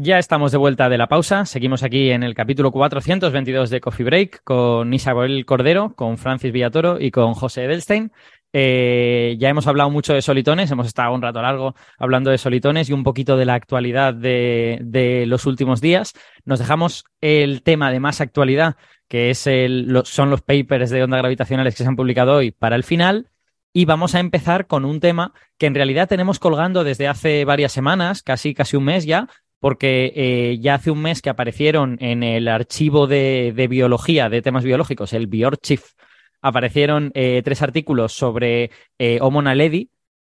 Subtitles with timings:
[0.00, 1.44] Ya estamos de vuelta de la pausa.
[1.44, 7.00] Seguimos aquí en el capítulo 422 de Coffee Break con Isabel Cordero, con Francis Villatoro
[7.00, 8.12] y con José Edelstein.
[8.52, 12.88] Eh, ya hemos hablado mucho de solitones, hemos estado un rato largo hablando de solitones
[12.88, 16.14] y un poquito de la actualidad de, los últimos días.
[16.44, 18.76] Nos dejamos el tema de más actualidad,
[19.08, 22.84] que es son los papers de ondas gravitacionales que se han publicado hoy para el
[22.84, 23.30] final.
[23.72, 27.72] Y vamos a empezar con un tema que en realidad tenemos colgando desde hace varias
[27.72, 29.28] semanas, casi, casi un mes ya,
[29.60, 34.64] porque eh, ya hace un mes que aparecieron en el archivo de, biología, de temas
[34.64, 35.92] biológicos, el Biorchief,
[36.40, 39.42] aparecieron eh, tres artículos sobre eh, Homo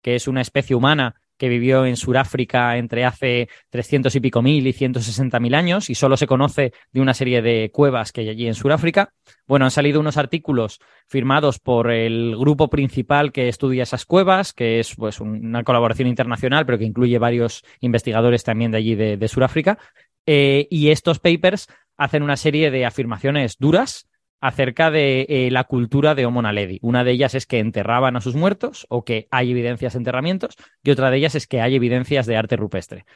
[0.03, 4.67] que es una especie humana que vivió en Sudáfrica entre hace 300 y pico mil
[4.67, 8.29] y 160 mil años y solo se conoce de una serie de cuevas que hay
[8.29, 9.13] allí en Sudáfrica.
[9.47, 14.81] Bueno, han salido unos artículos firmados por el grupo principal que estudia esas cuevas, que
[14.81, 19.29] es pues una colaboración internacional, pero que incluye varios investigadores también de allí de, de
[19.29, 19.79] Sudáfrica.
[20.27, 24.09] Eh, y estos papers hacen una serie de afirmaciones duras
[24.47, 26.79] acerca de eh, la cultura de Homo naledi.
[26.81, 30.57] Una de ellas es que enterraban a sus muertos o que hay evidencias de enterramientos
[30.85, 33.07] y otra de ellas es que hay evidencias de arte rupestre.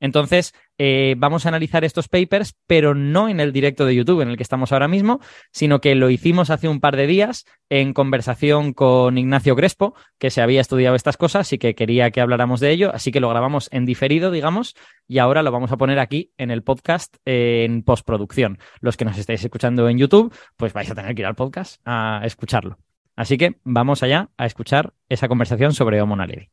[0.00, 4.28] Entonces, eh, vamos a analizar estos papers, pero no en el directo de YouTube en
[4.28, 7.92] el que estamos ahora mismo, sino que lo hicimos hace un par de días en
[7.92, 12.60] conversación con Ignacio Crespo, que se había estudiado estas cosas y que quería que habláramos
[12.60, 14.76] de ello, así que lo grabamos en diferido, digamos,
[15.08, 18.58] y ahora lo vamos a poner aquí en el podcast en postproducción.
[18.80, 21.80] Los que nos estáis escuchando en YouTube, pues vais a tener que ir al podcast
[21.84, 22.78] a escucharlo.
[23.16, 26.50] Así que vamos allá a escuchar esa conversación sobre Homo naledi.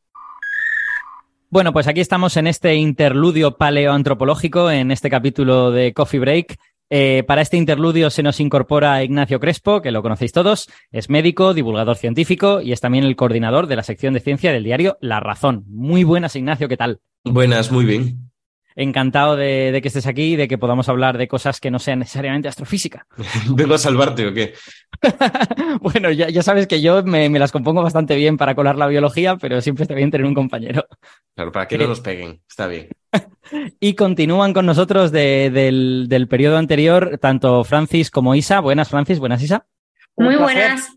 [1.48, 6.58] Bueno, pues aquí estamos en este interludio paleoantropológico, en este capítulo de Coffee Break.
[6.90, 11.54] Eh, para este interludio se nos incorpora Ignacio Crespo, que lo conocéis todos, es médico,
[11.54, 15.20] divulgador científico y es también el coordinador de la sección de ciencia del diario La
[15.20, 15.64] Razón.
[15.68, 17.00] Muy buenas, Ignacio, ¿qué tal?
[17.24, 18.30] Buenas, muy bien.
[18.78, 21.78] Encantado de, de que estés aquí y de que podamos hablar de cosas que no
[21.78, 23.06] sean necesariamente astrofísica.
[23.48, 24.52] ¿Vengo a salvarte o qué?
[25.80, 28.86] bueno, ya, ya, sabes que yo me, me, las compongo bastante bien para colar la
[28.86, 30.86] biología, pero siempre está bien tener un compañero.
[31.34, 32.88] Claro, para que no nos peguen, está bien.
[33.80, 38.60] y continúan con nosotros de, del, del periodo anterior tanto Francis como Isa.
[38.60, 39.66] Buenas, Francis, buenas, Isa.
[40.18, 40.92] Muy buenas.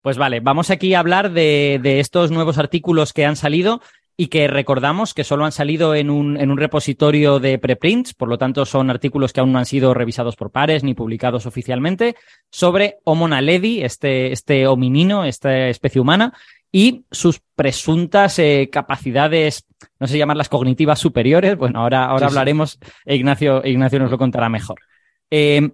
[0.00, 3.80] Pues vale, vamos aquí a hablar de, de estos nuevos artículos que han salido
[4.16, 8.28] y que recordamos que solo han salido en un, en un repositorio de preprints, por
[8.28, 12.14] lo tanto son artículos que aún no han sido revisados por pares ni publicados oficialmente,
[12.50, 16.32] sobre Homo naledi, este, este hominino, esta especie humana,
[16.70, 19.64] y sus presuntas eh, capacidades,
[19.98, 24.48] no sé llamarlas cognitivas superiores, bueno, ahora, ahora sí, hablaremos, Ignacio, Ignacio nos lo contará
[24.48, 24.80] mejor.
[25.30, 25.70] Eh,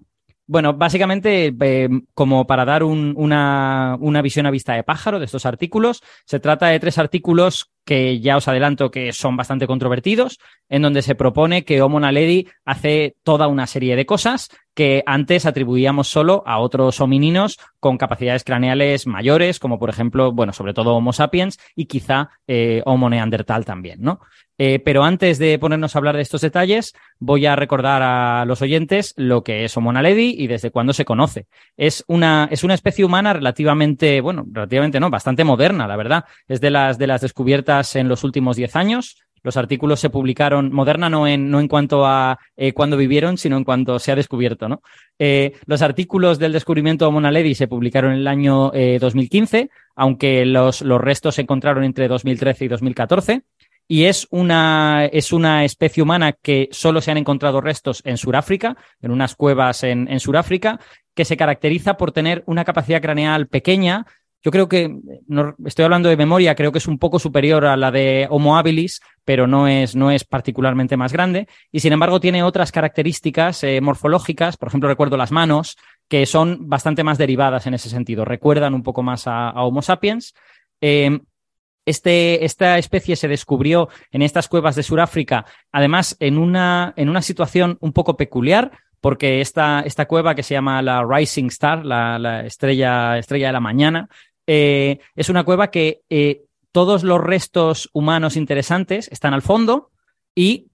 [0.50, 5.26] bueno, básicamente, eh, como para dar un, una, una, visión a vista de pájaro de
[5.26, 10.40] estos artículos, se trata de tres artículos que ya os adelanto que son bastante controvertidos,
[10.68, 14.48] en donde se propone que Homo naledi hace toda una serie de cosas
[14.80, 20.54] que antes atribuíamos solo a otros homininos con capacidades craneales mayores, como por ejemplo, bueno,
[20.54, 24.20] sobre todo Homo sapiens y quizá eh, Homo neandertal también, ¿no?
[24.56, 28.62] Eh, pero antes de ponernos a hablar de estos detalles, voy a recordar a los
[28.62, 31.46] oyentes lo que es Homo naledi y desde cuándo se conoce.
[31.76, 36.24] Es una, es una especie humana relativamente, bueno, relativamente no, bastante moderna, la verdad.
[36.48, 39.16] Es de las, de las descubiertas en los últimos 10 años.
[39.42, 43.56] Los artículos se publicaron, moderna no en, no en cuanto a eh, cuándo vivieron, sino
[43.56, 44.82] en cuanto se ha descubierto, ¿no?
[45.18, 50.46] Eh, los artículos del descubrimiento de Homo naledi se publicaron en el año 2015, aunque
[50.46, 53.42] los, los restos se encontraron entre 2013 y 2014
[53.90, 58.76] y es una, es una especie humana que solo se han encontrado restos en Sudáfrica,
[59.02, 60.78] en unas cuevas en, en Sudáfrica,
[61.12, 64.06] que se caracteriza por tener una capacidad craneal pequeña.
[64.42, 64.94] Yo creo que,
[65.26, 68.56] no, estoy hablando de memoria, creo que es un poco superior a la de Homo
[68.56, 71.46] habilis, pero no es, no es particularmente más grande.
[71.70, 75.76] Y sin embargo tiene otras características eh, morfológicas, por ejemplo recuerdo las manos,
[76.08, 80.34] que son bastante más derivadas en ese sentido, recuerdan un poco más a, Homo sapiens.
[80.80, 81.20] Eh,
[81.84, 87.22] este, esta especie se descubrió en estas cuevas de Sudáfrica, además en una, en una
[87.22, 88.70] situación un poco peculiar,
[89.00, 93.52] porque esta, esta cueva que se llama la Rising Star, la, la estrella, estrella de
[93.54, 94.08] la mañana,
[94.52, 96.42] eh, es una cueva que eh,
[96.72, 99.92] todos los restos humanos interesantes están al fondo
[100.34, 100.66] y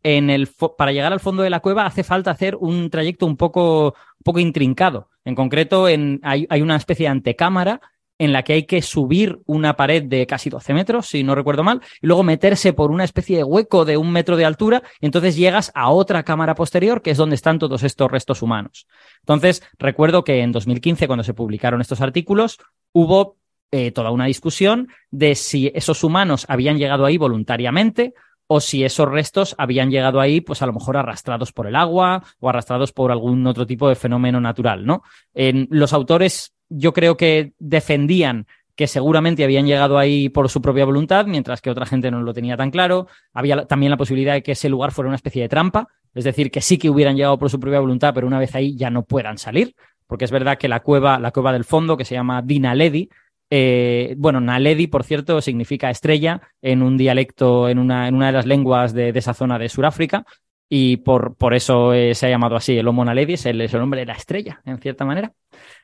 [0.78, 4.22] para llegar al fondo de la cueva hace falta hacer un trayecto un poco, un
[4.24, 5.10] poco intrincado.
[5.26, 7.82] En concreto, hay, hay, una especie de antecámara
[8.16, 11.62] en la que hay que subir una pared de casi 12 metros, si no recuerdo
[11.62, 15.06] mal, y luego meterse por una especie de hueco de un metro de altura, y
[15.06, 18.86] entonces llegas a otra cámara posterior, que es donde están todos estos restos humanos.
[19.18, 22.58] Entonces, recuerdo que en 2015, cuando se publicaron estos artículos,
[22.92, 23.36] hubo
[23.70, 28.14] eh, toda una discusión de si esos humanos habían llegado ahí voluntariamente
[28.46, 32.22] o si esos restos habían llegado ahí, pues a lo mejor arrastrados por el agua
[32.38, 35.02] o arrastrados por algún otro tipo de fenómeno natural, ¿no?
[35.34, 38.46] Los autores yo creo que defendían
[38.76, 42.34] que seguramente habían llegado ahí por su propia voluntad, mientras que otra gente no lo
[42.34, 43.08] tenía tan claro.
[43.32, 46.50] Había también la posibilidad de que ese lugar fuera una especie de trampa, es decir,
[46.50, 49.04] que sí que hubieran llegado por su propia voluntad, pero una vez ahí ya no
[49.04, 49.74] puedan salir,
[50.06, 53.08] porque es verdad que la cueva, la cueva del fondo, que se llama Dinaledi,
[53.50, 58.32] eh, bueno, Naledi, por cierto, significa estrella en un dialecto, en una, en una de
[58.32, 60.24] las lenguas de, esa zona de Sudáfrica,
[60.68, 64.00] y por, por eso eh, se ha llamado así el Homo Naledi, es el, nombre
[64.00, 65.32] de la estrella, en cierta manera.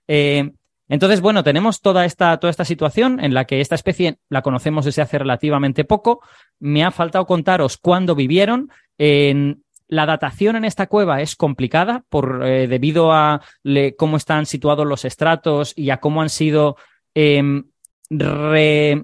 [0.08, 0.50] Eh,
[0.88, 4.84] entonces, bueno, tenemos toda esta, toda esta situación en la que esta especie la conocemos
[4.84, 6.20] desde hace relativamente poco.
[6.58, 8.70] Me ha faltado contaros cuándo vivieron.
[8.98, 13.40] La datación en esta cueva es complicada por, debido a
[13.96, 16.76] cómo están situados los estratos y a cómo han sido
[17.14, 17.64] Em,
[18.10, 19.02] re,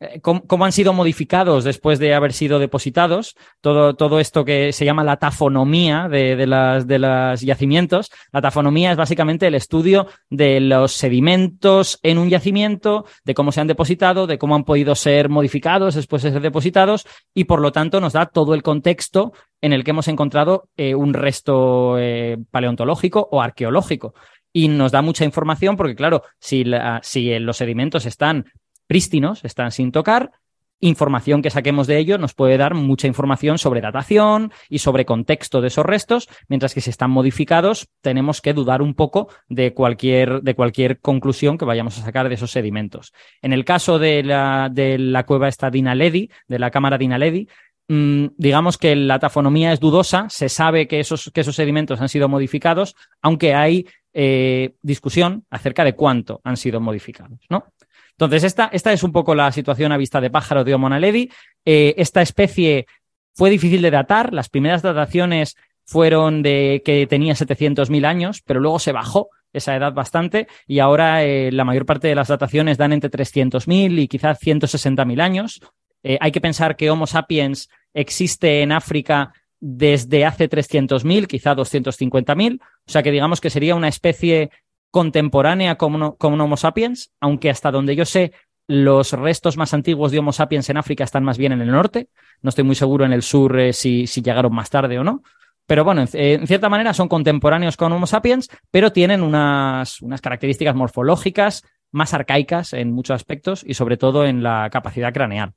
[0.00, 4.84] eh, cómo, han sido modificados después de haber sido depositados, todo, todo esto que se
[4.84, 8.10] llama la tafonomía de, de, las, de los yacimientos.
[8.32, 13.60] La tafonomía es básicamente el estudio de los sedimentos en un yacimiento, de cómo se
[13.60, 17.04] han depositado, de cómo han podido ser modificados después de ser depositados
[17.34, 20.94] y por lo tanto nos da todo el contexto en el que hemos encontrado eh,
[20.94, 24.14] un resto eh, paleontológico o arqueológico
[24.52, 26.64] y nos da mucha información porque, claro, si,
[27.02, 28.46] si los sedimentos están
[28.86, 30.32] prístinos, están sin tocar,
[30.80, 35.60] información que saquemos de ello nos puede dar mucha información sobre datación y sobre contexto
[35.60, 40.42] de esos restos, mientras que si están modificados tenemos que dudar un poco de cualquier,
[40.42, 43.12] de cualquier conclusión que vayamos a sacar de esos sedimentos.
[43.42, 47.48] En el caso de la, de la cueva esta Dinaledi, de la cámara Dinaledi,
[47.88, 52.28] digamos que la tafonomía es dudosa, se sabe que esos, que esos sedimentos han sido
[52.28, 57.66] modificados, aunque hay eh, discusión acerca de cuánto han sido modificados, ¿no?
[58.10, 61.30] Entonces, esta, esta es un poco la situación a vista de pájaro de Homo naledi.
[61.64, 62.86] Eh, esta especie
[63.32, 64.34] fue difícil de datar.
[64.34, 69.92] Las primeras dataciones fueron de que tenía 700.000 años, pero luego se bajó esa edad
[69.92, 74.40] bastante y ahora eh, la mayor parte de las dataciones dan entre 300.000 y quizás
[74.40, 75.60] 160.000 años.
[76.02, 82.60] hay que pensar que Homo sapiens existe en África desde hace 300.000, quizá 250.000.
[82.60, 84.50] O sea que digamos que sería una especie
[84.90, 88.32] contemporánea como, como Homo sapiens, aunque hasta donde yo sé,
[88.66, 92.08] los restos más antiguos de Homo sapiens en África están más bien en el norte.
[92.42, 95.22] No estoy muy seguro en el sur eh, si, si, llegaron más tarde o no.
[95.66, 100.74] Pero bueno, en, cierta manera son contemporáneos con Homo sapiens, pero tienen unas, unas características
[100.74, 105.52] morfológicas más arcaicas en muchos aspectos y sobre todo en la capacidad craneal.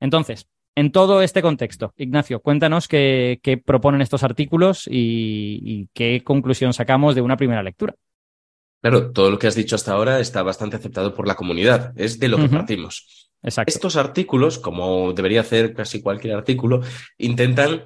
[0.00, 7.14] Entonces, en todo este contexto, Ignacio, cuéntanos qué, proponen estos artículos y, qué conclusión sacamos
[7.14, 7.94] de una primera lectura.
[8.82, 12.20] Claro, todo lo que has dicho hasta ahora está bastante aceptado por la comunidad, es
[12.20, 13.30] de lo que partimos.
[13.42, 13.72] Exacto.
[13.72, 16.82] Estos artículos, como debería hacer casi cualquier artículo,
[17.16, 17.84] intentan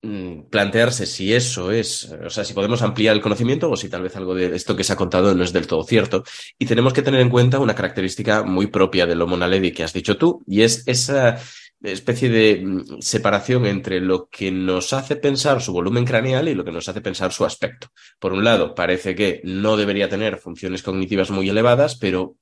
[0.00, 4.02] mm, plantearse si eso es, o sea, si podemos ampliar el conocimiento o si tal
[4.02, 6.24] vez algo de esto que se ha contado no es del todo cierto.
[6.58, 9.92] Y tenemos que tener en cuenta una característica muy propia del Homo naledi que has
[9.92, 11.38] dicho tú, y es esa
[11.82, 16.64] especie de mm, separación entre lo que nos hace pensar su volumen craneal y lo
[16.64, 17.88] que nos hace pensar su aspecto.
[18.18, 22.36] Por un lado, parece que no debería tener funciones cognitivas muy elevadas, pero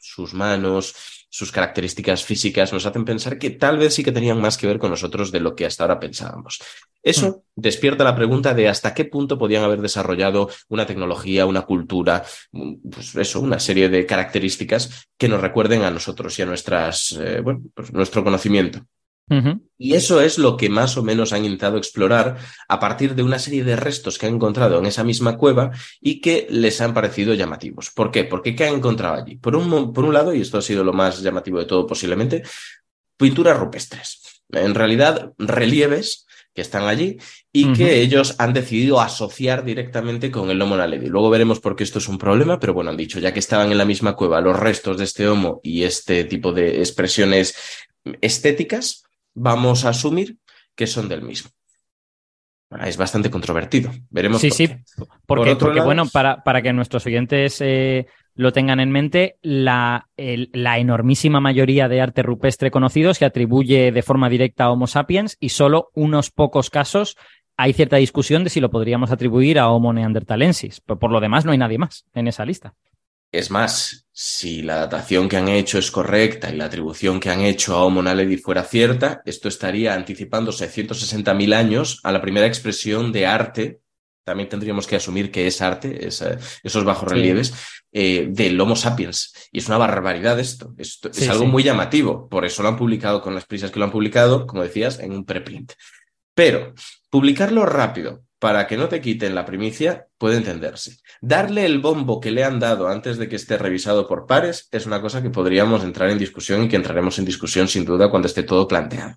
[0.00, 4.56] sus manos, sus características físicas nos hacen pensar que tal vez sí que tenían más
[4.56, 6.58] que ver con nosotros de lo que hasta ahora pensábamos.
[7.02, 7.60] Eso mm.
[7.60, 12.90] despierta la pregunta de hasta qué punto podían haber desarrollado una tecnología, una cultura, mm,
[12.90, 17.40] pues eso, una serie de características que nos recuerden a nosotros y a nuestras, eh,
[17.40, 18.80] bueno, pues nuestro conocimiento.
[19.78, 23.38] Y eso es lo que más o menos han intentado explorar a partir de una
[23.38, 25.70] serie de restos que han encontrado en esa misma cueva
[26.00, 27.90] y que les han parecido llamativos.
[27.90, 28.24] ¿Por qué?
[28.24, 29.36] Porque ¿qué han encontrado allí?
[29.36, 32.42] Por un, por un lado, y esto ha sido lo más llamativo de todo posiblemente,
[33.16, 34.42] pinturas rupestres.
[34.50, 37.18] En realidad, relieves que están allí
[37.52, 41.06] y que ellos han decidido asociar directamente con el Homo naledi.
[41.06, 43.70] Luego veremos por qué esto es un problema, pero bueno, han dicho, ya que estaban
[43.70, 47.54] en la misma cueva los restos de este Homo y este tipo de expresiones
[48.20, 49.04] estéticas,
[49.34, 50.38] vamos a asumir
[50.74, 51.50] que son del mismo.
[52.84, 53.90] Es bastante controvertido.
[54.10, 54.40] Veremos.
[54.40, 54.68] Sí, sí.
[55.26, 60.78] Porque, porque bueno, para, para, que nuestros oyentes eh, lo tengan en mente, la, la,
[60.78, 65.48] enormísima mayoría de arte rupestre conocido se atribuye de forma directa a Homo sapiens y
[65.48, 67.16] solo unos pocos casos
[67.56, 70.80] hay cierta discusión de si lo podríamos atribuir a Homo neanderthalensis.
[70.82, 72.74] Pero por lo demás no hay nadie más en esa lista.
[73.30, 77.40] Es más, si la datación que han hecho es correcta y la atribución que han
[77.40, 83.12] hecho a Homo naledi fuera cierta, esto estaría anticipándose 160.000 años a la primera expresión
[83.12, 83.80] de arte
[84.28, 87.54] también tendríamos que asumir que es arte, esos bajos relieves,
[87.90, 89.32] eh, del Homo sapiens.
[89.50, 90.74] Y es una barbaridad esto.
[90.76, 92.28] esto es algo muy llamativo.
[92.28, 95.12] Por eso lo han publicado con las prisas que lo han publicado, como decías, en
[95.12, 95.72] un preprint.
[96.34, 96.74] Pero
[97.08, 100.98] publicarlo rápido para que no te quiten la primicia puede entenderse.
[101.20, 104.86] Darle el bombo que le han dado antes de que esté revisado por pares es
[104.86, 108.28] una cosa que podríamos entrar en discusión y que entraremos en discusión sin duda cuando
[108.28, 109.16] esté todo planteado.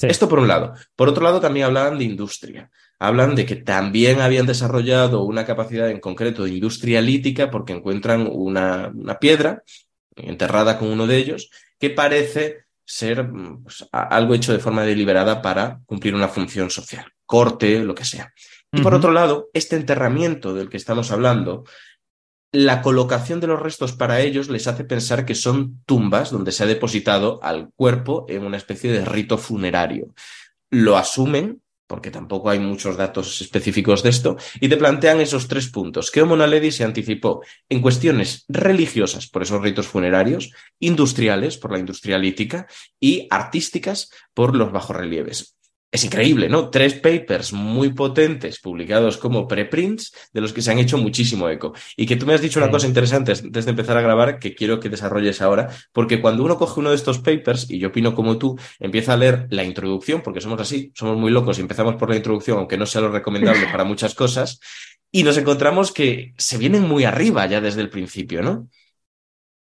[0.00, 0.72] Esto por un lado.
[0.96, 2.70] Por otro lado, también hablaban de industria.
[2.98, 8.26] Hablan de que también habían desarrollado una capacidad en concreto de industria lítica porque encuentran
[8.30, 9.62] una, una piedra
[10.16, 13.28] enterrada con uno de ellos que parece ser
[13.62, 18.32] pues, algo hecho de forma deliberada para cumplir una función social, corte, lo que sea.
[18.72, 21.64] Y por otro lado, este enterramiento del que estamos hablando
[22.52, 26.62] la colocación de los restos para ellos les hace pensar que son tumbas donde se
[26.62, 30.14] ha depositado al cuerpo en una especie de rito funerario.
[30.70, 35.68] Lo asumen, porque tampoco hay muchos datos específicos de esto, y te plantean esos tres
[35.68, 36.10] puntos.
[36.10, 42.18] Que Homo se anticipó en cuestiones religiosas por esos ritos funerarios, industriales por la industria
[42.18, 42.66] lítica
[43.00, 45.56] y artísticas por los bajorrelieves
[45.92, 46.70] es increíble, ¿no?
[46.70, 51.74] Tres papers muy potentes publicados como preprints de los que se han hecho muchísimo eco.
[51.98, 54.54] Y que tú me has dicho una cosa interesante antes de empezar a grabar que
[54.54, 58.14] quiero que desarrolles ahora, porque cuando uno coge uno de estos papers, y yo opino
[58.14, 61.96] como tú, empieza a leer la introducción, porque somos así, somos muy locos y empezamos
[61.96, 64.60] por la introducción, aunque no sea lo recomendable para muchas cosas,
[65.10, 68.70] y nos encontramos que se vienen muy arriba ya desde el principio, ¿no?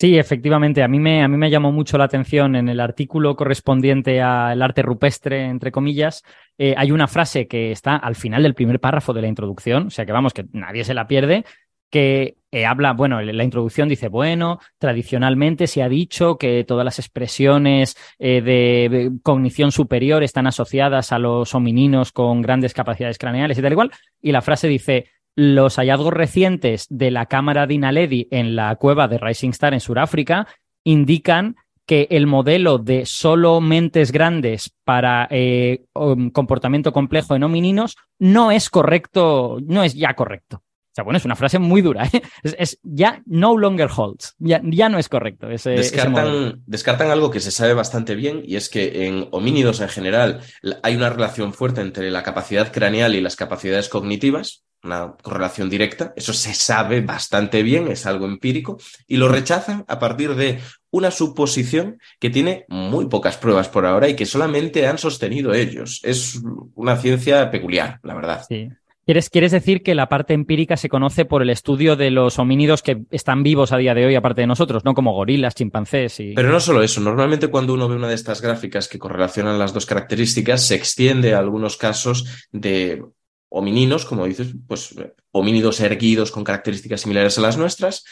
[0.03, 0.83] Sí, efectivamente.
[0.83, 4.61] A mí, me, a mí me llamó mucho la atención en el artículo correspondiente al
[4.61, 6.23] arte rupestre, entre comillas.
[6.57, 9.89] Eh, hay una frase que está al final del primer párrafo de la introducción, o
[9.89, 11.45] sea que vamos, que nadie se la pierde,
[11.89, 16.99] que eh, habla, bueno, la introducción dice, bueno, tradicionalmente se ha dicho que todas las
[16.99, 23.61] expresiones eh, de cognición superior están asociadas a los homininos con grandes capacidades craneales y
[23.61, 23.91] tal igual,
[24.21, 25.05] y la frase dice,
[25.35, 29.79] los hallazgos recientes de la cámara de Inaledi en la cueva de Rising Star en
[29.79, 30.47] Sudáfrica
[30.83, 35.83] indican que el modelo de solo mentes grandes para eh,
[36.31, 40.61] comportamiento complejo en homininos no es correcto, no es ya correcto.
[40.93, 42.05] O sea, bueno, es una frase muy dura.
[42.05, 42.21] ¿eh?
[42.43, 45.47] Es, ya no longer holds, ya, ya no es correcto.
[45.47, 50.41] descartan, descartan algo que se sabe bastante bien y es que en homínidos en general
[50.83, 56.13] hay una relación fuerte entre la capacidad craneal y las capacidades cognitivas una correlación directa,
[56.15, 60.59] eso se sabe bastante bien, es algo empírico, y lo rechazan a partir de
[60.91, 66.01] una suposición que tiene muy pocas pruebas por ahora y que solamente han sostenido ellos.
[66.03, 66.41] Es
[66.75, 68.45] una ciencia peculiar, la verdad.
[68.47, 68.69] Sí.
[69.05, 72.81] ¿Quieres, ¿Quieres, decir que la parte empírica se conoce por el estudio de los homínidos
[72.81, 74.93] que están vivos a día de hoy, aparte de nosotros, ¿no?
[74.93, 76.33] Como gorilas, chimpancés y.
[76.33, 77.01] Pero no solo eso.
[77.01, 81.33] Normalmente cuando uno ve una de estas gráficas que correlacionan las dos características, se extiende
[81.33, 83.03] a algunos casos de
[83.49, 84.95] homininos, como dices, pues
[85.31, 88.03] homínidos erguidos con características similares a las nuestras,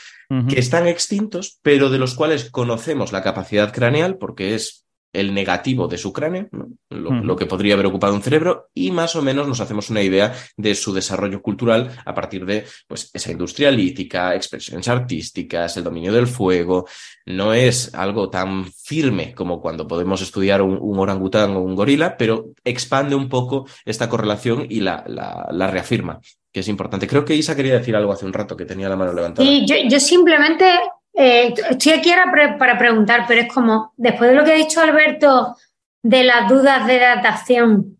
[0.47, 5.87] que están extintos, pero de los cuales conocemos la capacidad craneal, porque es el negativo
[5.87, 6.47] de su cráneo,
[6.89, 10.33] lo, que podría haber ocupado un cerebro, y más o menos nos hacemos una idea
[10.57, 16.13] de su desarrollo cultural a partir de pues, esa industria lítica, expresiones artísticas, el dominio
[16.13, 16.87] del fuego.
[17.25, 22.51] No es algo tan firme como cuando podemos estudiar un, orangután o un gorila, pero
[22.63, 26.19] expande un poco esta correlación y la, la, reafirma
[26.51, 27.07] que es importante.
[27.07, 29.47] Creo que Isa quería decir algo hace un rato que tenía la mano levantada.
[29.47, 30.65] Sí, yo, yo simplemente
[31.13, 34.81] eh, estoy aquí ahora para preguntar, pero es como, después de lo que ha dicho
[34.81, 35.55] Alberto
[36.03, 37.97] de las dudas de datación,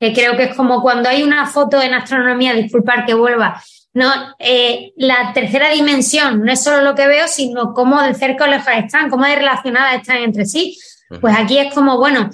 [0.00, 3.62] que creo que es como cuando hay una foto en astronomía, disculpar que vuelva,
[3.94, 8.44] no, eh, la tercera dimensión no es solo lo que veo, sino cómo de cerca
[8.44, 10.78] o lejos están, cómo de relacionadas están entre sí.
[11.20, 12.28] Pues aquí es como, bueno,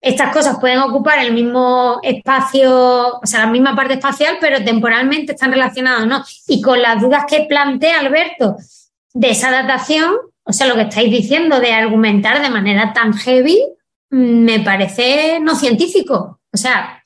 [0.00, 5.32] estas cosas pueden ocupar el mismo espacio, o sea, la misma parte espacial, pero temporalmente
[5.32, 6.24] están relacionadas, ¿no?
[6.48, 8.56] Y con las dudas que plantea Alberto
[9.16, 13.58] de esa datación, o sea, lo que estáis diciendo de argumentar de manera tan heavy,
[14.10, 16.40] mm, me parece no científico.
[16.52, 17.02] O sea,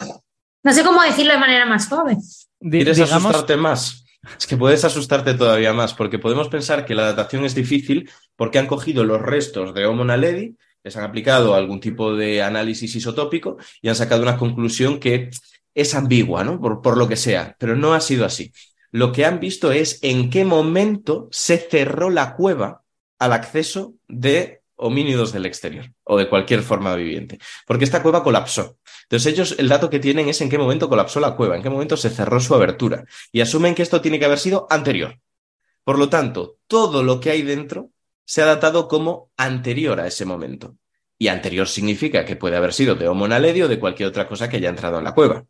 [0.64, 2.16] no sé cómo decirlo de manera más suave.
[2.58, 4.04] ¿Quieres asustarte más?
[4.36, 8.58] Es que puedes asustarte todavía más, porque podemos pensar que la datación es difícil porque
[8.58, 13.56] han cogido los restos de Homo naledi, les han aplicado algún tipo de análisis isotópico
[13.80, 15.30] y han sacado una conclusión que
[15.74, 16.60] es ambigua, ¿no?
[16.60, 18.52] Por, por lo que sea, pero no ha sido así.
[18.92, 22.82] Lo que han visto es en qué momento se cerró la cueva
[23.18, 28.78] al acceso de homínidos del exterior o de cualquier forma viviente, porque esta cueva colapsó.
[29.02, 31.70] Entonces ellos el dato que tienen es en qué momento colapsó la cueva, en qué
[31.70, 35.20] momento se cerró su abertura y asumen que esto tiene que haber sido anterior.
[35.84, 37.90] Por lo tanto, todo lo que hay dentro
[38.24, 40.76] se ha datado como anterior a ese momento.
[41.18, 44.48] Y anterior significa que puede haber sido de Homo naledi o de cualquier otra cosa
[44.48, 45.44] que haya entrado en la cueva.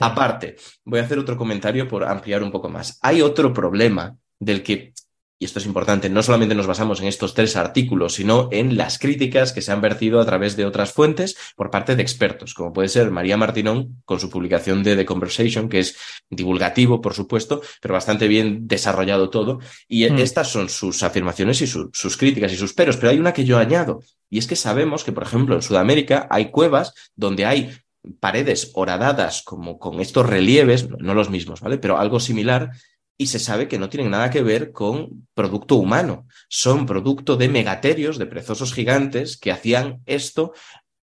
[0.00, 2.98] Aparte, voy a hacer otro comentario por ampliar un poco más.
[3.02, 4.92] Hay otro problema del que
[5.38, 8.98] y esto es importante, no solamente nos basamos en estos tres artículos, sino en las
[8.98, 12.72] críticas que se han vertido a través de otras fuentes por parte de expertos, como
[12.72, 15.96] puede ser María Martinón con su publicación de The Conversation, que es
[16.30, 19.58] divulgativo, por supuesto, pero bastante bien desarrollado todo.
[19.86, 20.18] Y mm.
[20.18, 23.58] estas son sus afirmaciones y sus críticas y sus peros, pero hay una que yo
[23.58, 24.00] añado,
[24.30, 27.76] y es que sabemos que, por ejemplo, en Sudamérica hay cuevas donde hay
[28.20, 31.78] paredes horadadas como con estos relieves, no los mismos, ¿vale?
[31.78, 32.70] Pero algo similar,
[33.18, 37.48] y se sabe que no tienen nada que ver con producto humano, son producto de
[37.48, 40.52] megaterios, de prezosos gigantes que hacían esto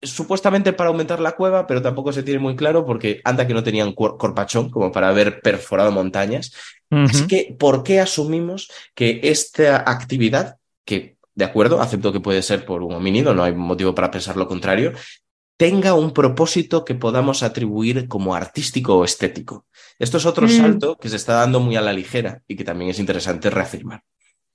[0.01, 3.63] supuestamente para aumentar la cueva, pero tampoco se tiene muy claro porque anda que no
[3.63, 6.53] tenían corpachón como para haber perforado montañas.
[6.89, 12.65] Así que, ¿por qué asumimos que esta actividad, que de acuerdo, acepto que puede ser
[12.65, 14.91] por un homínido, no hay motivo para pensar lo contrario,
[15.61, 19.67] tenga un propósito que podamos atribuir como artístico o estético.
[19.99, 20.49] Esto es otro mm.
[20.49, 24.01] salto que se está dando muy a la ligera y que también es interesante reafirmar.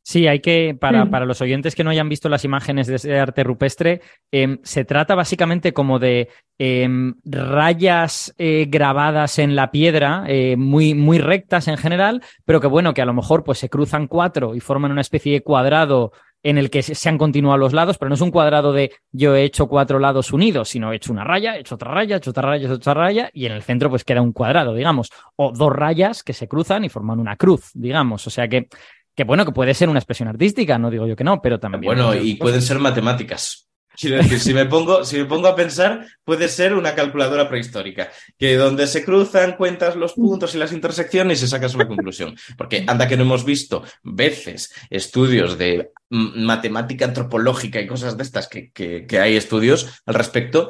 [0.03, 1.11] Sí, hay que, para, mm.
[1.11, 4.01] para, los oyentes que no hayan visto las imágenes de ese arte rupestre,
[4.33, 10.95] em, se trata básicamente como de em, rayas eh, grabadas en la piedra, eh, muy,
[10.95, 14.57] muy rectas en general, pero que bueno, que a lo mejor pues se cruzan cuatro
[14.57, 16.11] y forman una especie de cuadrado
[16.49, 19.35] en el que se han continuado los lados, pero no es un cuadrado de yo
[19.35, 22.19] he hecho cuatro lados unidos, sino he hecho una raya, he hecho otra raya, he
[22.19, 24.73] hecho otra raya, he hecho otra raya, y en el centro pues queda un cuadrado,
[24.73, 28.29] digamos, o dos rayas que se cruzan y forman una cruz, digamos.
[28.29, 28.69] O sea que,
[29.17, 31.83] que bueno, que puede ser una expresión artística, no digo yo que no, pero también.
[31.83, 33.69] Bueno, y pueden ser matemáticas.
[33.97, 38.11] Quiero decir, si me, pongo, si me pongo a pensar, puede ser una calculadora prehistórica,
[38.39, 42.37] que donde se cruzan, cuentas los puntos y las intersecciones y sacas una conclusión.
[42.57, 48.49] Porque anda que no hemos visto veces estudios de matemática antropológica y cosas de estas,
[48.49, 50.69] que, que, hay estudios al respecto,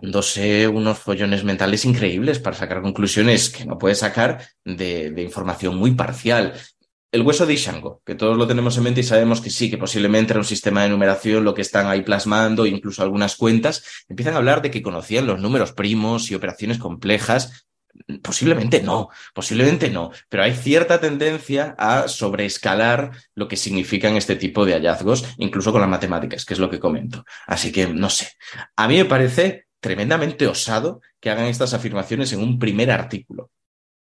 [0.00, 5.92] dándose unos follones mentales increíbles para sacar conclusiones que no puedes sacar de información muy
[5.92, 6.54] parcial
[7.16, 9.78] el hueso de Ishango, que todos lo tenemos en mente y sabemos que sí, que
[9.78, 14.34] posiblemente era un sistema de numeración lo que están ahí plasmando, incluso algunas cuentas, empiezan
[14.34, 17.66] a hablar de que conocían los números primos y operaciones complejas.
[18.22, 24.66] Posiblemente no, posiblemente no, pero hay cierta tendencia a sobreescalar lo que significan este tipo
[24.66, 27.24] de hallazgos, incluso con las matemáticas, que es lo que comento.
[27.46, 28.28] Así que no sé.
[28.76, 33.50] A mí me parece tremendamente osado que hagan estas afirmaciones en un primer artículo.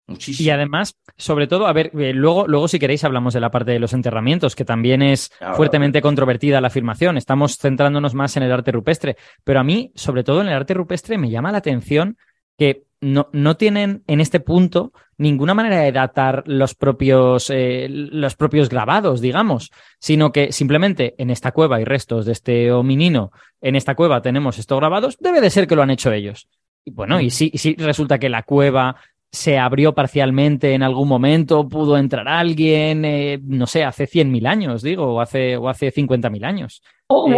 [0.07, 3.71] Y además, sobre todo, a ver, eh, luego, luego si queréis hablamos de la parte
[3.71, 7.17] de los enterramientos, que también es fuertemente controvertida la afirmación.
[7.17, 10.75] Estamos centrándonos más en el arte rupestre, pero a mí, sobre todo en el arte
[10.75, 12.17] rupestre, me llama la atención
[12.57, 18.35] que no, no tienen en este punto ninguna manera de datar los propios, eh, los
[18.35, 23.75] propios grabados, digamos, sino que simplemente en esta cueva hay restos de este hominino, en
[23.75, 26.47] esta cueva tenemos estos grabados, debe de ser que lo han hecho ellos.
[26.83, 28.97] Y bueno, y si, y si resulta que la cueva
[29.35, 34.81] se abrió parcialmente en algún momento, pudo entrar alguien, eh, no sé, hace 100.000 años,
[34.81, 36.81] digo, o hace, o hace 50.000 años.
[37.07, 37.29] O,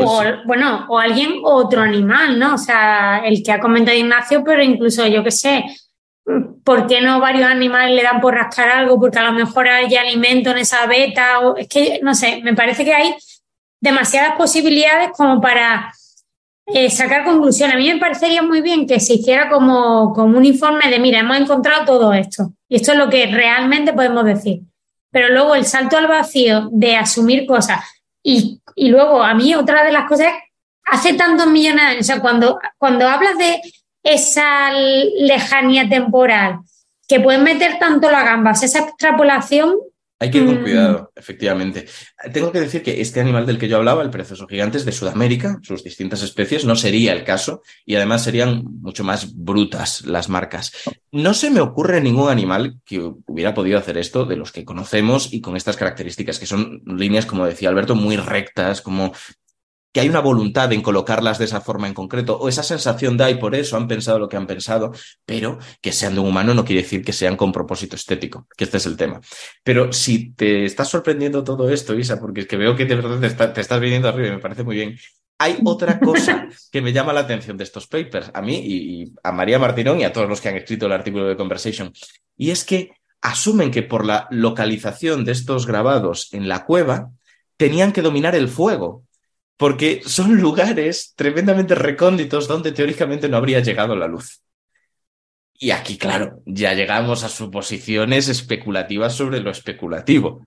[0.46, 2.54] bueno, o alguien, otro animal, ¿no?
[2.54, 5.66] O sea, el que ha comentado Ignacio, pero incluso yo qué sé,
[6.64, 9.00] ¿por qué no varios animales le dan por rascar algo?
[9.00, 12.54] Porque a lo mejor hay alimento en esa beta, o es que, no sé, me
[12.54, 13.16] parece que hay
[13.82, 15.92] demasiadas posibilidades como para
[16.67, 17.75] eh, sacar conclusiones.
[17.75, 21.19] A mí me parecería muy bien que se hiciera como, como un informe de, mira,
[21.19, 22.51] hemos encontrado todo esto.
[22.67, 24.62] Y esto es lo que realmente podemos decir.
[25.10, 27.80] Pero luego el salto al vacío de asumir cosas.
[28.21, 30.34] Y, y luego, a mí, otra de las cosas,
[30.84, 33.62] hace tantos millones de años, o sea, cuando, cuando hablas de
[34.03, 36.60] esa lejanía temporal,
[37.08, 39.75] que pueden meter tanto la gambas, esa extrapolación,
[40.19, 40.63] hay que ir con mm.
[40.63, 41.86] cuidado, efectivamente.
[42.34, 44.91] Tengo que decir que este animal del que yo hablaba, el perezoso gigante, es de
[44.91, 50.27] Sudamérica, sus distintas especies, no sería el caso y además serían mucho más brutas las
[50.27, 50.71] marcas.
[51.12, 55.32] No se me ocurre ningún animal que hubiera podido hacer esto de los que conocemos
[55.32, 59.13] y con estas características, que son líneas, como decía Alberto, muy rectas, como
[59.91, 63.30] que hay una voluntad en colocarlas de esa forma en concreto, o esa sensación da
[63.30, 64.91] y por eso han pensado lo que han pensado,
[65.26, 68.65] pero que sean de un humano no quiere decir que sean con propósito estético, que
[68.65, 69.21] este es el tema.
[69.63, 73.54] Pero si te estás sorprendiendo todo esto, Isa, porque es que veo que de verdad
[73.54, 74.97] te, estás viniendo arriba y me parece muy bien,
[75.39, 79.32] hay otra cosa que me llama la atención de estos papers, a mí y, a
[79.32, 81.91] María Martinón y a todos los que han escrito el artículo de Conversation,
[82.36, 87.12] y es que asumen que por la localización de estos grabados en la cueva,
[87.58, 89.07] tenían que dominar el fuego,
[89.58, 94.41] porque son lugares tremendamente recónditos donde teóricamente no habría llegado la luz.
[95.60, 100.46] Y aquí, claro, ya llegamos a suposiciones especulativas sobre lo especulativo.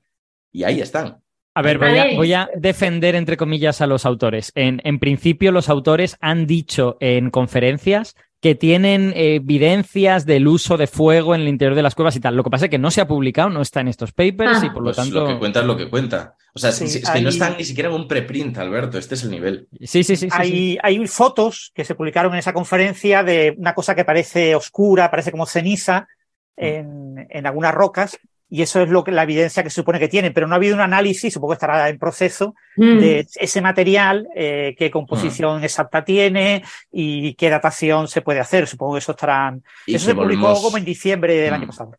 [0.52, 1.18] Y ahí están.
[1.54, 4.52] A ver, voy a, defender, entre comillas, a los autores.
[4.54, 10.86] En, en, principio, los autores han dicho en conferencias que tienen evidencias del uso de
[10.86, 12.36] fuego en el interior de las cuevas y tal.
[12.36, 14.66] Lo que pasa es que no se ha publicado, no está en estos papers y
[14.66, 14.72] ah.
[14.72, 15.20] por lo pues tanto.
[15.20, 16.36] Lo que cuenta es lo que cuenta.
[16.54, 18.98] O sea, es que no están ni siquiera en un preprint, Alberto.
[18.98, 19.68] Este es el nivel.
[19.82, 20.28] Sí, sí, sí.
[20.32, 25.10] hay, hay fotos que se publicaron en esa conferencia de una cosa que parece oscura,
[25.10, 26.08] parece como ceniza
[26.56, 26.64] mm.
[26.64, 28.18] en, en algunas rocas
[28.50, 30.56] y eso es lo que la evidencia que se supone que tiene, pero no ha
[30.56, 32.98] habido un análisis, supongo que estará en proceso, mm.
[32.98, 35.64] de ese material, eh, qué composición mm.
[35.64, 38.66] exacta tiene y qué datación se puede hacer.
[38.66, 39.62] Supongo que eso estarán.
[39.86, 41.70] eso se publicó como en diciembre del año mm.
[41.70, 41.92] pasado.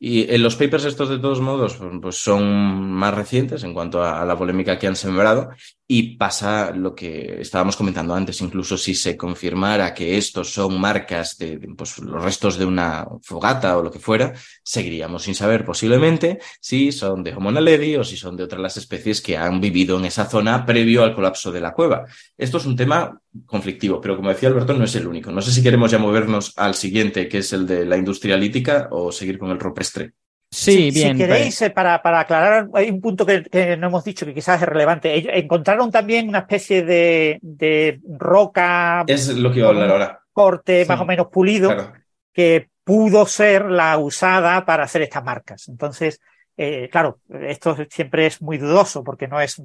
[0.00, 4.24] Y en los papers estos, de todos modos, pues son más recientes en cuanto a,
[4.24, 5.50] la polémica que han sembrado
[5.86, 11.36] y pasa lo que estábamos comentando antes, incluso si se confirmara que estos son marcas
[11.36, 16.38] de, pues, los restos de una fogata o lo que fuera, seguiríamos sin saber posiblemente
[16.60, 19.98] si son de Homo naledi o si son de otras las especies que han vivido
[19.98, 22.06] en esa zona previo al colapso de la cueva.
[22.38, 25.30] Esto es un tema conflictivo, pero como decía Alberto, no es el único.
[25.32, 28.88] No sé si queremos ya movernos al siguiente, que es el de la industria lítica,
[28.90, 30.14] o seguir con el rupestre.
[30.54, 31.16] Sí, bien.
[31.16, 34.62] Si queréis, eh, para, para, aclarar, hay un punto que, no hemos dicho que quizás
[34.62, 35.38] es relevante.
[35.38, 39.04] encontraron también una especie de, de roca.
[39.06, 40.20] Es lo que iba a hablar ahora.
[40.32, 41.92] Corte más o menos pulido,
[42.32, 45.68] que pudo ser la usada para hacer estas marcas.
[45.68, 46.20] Entonces,
[46.56, 49.60] eh, claro, esto siempre es muy dudoso porque no es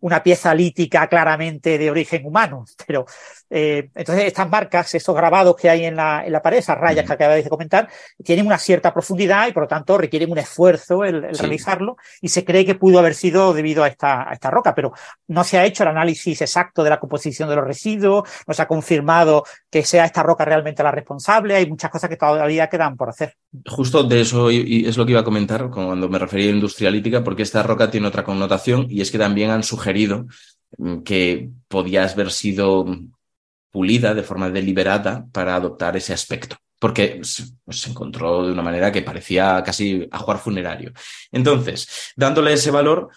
[0.00, 3.06] una pieza lítica claramente de origen humano, pero
[3.50, 7.06] eh, entonces estas marcas, estos grabados que hay en la, en la pared, esas rayas
[7.06, 7.88] que acabáis de comentar,
[8.22, 12.44] tienen una cierta profundidad y por lo tanto requieren un esfuerzo el, realizarlo y se
[12.44, 14.92] cree que pudo haber sido debido a esta, a esta roca, pero
[15.28, 18.62] no se ha hecho el análisis exacto de la composición de los residuos, no se
[18.62, 22.96] ha confirmado que sea esta roca realmente la responsable, hay muchas cosas que todavía quedan
[22.96, 23.36] por hacer.
[23.66, 26.90] Justo de eso y es lo que iba a comentar cuando me refería a industria
[26.90, 30.26] lítica, porque esta roca tiene otra connotación y es que también han sugerido
[30.76, 32.84] Mm, que podía haber sido
[33.70, 39.02] pulida de forma deliberada para adoptar ese aspecto, porque se encontró de una manera que
[39.02, 40.92] parecía casi ajuar funerario.
[41.32, 43.10] Entonces, dándole ese valor,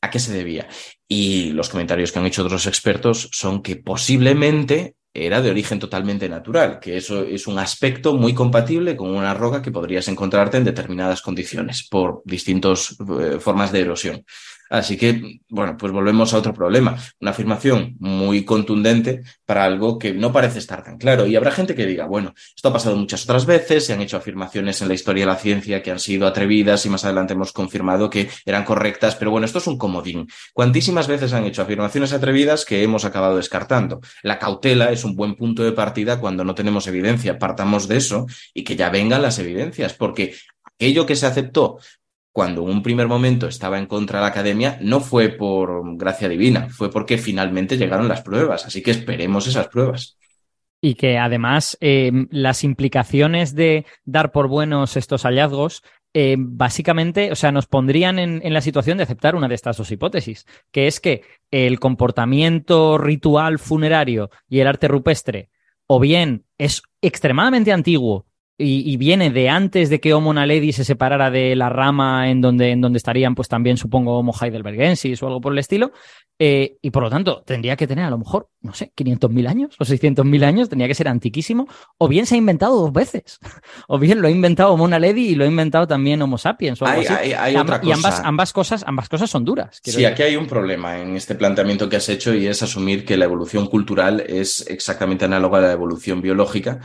[0.00, 0.68] ¿a qué se debía?
[1.08, 6.28] Y los comentarios que han hecho otros expertos son que posiblemente era de origen totalmente
[6.28, 10.64] natural, que eso es un aspecto muy compatible con una roca que podrías encontrarte en
[10.64, 14.24] determinadas condiciones por distintas eh, formas de erosión.
[14.74, 16.96] Así que, bueno, pues volvemos a otro problema.
[17.20, 21.26] Una afirmación muy contundente para algo que no parece estar tan claro.
[21.26, 24.16] Y habrá gente que diga, bueno, esto ha pasado muchas otras veces, se han hecho
[24.16, 27.52] afirmaciones en la historia de la ciencia que han sido atrevidas y más adelante hemos
[27.52, 30.26] confirmado que eran correctas, pero bueno, esto es un comodín.
[30.52, 34.00] Cuantísimas veces han hecho afirmaciones atrevidas que hemos acabado descartando.
[34.24, 37.38] La cautela es un buen punto de partida cuando no tenemos evidencia.
[37.38, 40.34] Partamos de eso y que ya vengan las evidencias, porque
[40.64, 41.78] aquello que se aceptó
[42.34, 46.28] cuando en un primer momento estaba en contra de la academia, no fue por gracia
[46.28, 48.66] divina, fue porque finalmente llegaron las pruebas.
[48.66, 50.18] Así que esperemos esas pruebas.
[50.80, 57.36] Y que además eh, las implicaciones de dar por buenos estos hallazgos eh, básicamente, o
[57.36, 60.88] sea, nos pondrían en, en, la situación de aceptar una de estas dos hipótesis, que
[60.88, 65.50] es que el comportamiento ritual funerario y el arte rupestre,
[65.86, 71.28] o bien es extremadamente antiguo y, viene de antes de que Homo naledi se separara
[71.28, 75.40] de la rama en donde, en donde estarían, pues también supongo Homo heidelbergensis o algo
[75.40, 75.90] por el estilo.
[76.38, 79.74] Eh, y por lo tanto, tendría que tener a lo mejor, no sé, 500.000 años
[79.80, 81.66] o 600.000 años, tendría que ser antiquísimo.
[81.98, 83.40] O bien se ha inventado dos veces.
[83.88, 86.80] O bien lo ha inventado Homo naledi y lo ha inventado también Homo sapiens.
[86.80, 89.80] O algo hay, Hay, otra y ambas, ambas, cosas, ambas cosas son duras.
[89.82, 93.16] Sí, aquí hay un problema en este planteamiento que has hecho y es asumir que
[93.16, 96.80] la evolución cultural es exactamente análoga a la evolución biológica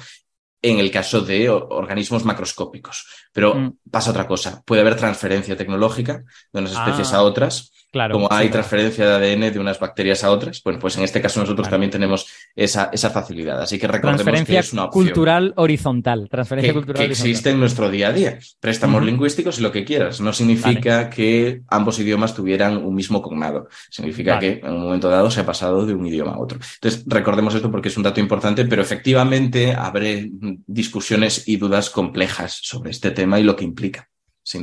[0.61, 3.05] en el caso de organismos macroscópicos.
[3.31, 3.77] Pero mm.
[3.89, 4.61] pasa otra cosa.
[4.65, 7.23] Puede haber transferencia tecnológica de unas especies a ah.
[7.23, 11.03] otras Claro, como hay transferencia de ADN de unas bacterias a otras, bueno, pues en
[11.03, 13.61] este caso nosotros también tenemos esa, esa facilidad.
[13.61, 15.05] Así que recordemos que es una opción.
[15.05, 16.27] cultural horizontal.
[16.29, 18.37] Transferencia que, cultural que existe en nuestro día a día.
[18.59, 20.21] Préstamos lingüísticos y lo que quieras.
[20.21, 23.67] No significa que ambos idiomas tuvieran un mismo cognado.
[23.89, 26.59] Significa que en un momento dado se ha pasado de un idioma a otro.
[26.75, 30.29] Entonces, recordemos esto porque es un dato importante, pero efectivamente habré
[30.67, 34.08] discusiones y dudas complejas sobre este tema y lo que implica.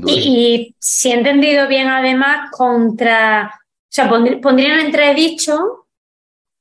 [0.06, 5.86] Y, si he entendido bien, además, contra, o sea, pondrían entredicho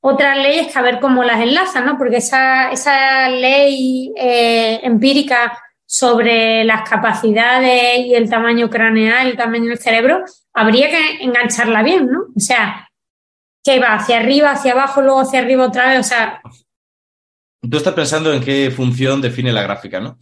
[0.00, 1.98] otras leyes que a ver cómo las enlazan, ¿no?
[1.98, 9.68] Porque esa, esa ley eh, empírica sobre las capacidades y el tamaño craneal, el tamaño
[9.68, 12.26] del cerebro, habría que engancharla bien, ¿no?
[12.36, 12.88] O sea,
[13.64, 16.40] que va hacia arriba, hacia abajo, luego hacia arriba otra vez, o sea...
[17.68, 20.18] Tú estás pensando en qué función define la gráfica, ¿no?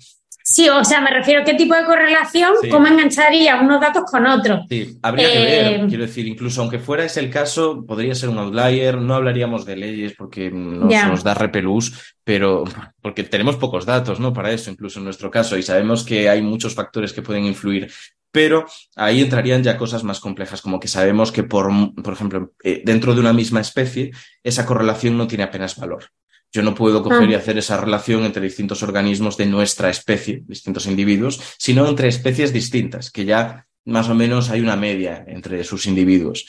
[0.47, 4.27] Sí, o sea, me refiero a qué tipo de correlación, cómo engancharía unos datos con
[4.27, 4.67] otros.
[4.69, 8.29] Sí, habría que ver, eh, quiero decir, incluso aunque fuera ese el caso, podría ser
[8.29, 12.65] un outlier, no hablaríamos de leyes porque nos, nos da repelús, pero
[13.01, 14.35] porque tenemos pocos datos, ¿no?
[14.35, 17.91] Para eso, incluso en nuestro caso, y sabemos que hay muchos factores que pueden influir
[18.31, 21.71] pero ahí entrarían ya cosas más complejas, como que sabemos que, por,
[22.03, 24.11] por ejemplo, eh, dentro de una misma especie,
[24.43, 26.07] esa correlación no tiene apenas valor.
[26.55, 27.39] Yo no puedo coger y ah.
[27.39, 33.11] hacer esa relación entre distintos organismos de nuestra especie, distintos individuos, sino entre especies distintas,
[33.11, 36.47] que ya más o menos hay una media entre sus individuos.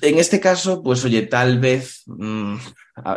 [0.00, 2.56] En este caso, pues oye, tal vez mm,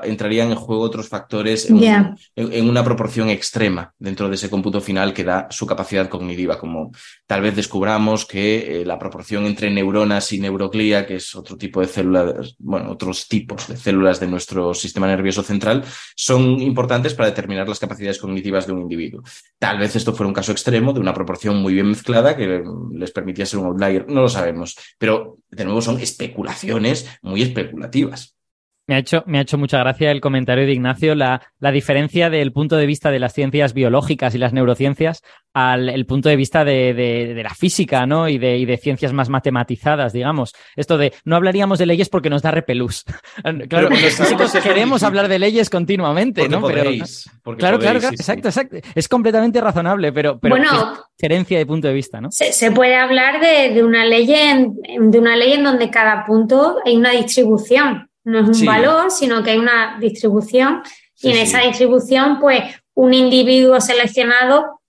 [0.04, 5.24] entrarían en juego otros factores en, una proporción extrema dentro de ese cómputo final que
[5.24, 6.92] da su capacidad cognitiva, como
[7.28, 11.82] tal vez descubramos que eh, la proporción entre neuronas y neuroglía, que es otro tipo
[11.82, 15.84] de células, bueno, otros tipos de células de nuestro sistema nervioso central,
[16.16, 19.24] son importantes para determinar las capacidades cognitivas de un individuo.
[19.60, 23.12] Tal vez esto fuera un caso extremo de una proporción muy bien mezclada que les
[23.12, 28.35] permitía ser un outlier, no lo sabemos, pero de nuevo son especulaciones muy especulativas.
[28.88, 32.30] Me ha, hecho, me ha hecho mucha gracia el comentario de Ignacio, la, la diferencia
[32.30, 35.24] del punto de vista de las ciencias biológicas y las neurociencias
[35.56, 38.28] al el punto de vista de, de, la física, ¿no?
[38.28, 40.54] Y de, y de, ciencias más matematizadas, digamos.
[40.76, 43.06] Esto de no hablaríamos de leyes porque nos da repelús.
[43.70, 46.62] claro, los físicos queremos hablar de leyes continuamente, ¿no?
[46.62, 46.92] pero,
[47.58, 48.78] claro, claro, exacto, exacto.
[48.94, 52.30] Es completamente razonable, pero, pero bueno, diferencia de punto de vista, ¿no?
[52.32, 54.76] Se, se puede hablar de, de, una ley en,
[55.10, 58.10] de una ley en donde cada punto hay una distribución.
[58.26, 60.82] No es un valor, sino que hay una distribución.
[61.22, 64.82] Y en esa distribución, pues un individuo seleccionado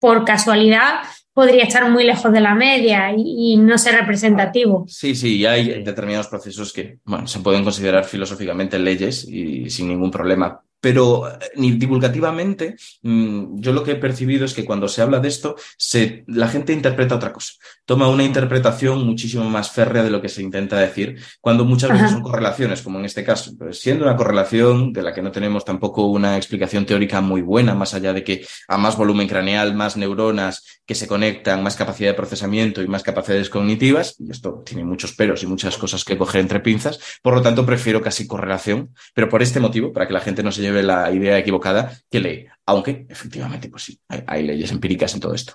[0.00, 1.00] por casualidad
[1.32, 4.84] podría estar muy lejos de la media y, no ser representativo.
[4.88, 10.10] Sí, sí, hay determinados procesos que bueno, se pueden considerar filosóficamente leyes y sin ningún
[10.10, 15.20] problema, pero eh, divulgativamente, mm, yo lo que he percibido es que cuando se habla
[15.20, 17.54] de esto, se, la gente interpreta otra cosa.
[17.84, 22.10] Toma una interpretación muchísimo más férrea de lo que se intenta decir, cuando muchas veces
[22.10, 23.52] son correlaciones, como en este caso.
[23.58, 27.74] Pues siendo una correlación de la que no tenemos tampoco una explicación teórica muy buena,
[27.74, 32.10] más allá de que a más volumen craneal, más neuronas que se conectan, más capacidad
[32.10, 36.16] de procesamiento y más capacidades cognitivas, y esto tiene muchos peros y muchas cosas que
[36.16, 40.12] coger entre pinzas, por lo tanto prefiero casi correlación, pero por este motivo, para que
[40.12, 42.46] la gente no se lleve la idea equivocada que ley.
[42.66, 45.54] Aunque, efectivamente, pues sí, hay, leyes empíricas en todo esto.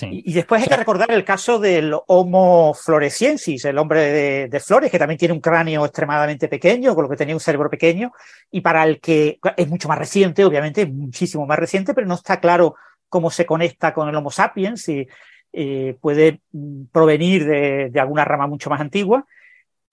[0.00, 4.98] Y después hay que recordar el caso del Homo floresiensis, el hombre de, flores, que
[4.98, 8.12] también tiene un cráneo extremadamente pequeño, con lo que tenía un cerebro pequeño,
[8.50, 12.40] y para el que es mucho más reciente, obviamente, muchísimo más reciente, pero no está
[12.40, 12.74] claro
[13.08, 15.06] cómo se conecta con el Homo sapiens y
[15.52, 19.24] eh, puede mm, provenir de, de, alguna rama mucho más antigua.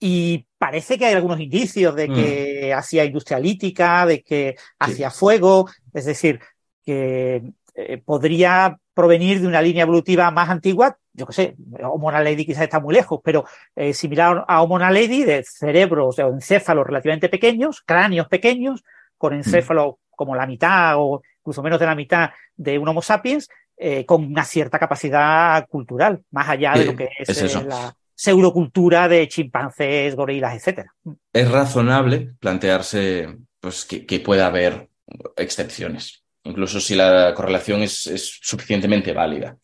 [0.04, 2.76] Y parece que hay algunos indicios de que mm.
[2.76, 6.40] hacía industria lítica, de que hacía fuego, es decir,
[6.84, 7.40] que
[7.76, 12.64] eh, podría provenir de una línea evolutiva más antigua, yo qué sé, Homo naledi quizás
[12.64, 13.44] está muy lejos, pero
[13.76, 18.82] eh, similar a Homo naledi, de cerebros o encéfalos relativamente pequeños, cráneos pequeños,
[19.16, 23.48] con encéfalo como la mitad o incluso menos de la mitad de un Homo sapiens,
[23.76, 29.26] eh, con una cierta capacidad cultural, más allá de lo que es, la, pseudocultura de
[29.26, 30.94] chimpancés, gorilas, etcétera.
[31.32, 34.88] Es razonable plantearse pues, que, que pueda haber
[35.36, 39.56] excepciones, incluso si la correlación es, es suficientemente válida.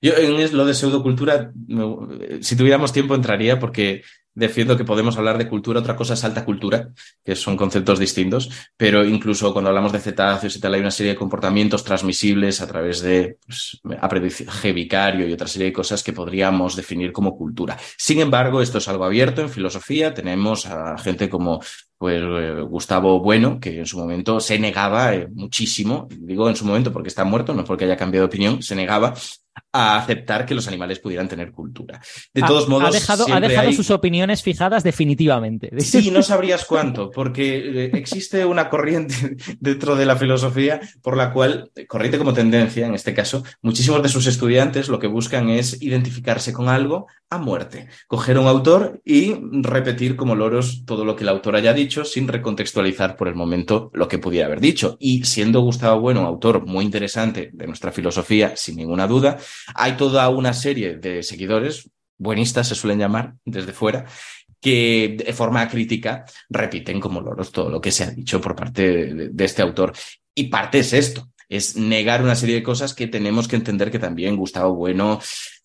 [0.00, 1.52] Yo en lo de pseudocultura,
[2.40, 4.02] si tuviéramos tiempo entraría porque
[4.36, 6.90] defiendo que podemos hablar de cultura, otra cosa es alta cultura,
[7.24, 11.12] que son conceptos distintos, pero incluso cuando hablamos de cetáceos y tal, hay una serie
[11.12, 16.12] de comportamientos transmisibles a través de pues, aprendizaje vicario y otra serie de cosas que
[16.12, 17.78] podríamos definir como cultura.
[17.96, 21.62] Sin embargo, esto es algo abierto en filosofía, tenemos a gente como
[21.98, 26.64] pues eh, Gustavo Bueno, que en su momento se negaba eh, muchísimo, digo en su
[26.64, 29.14] momento porque está muerto, no porque haya cambiado de opinión, se negaba
[29.72, 32.00] a aceptar que los animales pudieran tener cultura.
[32.32, 35.70] De todos modos, ha dejado, ha dejado sus opiniones fijadas definitivamente.
[35.96, 41.32] Sí, no sabrías cuánto, porque eh, existe una corriente dentro de la filosofía por la
[41.32, 45.80] cual, corriente como tendencia en este caso, muchísimos de sus estudiantes lo que buscan es
[45.80, 51.24] identificarse con algo a muerte, coger un autor y repetir como loros todo lo que
[51.24, 54.96] el autor haya dicho sin recontextualizar por el momento lo que pudiera haber dicho.
[55.00, 59.38] Y siendo Gustavo Bueno autor muy interesante de nuestra filosofía, sin ninguna duda,
[59.74, 64.04] hay toda una serie de seguidores, buenistas se suelen llamar desde fuera,
[64.60, 69.14] que de forma crítica repiten como loros todo lo que se ha dicho por parte
[69.14, 69.92] de, este autor.
[70.34, 71.28] Y parte es esto.
[71.48, 75.20] es negar una serie de cosas que tenemos que entender que también Gustavo Bueno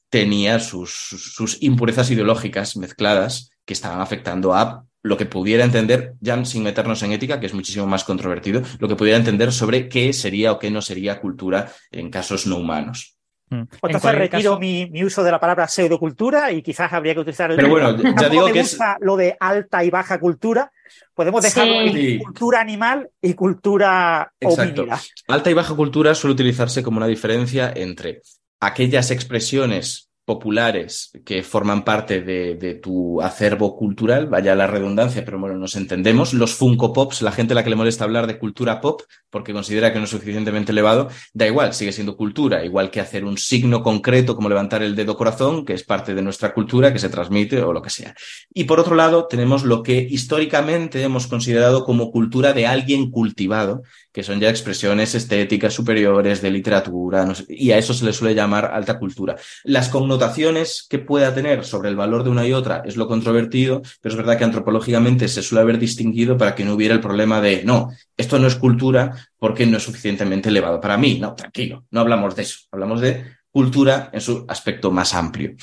[0.09, 6.63] tenía sus impurezas ideológicas mezcladas que estaban afectando a lo que pudiera entender, ya sin
[6.63, 10.51] meternos en ética, que es muchísimo más controvertido, lo que pudiera entender sobre qué sería
[10.51, 13.17] o qué no sería cultura en casos no humanos.
[13.49, 13.63] Mm.
[13.83, 17.57] Entonces retiro mi, uso de la palabra pseudocultura y quizás habría que utilizar el.
[17.57, 18.77] Pero bueno, ya digo que es.
[19.01, 20.71] Lo de alta y baja cultura.
[21.13, 24.85] Podemos dejarlo en cultura animal y cultura Exacto.
[25.27, 28.21] Alta y baja cultura suele utilizarse como una diferencia entre
[28.59, 35.57] aquellas expresiones populares que forman parte de, tu acervo cultural, vaya la redundancia, pero bueno,
[35.57, 36.33] nos entendemos.
[36.33, 39.53] Los Funko Pops, la gente a la que le molesta hablar de cultura pop porque
[39.53, 43.37] considera que no es suficientemente elevado, da igual, sigue siendo cultura, igual que hacer un
[43.37, 47.09] signo concreto como levantar el dedo corazón, que es parte de nuestra cultura, que se
[47.09, 48.13] transmite o lo que sea.
[48.53, 53.83] Y por otro lado, tenemos lo que históricamente hemos considerado como cultura de alguien cultivado,
[54.11, 58.71] que son ya expresiones estéticas superiores de literatura, y a eso se le suele llamar
[58.73, 59.35] alta cultura.
[59.63, 63.81] Las connotaciones que pueda tener sobre el valor de una y otra es lo controvertido,
[64.01, 67.41] pero es verdad que antropológicamente se suele haber distinguido para que no hubiera el problema
[67.41, 71.19] de, no, esto no es cultura porque no es suficientemente elevado para mí.
[71.19, 75.55] No, tranquilo, no hablamos de eso, hablamos de cultura en su aspecto más amplio.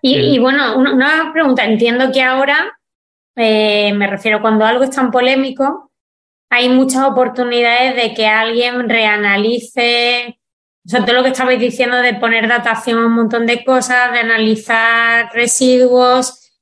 [0.00, 2.78] Y, bueno, una pregunta, entiendo que ahora,
[3.36, 5.91] eh, me refiero cuando algo es tan polémico,
[6.52, 10.38] hay muchas oportunidades de que alguien reanalice,
[10.84, 14.12] o sea, todo lo que estabais diciendo de poner datación a un montón de cosas,
[14.12, 16.52] de analizar residuos.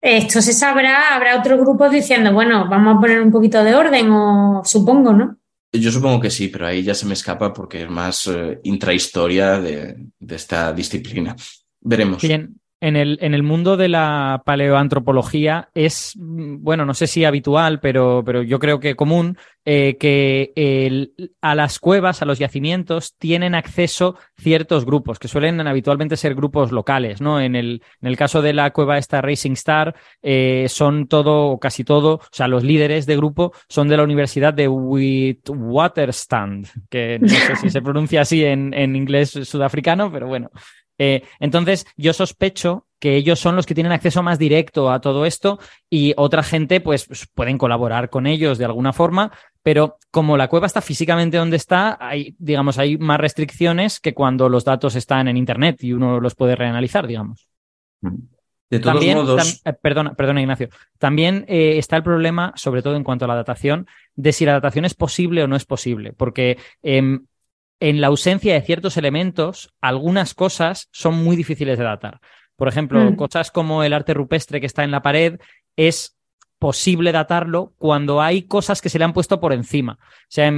[0.00, 4.12] Esto se sabrá, habrá otros grupos diciendo, bueno, vamos a poner un poquito de orden,
[4.12, 5.36] o supongo, ¿no?
[5.72, 9.60] Yo supongo que sí, pero ahí ya se me escapa porque es más eh, intrahistoria
[9.60, 11.34] de, de, esta disciplina.
[11.80, 12.22] Veremos.
[12.22, 17.24] Bien, en el, en el mundo de la paleoantropología es, mm, bueno, no sé si
[17.24, 21.12] habitual, pero, pero yo creo que común, eh, que el,
[21.42, 26.72] a las cuevas, a los yacimientos, tienen acceso ciertos grupos, que suelen habitualmente ser grupos
[26.72, 27.38] locales, ¿no?
[27.38, 31.60] En el, en el caso de la cueva esta Racing Star, eh, son todo, o
[31.60, 37.18] casi todo, o sea, los líderes de grupo son de la Universidad de Witwatersrand, que
[37.20, 40.50] no sé si se pronuncia así en, en inglés sudafricano, pero bueno.
[41.02, 45.24] Eh, entonces, yo sospecho que ellos son los que tienen acceso más directo a todo
[45.24, 45.58] esto
[45.88, 49.32] y otra gente, pues, pues, pueden colaborar con ellos de alguna forma,
[49.62, 54.50] pero como la cueva está físicamente donde está, hay, digamos, hay más restricciones que cuando
[54.50, 57.48] los datos están en Internet y uno los puede reanalizar, digamos.
[58.02, 59.62] De todos También, modos.
[59.64, 60.68] Eh, perdona, perdona, Ignacio.
[60.98, 63.86] También eh, está el problema, sobre todo en cuanto a la datación,
[64.16, 67.24] de si la datación es posible o no es posible, porque em,
[67.80, 72.20] en la ausencia de ciertos elementos, algunas cosas son muy difíciles de datar.
[72.56, 73.16] Por ejemplo, mm.
[73.16, 75.40] cosas como el arte rupestre que está en la pared
[75.76, 76.16] es
[76.60, 79.98] posible datarlo cuando hay cosas que se le han puesto por encima.
[79.98, 80.52] O sea,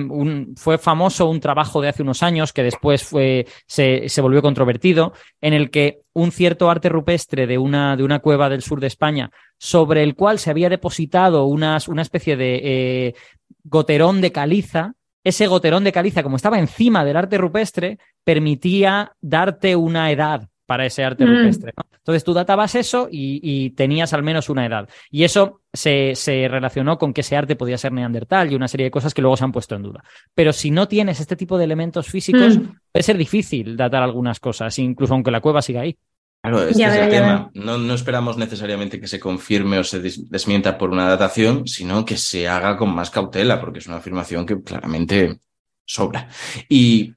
[0.57, 5.13] fue famoso un trabajo de hace unos años que después fue, se, se, volvió controvertido,
[5.41, 8.89] en el que un cierto arte rupestre de una, de una cueva del sur de
[8.89, 13.15] España, sobre el cual se había depositado unas, una especie de eh,
[13.63, 19.77] goterón de caliza, ese goterón de caliza, como estaba encima del arte rupestre, permitía darte
[19.77, 21.29] una edad para ese arte mm.
[21.29, 21.73] rupestre.
[22.03, 24.89] Entonces tú databas eso y, tenías al menos una edad.
[25.11, 26.15] Y eso se,
[26.49, 29.37] relacionó con que ese arte podía ser neandertal y una serie de cosas que luego
[29.37, 30.03] se han puesto en duda.
[30.35, 32.63] Pero si no tienes este tipo de elementos físicos, mm.
[32.91, 35.97] puede ser difícil datar algunas cosas, incluso aunque la cueva siga ahí.
[36.43, 37.51] Claro, este es el tema.
[37.55, 42.17] No, no, esperamos necesariamente que se confirme o se desmienta por una datación, sino que
[42.17, 45.39] se haga con más cautela, porque es una afirmación que claramente
[45.85, 46.29] sobra.
[46.69, 47.15] Y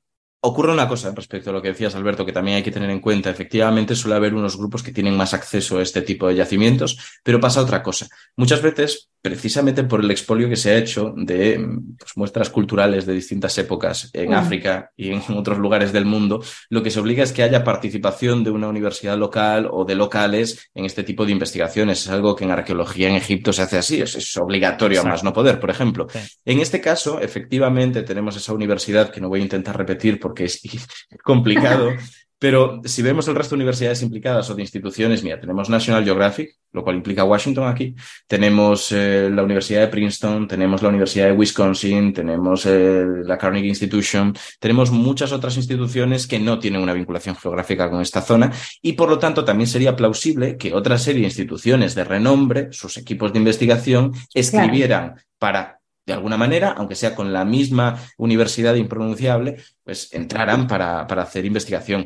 [0.48, 3.00] Ocurre una cosa respecto a lo que decías, Alberto, que también hay que tener en
[3.00, 3.32] cuenta.
[3.32, 7.40] Efectivamente, suele haber unos grupos que tienen más acceso a este tipo de yacimientos, pero
[7.40, 8.08] pasa otra cosa.
[8.36, 11.60] Muchas veces, precisamente por el expolio que se ha hecho de
[11.98, 14.34] pues, muestras culturales de distintas épocas en mm.
[14.34, 18.44] África y en otros lugares del mundo, lo que se obliga es que haya participación
[18.44, 22.02] de una universidad local o de locales en este tipo de investigaciones.
[22.02, 25.34] Es algo que en arqueología en Egipto se hace así, es, obligatorio a más no
[25.34, 26.06] poder, por ejemplo.
[26.46, 30.62] En este caso, efectivamente, tenemos esa universidad que no voy a intentar repetir porque es
[31.24, 31.94] complicado.
[32.38, 36.58] Pero si vemos el resto de universidades implicadas o de instituciones, mira, tenemos National Geographic,
[36.74, 37.96] lo cual implica Washington aquí,
[38.28, 43.70] tenemos eh, la Universidad de Princeton, tenemos la Universidad de Wisconsin, tenemos eh, la Carnegie
[43.70, 48.52] Institution, tenemos muchas otras instituciones que no tienen una vinculación geográfica con esta zona
[48.82, 52.98] y por lo tanto también sería plausible que otra serie de instituciones de renombre, sus
[52.98, 59.58] equipos de investigación, escribieran para de alguna manera, aunque sea con la misma universidad impronunciable,
[59.84, 62.06] pues entraran para, para hacer investigación.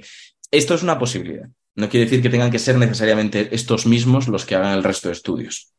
[0.51, 1.47] Esto es una posibilidad.
[1.75, 5.09] No quiere decir que tengan que ser necesariamente estos mismos los que hagan el resto
[5.09, 5.73] de estudios.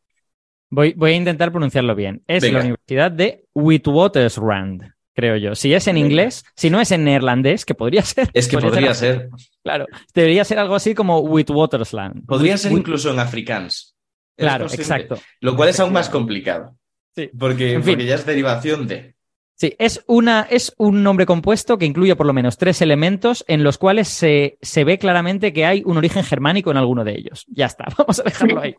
[0.68, 2.22] Voy, voy a intentar pronunciarlo bien.
[2.26, 5.54] Es la Universidad de Witwatersrand creo yo.
[5.54, 8.30] Si es en inglés, si no es en neerlandés, que podría ser.
[8.32, 9.28] Es que podría, ser,
[9.62, 12.26] Claro, debería ser algo así como Witwatersland.
[12.26, 13.94] Podría ser incluso en afrikaans.
[14.36, 15.18] Claro, exacto.
[15.40, 16.74] Lo cual es aún más complicado.
[17.14, 17.30] Sí.
[17.38, 19.14] Porque, porque ya es derivación de.
[19.54, 23.62] Sí, es, una, es un nombre compuesto que incluye por lo menos tres elementos en
[23.62, 27.44] los cuales se, se, ve claramente que hay un origen germánico en alguno de ellos.
[27.48, 28.74] Ya está, vamos a dejarlo ahí.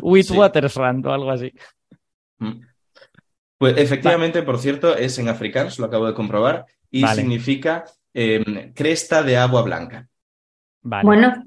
[0.00, 1.52] Witwatersrand o algo así.
[2.38, 2.60] Mm.
[3.58, 9.22] Pues efectivamente, por cierto, es en afrikaans, lo acabo de comprobar, y significa em, cresta
[9.22, 10.08] de agua blanca.
[10.82, 11.04] Vale.
[11.04, 11.44] Bueno.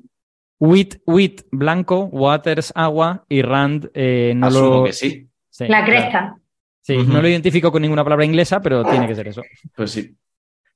[0.58, 5.30] Wit, wit, blanco, waters, agua, y rand, eh, no Asumo que sí.
[5.60, 6.36] La cresta.
[6.82, 9.42] Sí, no lo identifico con ninguna palabra inglesa, pero tiene que ser eso.
[9.76, 10.16] Pues sí.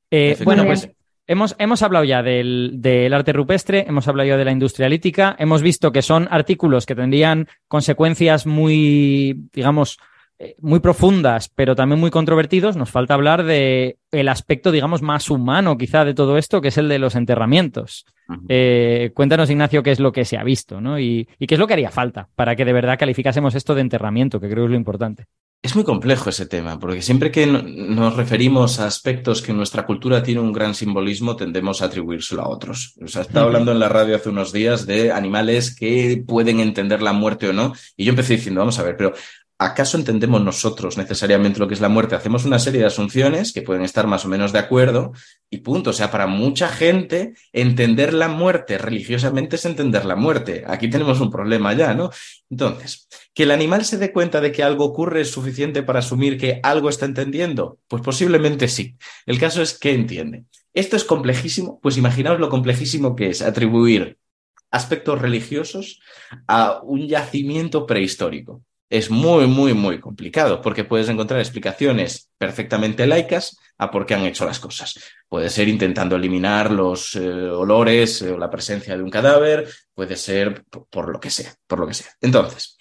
[0.09, 0.89] Eh, bueno, pues
[1.27, 5.35] hemos, hemos hablado ya del, del, arte rupestre, hemos hablado ya de la industria lítica,
[5.37, 9.99] hemos visto que son artículos que tendrían consecuencias muy, digamos,
[10.61, 15.77] muy profundas, pero también muy controvertidos, nos falta hablar de el aspecto, digamos, más humano
[15.77, 18.05] quizá de todo esto, que es el de los enterramientos.
[18.47, 20.99] Eh, cuéntanos, Ignacio, qué es lo que se ha visto, ¿no?
[20.99, 23.81] Y, y, qué es lo que haría falta para que de verdad calificásemos esto de
[23.81, 25.25] enterramiento, que creo es lo importante.
[25.61, 29.85] Es muy complejo ese tema, porque siempre que nos referimos a aspectos que en nuestra
[29.85, 32.95] cultura tiene un gran simbolismo, tendemos a atribuírselo a otros.
[33.03, 37.01] O sea, estaba hablando en la radio hace unos días de animales que pueden entender
[37.01, 39.13] la muerte o no, y yo empecé diciendo, vamos a ver, pero
[39.59, 42.15] ¿acaso entendemos nosotros necesariamente lo que es la muerte?
[42.15, 45.11] Hacemos una serie de asunciones que pueden estar más o menos de acuerdo
[45.49, 45.89] y punto.
[45.89, 50.63] O sea, para mucha gente, entender la muerte religiosamente es entender la muerte.
[50.65, 52.09] Aquí tenemos un problema ya, ¿no?
[52.49, 56.37] Entonces, ¿que el animal se dé cuenta de que algo ocurre es suficiente para asumir
[56.37, 57.79] que algo está entendiendo?
[57.89, 58.95] Pues posiblemente sí.
[59.25, 60.45] El caso es que entiende.
[60.73, 64.17] Esto es complejísimo, pues imaginaos lo complejísimo que es atribuir
[64.71, 65.99] aspectos religiosos
[66.47, 73.57] a un yacimiento prehistórico es muy, muy, muy complicado porque puedes encontrar explicaciones perfectamente laicas
[73.77, 74.99] a por qué han hecho las cosas.
[75.27, 80.65] Puede ser intentando eliminar los eh, olores o la presencia de un cadáver, puede ser
[80.89, 82.07] por, lo que sea, por lo que sea.
[82.19, 82.77] Entonces,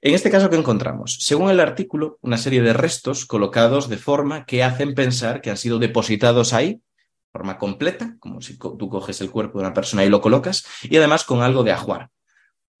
[0.00, 1.18] en este caso, ¿qué encontramos?
[1.20, 5.58] Según el artículo, una serie de restos colocados de forma que hacen pensar que han
[5.58, 6.80] sido depositados ahí,
[7.32, 10.96] forma completa, como si tú coges el cuerpo de una persona y lo colocas, y
[10.96, 12.10] además con algo de ajuar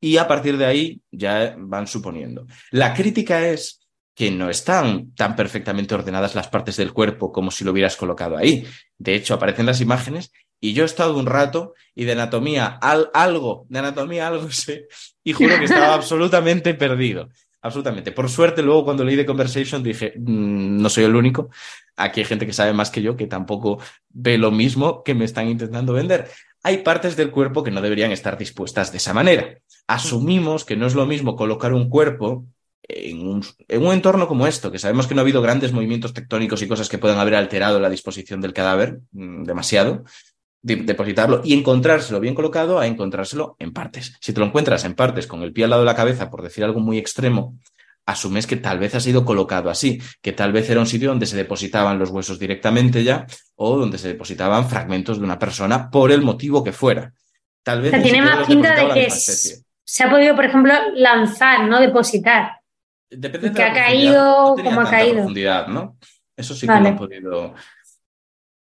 [0.00, 2.46] y a partir de ahí ya van suponiendo.
[2.70, 3.80] La crítica es
[4.14, 8.36] que no están tan perfectamente ordenadas las partes del cuerpo como si lo hubieras colocado
[8.36, 8.66] ahí.
[8.98, 12.78] De hecho, aparecen las imágenes y yo he estado un rato y de anatomía
[13.12, 14.88] algo, de anatomía algo sé,
[15.24, 17.28] y juro que estaba absolutamente perdido.
[17.62, 18.12] Absolutamente.
[18.12, 21.50] Por suerte, luego cuando leí The Conversation dije, mm, no soy el único.
[21.96, 23.78] Aquí hay gente que sabe más que yo, que tampoco
[24.08, 26.26] ve lo mismo que me están intentando vender
[26.62, 29.58] hay partes del cuerpo que no deberían estar dispuestas de esa manera.
[29.86, 32.46] Asumimos que no es lo mismo colocar un cuerpo
[32.82, 36.68] en un, entorno como esto, que sabemos que no ha habido grandes movimientos tectónicos y
[36.68, 40.04] cosas que puedan haber alterado la disposición del cadáver mm, demasiado,
[40.62, 44.16] depositarlo y encontrárselo bien colocado a encontrárselo en partes.
[44.20, 46.42] Si te lo encuentras en partes con el pie al lado de la cabeza, por
[46.42, 47.56] decir algo muy extremo,
[48.10, 51.26] asumes que tal vez ha sido colocado así, que tal vez era un sitio donde
[51.26, 56.12] se depositaban los huesos directamente ya o donde se depositaban fragmentos de una persona por
[56.12, 57.12] el motivo que fuera.
[57.62, 62.60] Tal vez tiene más pinta de que se ha podido, por ejemplo, lanzar, no depositar.
[63.10, 65.14] Depende de que ha caído, como ha caído.
[65.14, 65.96] Profundidad, ¿no?
[66.36, 67.54] Eso sí que no ha podido.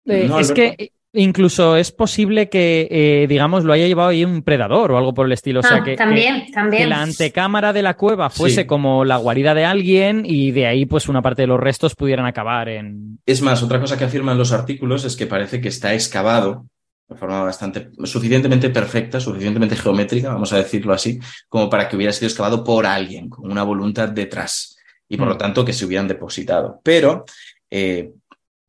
[0.04, 4.90] Eh, es que Incluso es posible que, eh, digamos, lo haya llevado ahí un predador
[4.90, 5.60] o algo por el estilo.
[5.60, 6.90] O sea, ah, que, también, también.
[6.90, 11.08] la antecámara de la cueva fuese como la guarida de alguien y de ahí, pues,
[11.08, 13.20] una parte de los restos pudieran acabar en.
[13.24, 16.66] Es más, otra cosa que afirman los artículos es que parece que está excavado
[17.08, 22.12] de forma bastante suficientemente perfecta, suficientemente geométrica, vamos a decirlo así, como para que hubiera
[22.12, 24.76] sido excavado por alguien, con una voluntad detrás,
[25.08, 25.38] y por lo mm.
[25.38, 26.80] tanto que se hubieran depositado.
[26.82, 27.24] Pero
[27.70, 28.12] eh,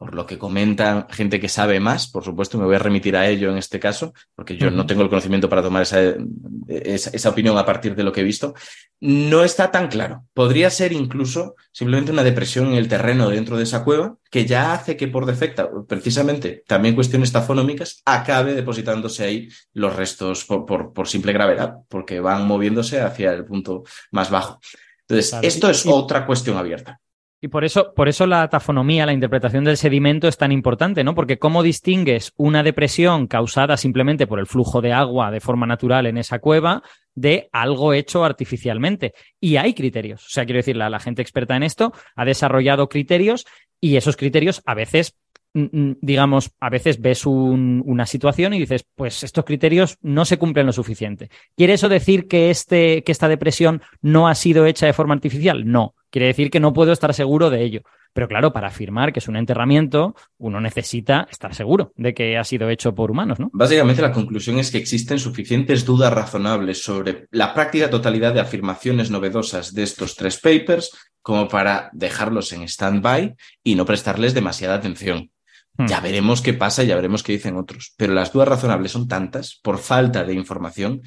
[0.05, 3.27] por lo que comentan gente que sabe más, por supuesto, me voy a remitir a
[3.27, 5.99] ello en este caso, porque yo no tengo el conocimiento para tomar esa,
[6.67, 8.53] esa, opinión a partir de lo que he visto,
[8.99, 10.25] no está tan claro.
[10.35, 14.73] Podría ser incluso simplemente una depresión en el terreno dentro de esa cueva que ya
[14.73, 21.07] hace que por defecto, precisamente también cuestiones tafonómicas, acabe depositándose ahí los restos por, por,
[21.07, 24.59] simple gravedad, porque van moviéndose hacia el punto más bajo.
[25.07, 26.99] Entonces, esto es otra cuestión abierta.
[27.41, 31.13] Y por eso, por eso la tafonomía, la interpretación del sedimento es tan importante, ¿no?
[31.13, 36.05] Porque cómo distingues una depresión causada simplemente por el flujo de agua de forma natural
[36.05, 36.81] en esa cueva
[37.13, 39.13] de algo hecho artificialmente.
[39.39, 40.25] Y hay criterios.
[40.25, 43.45] O sea, quiero decir, la, gente experta en esto ha desarrollado criterios
[43.81, 45.17] y esos criterios a veces
[45.53, 50.37] mm, mm, digamos, a veces ves una situación y dices, pues estos criterios no se
[50.37, 51.29] cumplen lo suficiente.
[51.55, 55.69] ¿Quiere eso decir que, este, que esta depresión no ha sido hecha de forma artificial?
[55.69, 57.81] No quiere decir que no puedo estar seguro de ello.
[58.13, 62.45] Pero claro, para afirmar que es un enterramiento, uno necesita estar seguro de que ha
[62.45, 63.49] sido hecho por humanos, ¿no?
[63.51, 69.11] Básicamente la conclusión es que existen suficientes dudas razonables sobre la práctica totalidad de afirmaciones
[69.11, 70.89] novedosas de estos tres papers
[71.21, 75.31] como para dejarlos en stand-by y no prestarles demasiada atención.
[75.75, 75.87] Hmm.
[75.87, 77.93] Ya veremos qué pasa, ya veremos qué dicen otros.
[77.97, 81.01] Pero las dudas razonables son tantas por falta de información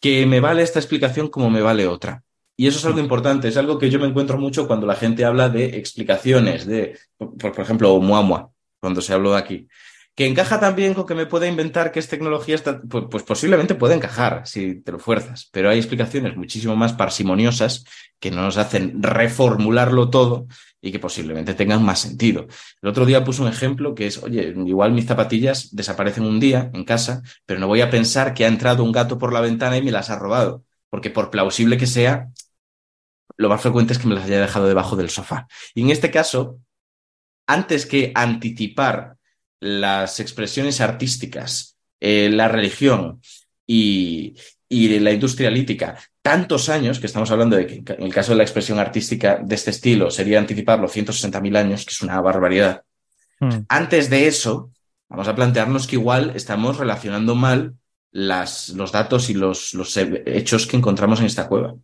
[0.00, 2.22] que me vale esta explicación como me vale otra.
[2.56, 5.24] Y eso es algo importante, es algo que yo me encuentro mucho cuando la gente
[5.24, 8.50] habla de explicaciones, de, por, ejemplo, Oumuamua,
[8.80, 9.68] cuando se habló de aquí
[10.16, 12.56] que encaja también con que me pueda inventar que es tecnología,
[12.88, 17.84] pues, pues, posiblemente puede encajar si te lo fuerzas, pero hay explicaciones muchísimo más parsimoniosas
[18.18, 20.46] que nos hacen reformularlo todo
[20.80, 22.46] y que posiblemente tengan más sentido.
[22.80, 26.70] El otro día puse un ejemplo que es, oye, igual mis zapatillas desaparecen un día
[26.72, 29.76] en casa, pero no voy a pensar que ha entrado un gato por la ventana
[29.76, 32.30] y me las ha robado, porque por plausible que sea,
[33.36, 35.46] lo más frecuente es que me las haya dejado debajo del sofá.
[35.74, 36.60] Y en este caso,
[37.46, 39.16] antes que anticipar
[39.60, 43.20] las expresiones artísticas, eh, la religión
[43.66, 44.36] y,
[44.68, 48.42] la industria lítica tantos años, que estamos hablando de que en el caso de la
[48.42, 52.82] expresión artística de este estilo sería anticiparlo 160.000 años, que es una barbaridad.
[53.38, 53.60] Hmm.
[53.68, 54.72] Antes de eso,
[55.08, 57.74] vamos a plantearnos que igual estamos relacionando mal
[58.10, 61.76] las, los datos y los, los hechos que encontramos en esta cueva.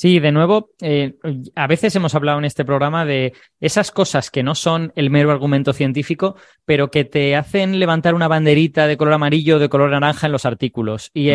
[0.00, 1.16] Sí, de nuevo, eh,
[1.54, 5.30] a veces hemos hablado en este programa de esas cosas que no son el mero
[5.30, 10.24] argumento científico, pero que te hacen levantar una banderita de color amarillo de color naranja
[10.24, 11.10] en los artículos.
[11.12, 11.32] Y mm.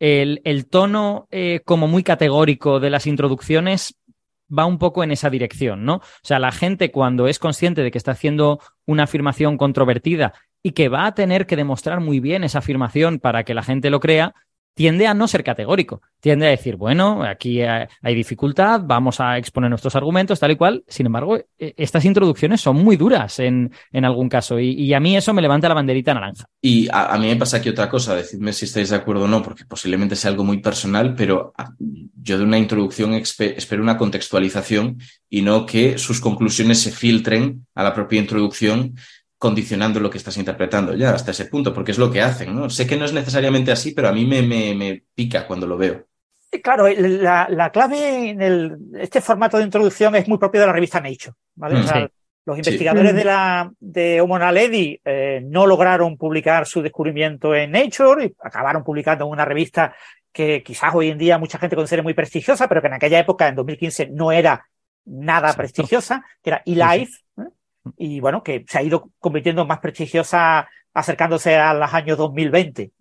[0.00, 3.96] el, el, tono eh, como muy categórico de las introducciones
[4.50, 5.94] va un poco en esa dirección, ¿no?
[5.94, 10.72] O sea, la gente cuando es consciente de que está haciendo una afirmación controvertida y
[10.72, 13.98] que va a tener que demostrar muy bien esa afirmación para que la gente lo
[13.98, 14.34] crea,
[14.74, 19.70] tiende a no ser categórico, tiende a decir, bueno, aquí hay dificultad, vamos a exponer
[19.70, 20.84] nuestros argumentos, tal y cual.
[20.88, 25.16] Sin embargo, e, estas introducciones son muy duras en, en algún caso y, a mí
[25.16, 26.44] eso me levanta la banderita naranja.
[26.60, 29.42] Y a, mí me pasa aquí otra cosa, decidme si estáis de acuerdo o no,
[29.42, 31.52] porque posiblemente sea algo muy personal, pero
[32.20, 34.98] yo de una introducción espero una contextualización
[35.28, 38.94] y no que sus conclusiones se filtren a la propia introducción
[39.44, 42.70] condicionando lo que estás interpretando ya hasta ese punto, porque es lo que hacen, ¿no?
[42.70, 46.06] Sé que no es necesariamente así, pero a mí me, me, pica cuando lo veo.
[46.62, 50.98] Claro, la, clave en el, este formato de introducción es muy propio de la revista
[50.98, 51.74] Nature, ¿vale?
[51.74, 52.08] Mm,
[52.46, 58.24] los investigadores de la de Homo naledi eh, no lograron publicar su descubrimiento en Nature
[58.24, 59.94] y acabaron publicando en una revista
[60.32, 63.46] que quizás hoy en día mucha gente considera muy prestigiosa, pero que en aquella época,
[63.46, 64.66] en 2015, no era
[65.04, 67.23] nada prestigiosa, que era eLife,
[67.96, 72.92] y bueno, que se ha ido convirtiendo más prestigiosa acercándose a los años 2020.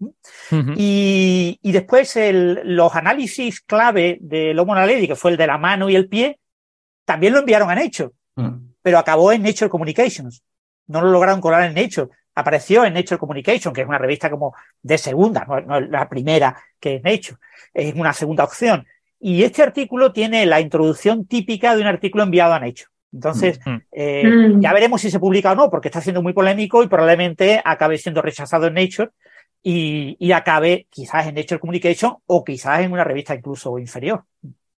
[0.75, 5.59] y, y, después el, los análisis clave del Homo naledi, que fue el de la
[5.59, 6.39] mano y el pie,
[7.05, 8.49] también lo enviaron a Nature, mm.
[8.81, 10.43] pero acabó en Nature Communications.
[10.87, 12.09] No lo lograron colar en Nature.
[12.35, 16.57] Apareció en Nature Communications, que es una revista como de segunda, no, es la primera
[16.79, 17.37] que es Nature,
[17.73, 18.87] es una segunda opción.
[19.19, 22.92] Y este artículo tiene la introducción típica de un artículo enviado a Nature.
[23.13, 23.75] Entonces, mm.
[23.91, 24.61] eh, mm.
[24.61, 27.97] ya veremos si se publica o no, porque está siendo muy polémico y probablemente acabe
[27.97, 29.11] siendo rechazado en Nature
[29.61, 34.23] y, acabe quizás en Nature Communication o quizás en una revista incluso inferior.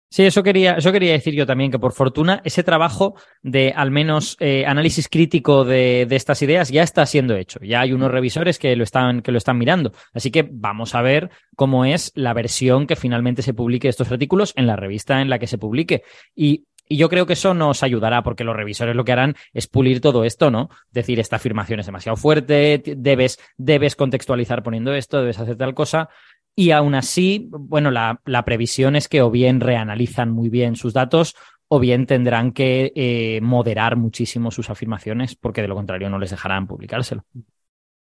[0.09, 3.89] Sí, eso quería, eso quería decir yo también, que por fortuna ese trabajo de al
[3.89, 7.59] menos eh, análisis crítico de, de, estas ideas ya está siendo hecho.
[7.63, 9.91] Ya hay unos revisores que lo, están, que lo están mirando.
[10.13, 14.11] Así que vamos a ver cómo es la versión que finalmente se publique de estos
[14.11, 16.03] artículos en la revista en la que se publique.
[16.35, 19.67] Y y yo creo que eso nos ayudará porque los revisores lo que harán es
[19.67, 20.69] pulir todo esto, ¿no?
[20.91, 26.09] Decir, esta afirmación es demasiado fuerte, debes, debes contextualizar poniendo esto, debes hacer tal cosa.
[26.55, 30.93] Y aún así, bueno, la, la previsión es que o bien reanalizan muy bien sus
[30.93, 31.35] datos
[31.67, 36.29] o bien tendrán que eh, moderar muchísimo sus afirmaciones porque de lo contrario no les
[36.29, 37.25] dejarán publicárselo.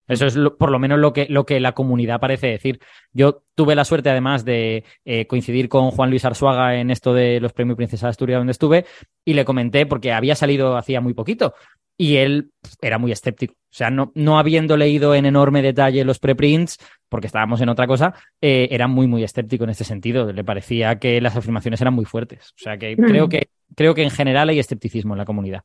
[0.07, 2.79] Eso es por lo menos lo que, lo que la comunidad parece decir.
[3.13, 7.39] Yo tuve la suerte, además, de eh, coincidir con Juan Luis Arzuaga en esto de
[7.39, 8.85] los premios Princesa de Asturias, donde estuve,
[9.23, 11.53] y le comenté, porque había salido hacía muy poquito,
[11.97, 12.51] y él
[12.81, 13.53] era muy escéptico.
[13.53, 16.77] O sea, no, no habiendo leído en enorme detalle los preprints,
[17.09, 20.31] porque estábamos en otra cosa, eh, era muy, muy escéptico en este sentido.
[20.31, 22.53] Le parecía que las afirmaciones eran muy fuertes.
[22.57, 23.29] O sea, que creo mm.
[23.29, 25.63] que, creo que en general hay escepticismo en la comunidad.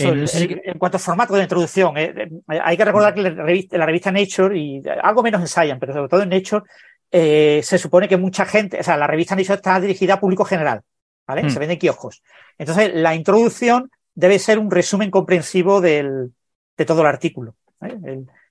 [0.00, 4.12] En cuanto a formato de introducción, eh, hay que recordar que la revista, la revista
[4.12, 6.64] Nature, y algo menos en Science, pero sobre todo en Nature,
[7.10, 10.44] eh, se supone que mucha gente, o sea, la revista Nature está dirigida a público
[10.44, 10.82] general,
[11.26, 11.44] ¿vale?
[11.44, 11.50] Hmm.
[11.50, 12.22] Se vende en kioscos.
[12.58, 16.32] Entonces, la introducción debe ser un resumen comprensivo del,
[16.76, 17.54] de todo el artículo.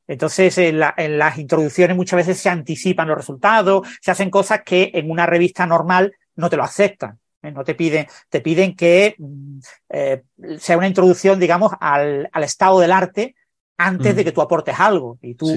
[0.07, 5.09] entonces, en, las introducciones muchas veces se anticipan los resultados, se hacen cosas que en
[5.09, 7.20] una revista normal no te lo aceptan.
[7.43, 7.51] ¿Eh?
[7.51, 10.23] No te piden, te piden que mm, eh,
[10.59, 13.35] sea una introducción, digamos, al, al, estado del arte
[13.77, 15.17] antes de que tú aportes algo.
[15.21, 15.47] Y tú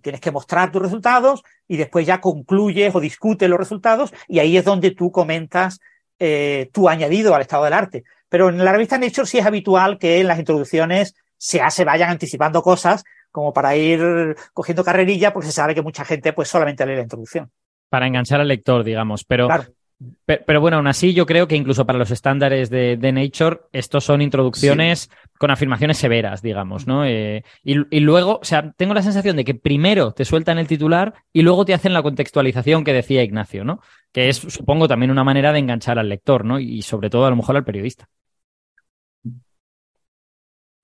[0.00, 4.56] tienes que mostrar tus resultados y después ya concluyes o discutes los resultados y ahí
[4.56, 5.80] es donde tú comentas
[6.18, 8.04] eh, tu añadido al estado del arte.
[8.28, 12.10] Pero en la revista Nature sí es habitual que en las introducciones se, se vayan
[12.10, 16.86] anticipando cosas como para ir cogiendo carrerilla, porque se sabe que mucha gente pues solamente
[16.86, 17.50] lee la introducción.
[17.88, 19.24] Para enganchar al lector, digamos.
[19.24, 19.48] Pero
[20.24, 24.22] pero, bueno, aún así yo creo que incluso para los estándares de, Nature, estos son
[24.22, 27.04] introducciones con afirmaciones severas, digamos, ¿no?
[27.04, 31.14] Eh, y, luego, o sea, tengo la sensación de que primero te sueltan el titular
[31.32, 33.80] y luego te hacen la contextualización que decía Ignacio, ¿no?
[34.12, 36.58] Que es, supongo, también una manera de enganchar al lector, ¿no?
[36.58, 38.08] Y sobre todo, a lo mejor, al periodista.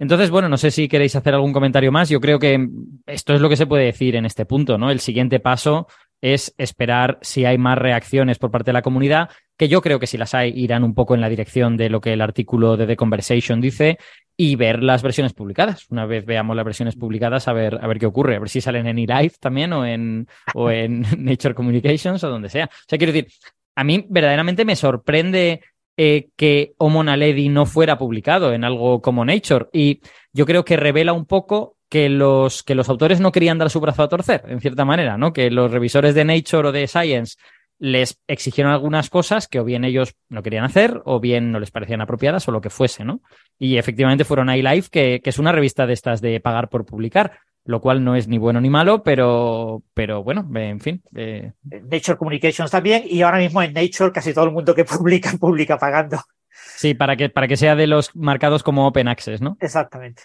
[0.00, 2.08] Entonces, bueno, no sé si queréis hacer algún comentario más.
[2.08, 2.68] Yo creo que
[3.06, 4.90] esto es lo que se puede decir en este punto, ¿no?
[4.90, 5.88] El siguiente paso
[6.20, 10.06] es esperar si hay más reacciones por parte de la comunidad, que yo creo que
[10.06, 12.86] si las hay irán un poco en la dirección de lo que el artículo de
[12.86, 13.98] The Conversation dice
[14.36, 15.86] y ver las versiones publicadas.
[15.90, 18.60] Una vez veamos las versiones publicadas, a ver, a ver qué ocurre, a ver si
[18.60, 22.66] salen en eLife también o en, o en Nature Communications o donde sea.
[22.66, 23.32] O sea, quiero decir,
[23.74, 25.60] a mí verdaderamente me sorprende
[25.96, 30.00] eh, que Homo naledi no fuera publicado en algo como Nature y
[30.32, 33.80] yo creo que revela un poco que los, que los autores no querían dar su
[33.80, 35.32] brazo a torcer, en cierta manera, ¿no?
[35.32, 37.36] Que los revisores de Nature o de Science
[37.78, 41.70] les exigieron algunas cosas que o bien ellos no querían hacer o bien no les
[41.70, 43.20] parecían apropiadas o lo que fuese, ¿no?
[43.58, 47.38] Y efectivamente fueron iLife, que, que es una revista de estas de pagar por publicar,
[47.64, 51.02] lo cual no es ni bueno ni malo, pero, pero bueno, en fin.
[51.14, 51.52] Eh.
[51.62, 55.78] Nature Communications también, y ahora mismo en Nature casi todo el mundo que publica, publica
[55.78, 56.18] pagando.
[56.50, 59.56] Sí, para que, para que sea de los marcados como Open Access, ¿no?
[59.60, 60.22] Exactamente.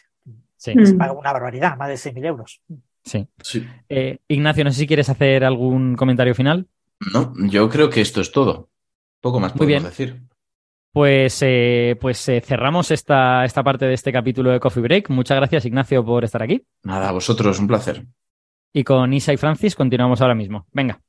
[0.63, 0.73] Sí.
[0.85, 2.61] Se paga una barbaridad, más de 6.000 euros.
[3.03, 3.27] Sí.
[3.89, 6.67] Eh, Ignacio, no sé si quieres hacer algún comentario final.
[7.13, 8.69] No, yo creo que esto es todo.
[9.19, 9.83] Poco más podemos bien.
[9.83, 10.21] decir.
[10.93, 15.09] Pues, eh, pues eh, cerramos esta, esta parte de este capítulo de Coffee Break.
[15.09, 16.65] Muchas gracias, Ignacio, por estar aquí.
[16.83, 18.05] Nada, a vosotros, un placer.
[18.71, 20.65] Y con Isa y Francis continuamos ahora mismo.
[20.71, 21.01] Venga.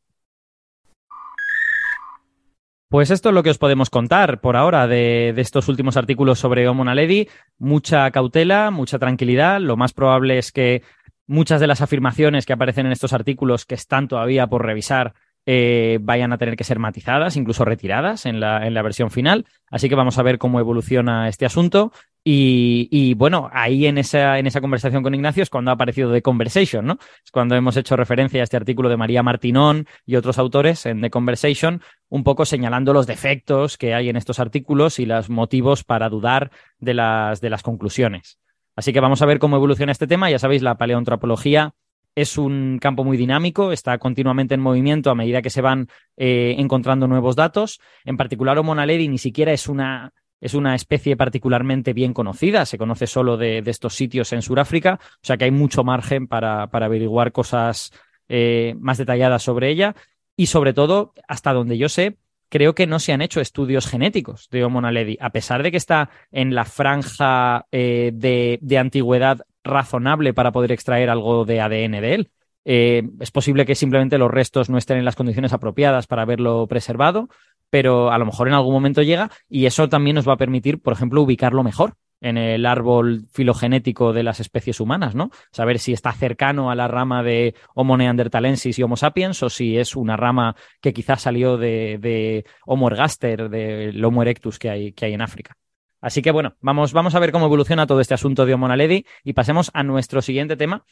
[2.95, 6.68] Pues esto es lo que os podemos contar por ahora de, estos últimos artículos sobre
[6.68, 7.28] Homo naledi.
[7.59, 9.61] Mucha cautela, mucha tranquilidad.
[9.61, 10.84] Lo más probable es que
[11.26, 15.14] muchas de las afirmaciones que aparecen en estos artículos que están todavía por revisar
[15.47, 19.47] eh, vayan a tener que ser matizadas, incluso retiradas en la, en la versión final.
[19.70, 21.92] Así que vamos a ver cómo evoluciona este asunto.
[22.26, 26.22] Y, bueno, ahí en esa, en esa conversación con Ignacio es cuando ha aparecido The
[26.22, 26.99] Conversation, ¿no?
[27.22, 31.03] Es cuando hemos hecho referencia a este artículo de María Martinón y otros autores en
[31.03, 35.84] The Conversation, un poco señalando los defectos que hay en estos artículos y los motivos
[35.84, 38.38] para dudar de las, de las conclusiones.
[38.74, 40.30] Así que vamos a ver cómo evoluciona este tema.
[40.30, 41.74] Ya sabéis, la paleoantropología
[42.15, 46.55] es un campo muy dinámico, está continuamente en movimiento a medida que se van eh,
[46.59, 47.81] encontrando nuevos datos.
[48.05, 52.79] En particular, Homo naledi ni siquiera es una, es una especie particularmente bien conocida, se
[52.79, 56.87] conoce solo de, estos sitios en Sudáfrica, o sea que hay mucho margen para, para
[56.87, 57.93] averiguar cosas
[58.29, 59.95] eh, más detalladas sobre ella.
[60.37, 62.17] Y sobre todo, hasta donde yo sé,
[62.49, 65.77] creo que no se han hecho estudios genéticos de Homo naledi, a pesar de que
[65.77, 72.01] está en la franja eh, de, de, antigüedad razonable para poder extraer algo de ADN
[72.01, 72.31] de él.
[72.65, 76.67] Eh, es posible que simplemente los restos no estén en las condiciones apropiadas para haberlo
[76.67, 77.29] preservado,
[77.71, 80.81] pero a lo mejor en algún momento llega y eso también nos va a permitir,
[80.81, 85.31] por ejemplo, ubicarlo mejor en el árbol filogenético de las especies humanas, ¿no?
[85.53, 89.77] Saber si está cercano a la rama de Homo neanderthalensis y Homo sapiens o si
[89.77, 94.93] es una rama que quizás salió de, de Homo ergaster, del Homo erectus que hay,
[94.93, 95.57] que hay en África.
[96.05, 99.07] Así que bueno, vamos, vamos a ver cómo evoluciona todo este asunto de Homo naledi
[99.24, 100.84] y pasemos a nuestro siguiente tema,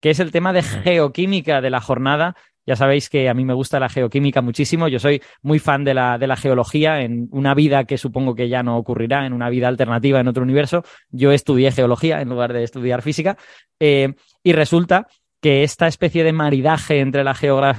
[0.00, 2.36] que es el tema de geoquímica de la jornada.
[2.64, 4.86] Ya sabéis que a mí me gusta la geoquímica muchísimo.
[4.86, 8.48] Yo soy muy fan de la, de la geología en una vida que supongo que
[8.48, 10.84] ya no ocurrirá, en una vida alternativa en otro universo.
[11.10, 13.36] Yo estudié geología en lugar de estudiar física.
[13.80, 14.14] Eh,
[14.44, 15.08] y resulta
[15.40, 17.36] que esta especie de maridaje entre la,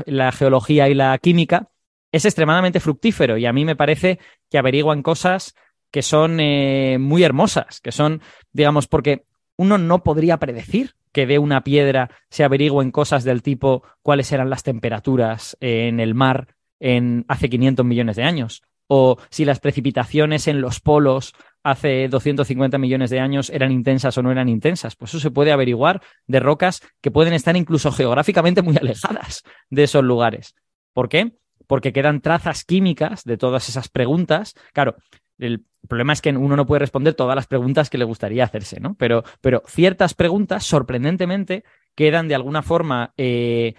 [0.08, 1.70] la geología y la química
[2.12, 4.20] es extremadamente fructífero y a mí me parece
[4.50, 5.56] que averiguan cosas
[5.92, 8.22] que son eh, muy hermosas, que son,
[8.52, 9.24] digamos, porque
[9.58, 14.50] uno no podría predecir que de una piedra se averigüen cosas del tipo cuáles eran
[14.50, 20.48] las temperaturas en el mar en hace 500 millones de años, o si las precipitaciones
[20.48, 21.34] en los polos
[21.64, 24.96] hace 250 millones de años eran intensas o no eran intensas.
[24.96, 29.84] Pues eso se puede averiguar de rocas que pueden estar incluso geográficamente muy alejadas de
[29.84, 30.56] esos lugares.
[30.94, 31.34] ¿Por qué?
[31.72, 34.56] Porque quedan trazas químicas de todas esas preguntas.
[34.74, 34.98] Claro,
[35.38, 38.82] el problema es que uno no puede responder todas las preguntas que le gustaría hacerse,
[38.82, 38.96] ¿no?
[38.96, 41.64] Pero, pero ciertas preguntas, sorprendentemente,
[41.96, 43.76] quedan de alguna forma eh,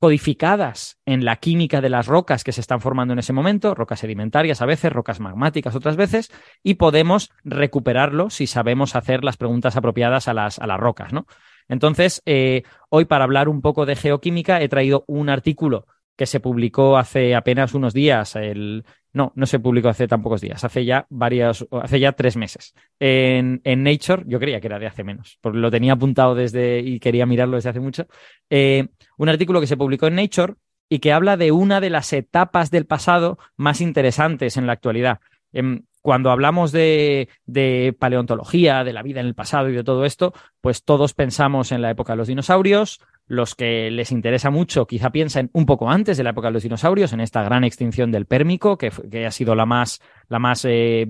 [0.00, 4.00] codificadas en la química de las rocas que se están formando en ese momento, rocas
[4.00, 6.32] sedimentarias a veces, rocas magmáticas otras veces,
[6.64, 11.26] y podemos recuperarlo si sabemos hacer las preguntas apropiadas a las, a las rocas, ¿no?
[11.68, 15.86] Entonces, eh, hoy para hablar un poco de geoquímica he traído un artículo
[16.16, 20.40] que se publicó hace apenas unos días, el, no, no se publicó hace tan pocos
[20.40, 22.74] días, hace ya varios, hace ya tres meses.
[22.98, 27.00] En, Nature, yo creía que era de hace menos, porque lo tenía apuntado desde y
[27.00, 28.06] quería mirarlo desde hace mucho.
[28.50, 30.54] Eh, un artículo que se publicó en Nature
[30.88, 35.20] y que habla de una de las etapas del pasado más interesantes en la actualidad.
[35.52, 40.04] Em, cuando hablamos de, de, paleontología, de la vida en el pasado y de todo
[40.04, 44.86] esto, pues todos pensamos en la época de los dinosaurios, los que les interesa mucho
[44.86, 48.12] quizá piensen un poco antes de la época de los dinosaurios, en esta gran extinción
[48.12, 48.90] del Pérmico, que,
[49.26, 51.08] ha sido la más, la más eh,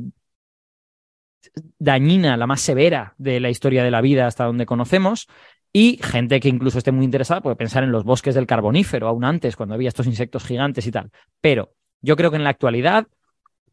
[1.78, 5.28] dañina, la más severa de la historia de la vida hasta donde conocemos.
[5.72, 9.24] Y gente que incluso esté muy interesada puede pensar en los bosques del Carbonífero, aún
[9.24, 11.10] antes, cuando había estos insectos gigantes y tal.
[11.42, 13.08] Pero yo creo que en la actualidad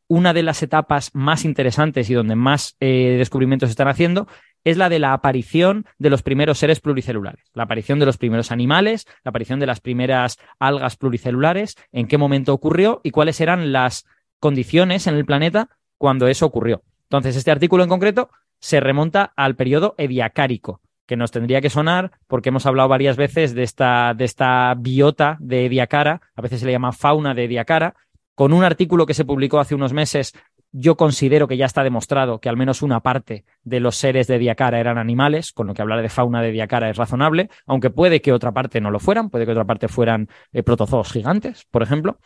[0.07, 4.27] una de las etapas más interesantes y donde más eh, descubrimientos se están haciendo
[4.63, 8.51] es la de la aparición de los primeros seres pluricelulares, la aparición de los primeros
[8.51, 13.71] animales, la aparición de las primeras algas pluricelulares, en qué momento ocurrió y cuáles eran
[13.71, 14.05] las
[14.39, 16.83] condiciones en el planeta cuando eso ocurrió.
[17.03, 22.11] Entonces, este artículo en concreto se remonta al periodo ediacárico, que nos tendría que sonar
[22.27, 26.65] porque hemos hablado varias veces de esta, de esta biota de Ediacara, a veces se
[26.65, 27.95] le llama fauna de Ediacara,
[28.35, 30.33] con un artículo que se publicó hace unos meses,
[30.73, 34.39] yo considero que ya está demostrado que al menos una parte de los seres de
[34.39, 38.21] Diacara eran animales, con lo que hablar de fauna de Diacara es razonable, aunque puede
[38.21, 41.83] que otra parte no lo fueran, puede que otra parte fueran eh, protozoos gigantes, por
[41.83, 42.17] ejemplo.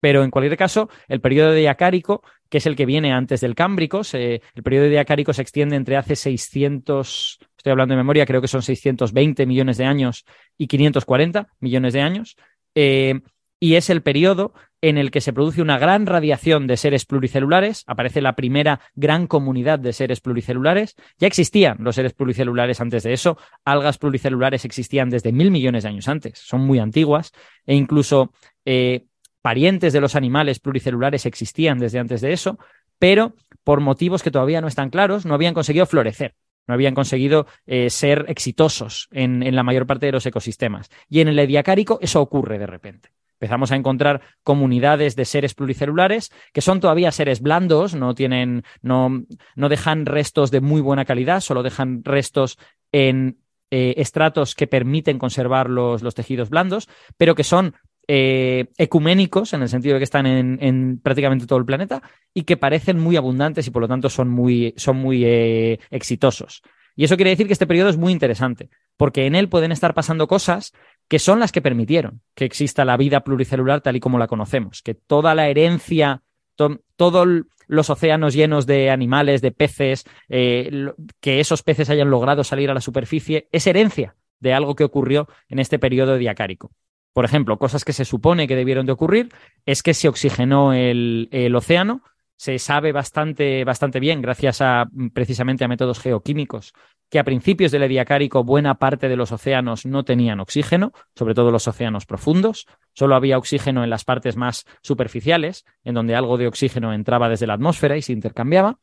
[0.00, 4.00] Pero en cualquier caso, el periodo diacárico, que es el que viene antes del cámbrico,
[4.14, 8.62] el periodo diacárico se extiende entre hace 600, estoy hablando de memoria, creo que son
[8.62, 10.24] 620 millones de años
[10.56, 12.36] y 540 millones de años.
[12.74, 13.20] Eh,
[13.60, 17.84] y es el periodo en el que se produce una gran radiación de seres pluricelulares,
[17.86, 20.96] aparece la primera gran comunidad de seres pluricelulares.
[21.18, 25.90] Ya existían los seres pluricelulares antes de eso, algas pluricelulares existían desde mil millones de
[25.90, 27.32] años antes, son muy antiguas,
[27.66, 28.32] e incluso
[28.64, 29.04] eh,
[29.42, 32.58] parientes de los animales pluricelulares existían desde antes de eso,
[32.98, 36.34] pero por motivos que todavía no están claros, no habían conseguido florecer
[36.66, 40.88] no habían conseguido eh, ser exitosos en, en, la mayor parte de los ecosistemas.
[41.08, 43.10] Y en el ediacárico eso ocurre de repente.
[43.40, 49.24] Empezamos a encontrar comunidades de seres pluricelulares que son todavía seres blandos, no tienen, no,
[49.56, 52.58] no dejan restos de muy buena calidad, solo dejan restos
[52.92, 53.38] en
[53.70, 56.86] eh, estratos que permiten conservar los, los, tejidos blandos,
[57.16, 57.74] pero que son
[58.08, 62.02] eh, ecuménicos en el sentido de que están en, en, prácticamente todo el planeta
[62.34, 66.60] y que parecen muy abundantes y por lo tanto son muy, son muy eh, exitosos.
[66.96, 69.94] Y eso quiere decir que este periodo es muy interesante, porque en él pueden estar
[69.94, 70.72] pasando cosas
[71.10, 74.80] que son las que permitieron que exista la vida pluricelular tal y como la conocemos,
[74.80, 76.22] que toda la herencia,
[76.54, 77.28] todos
[77.66, 82.74] los océanos llenos de animales, de peces, eh, que esos peces hayan logrado salir a
[82.74, 86.70] la superficie, es herencia de algo que ocurrió en este periodo diacárico.
[87.12, 89.30] Por ejemplo, cosas que se supone que debieron de ocurrir
[89.66, 92.04] es que se oxigenó el, el océano,
[92.40, 96.72] se sabe bastante, bastante bien, gracias a precisamente a métodos geoquímicos,
[97.10, 101.50] que a principios del Ediacárico buena parte de los océanos no tenían oxígeno, sobre todo
[101.50, 102.66] los océanos profundos.
[102.94, 107.46] Solo había oxígeno en las partes más superficiales, en donde algo de oxígeno entraba desde
[107.46, 108.78] la atmósfera y se intercambiaba.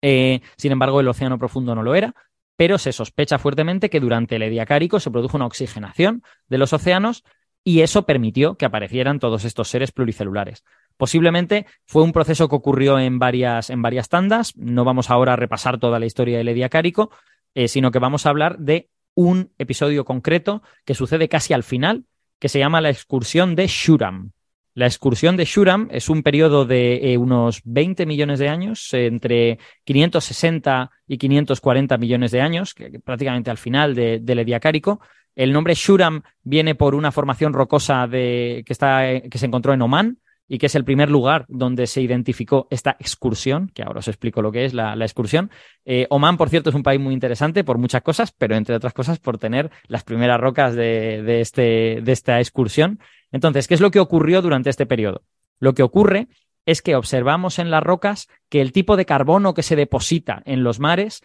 [0.00, 2.14] Eh, sin embargo, el océano profundo no lo era,
[2.54, 7.24] pero se sospecha fuertemente que durante el Ediacárico se produjo una oxigenación de los océanos
[7.64, 10.62] y eso permitió que aparecieran todos estos seres pluricelulares.
[10.98, 14.54] Posiblemente fue un proceso que ocurrió en varias, en varias tandas.
[14.56, 17.10] No vamos ahora a repasar toda la historia del Ediacárico,
[17.54, 22.04] eh, sino que vamos a hablar de un episodio concreto que sucede casi al final,
[22.40, 24.32] que se llama la excursión de Shuram.
[24.74, 29.58] La excursión de Shuram es un periodo de eh, unos 20 millones de años, entre
[29.84, 32.74] 560 y 540 millones de años,
[33.04, 35.00] prácticamente al final del Ediacárico.
[35.36, 39.72] El nombre Shuram viene por una formación rocosa de, que, está, eh, que se encontró
[39.72, 40.18] en Omán,
[40.48, 44.40] y que es el primer lugar donde se identificó esta excursión, que ahora os explico
[44.40, 45.50] lo que es la, excursión.
[45.84, 48.94] Eh, Oman, por cierto, es un país muy interesante por muchas cosas, pero entre otras
[48.94, 52.98] cosas por tener las primeras rocas de, este, de esta excursión.
[53.30, 55.22] Entonces, ¿qué es lo que ocurrió durante este periodo?
[55.60, 56.28] Lo que ocurre
[56.64, 60.64] es que observamos en las rocas que el tipo de carbono que se deposita en
[60.64, 61.22] los mares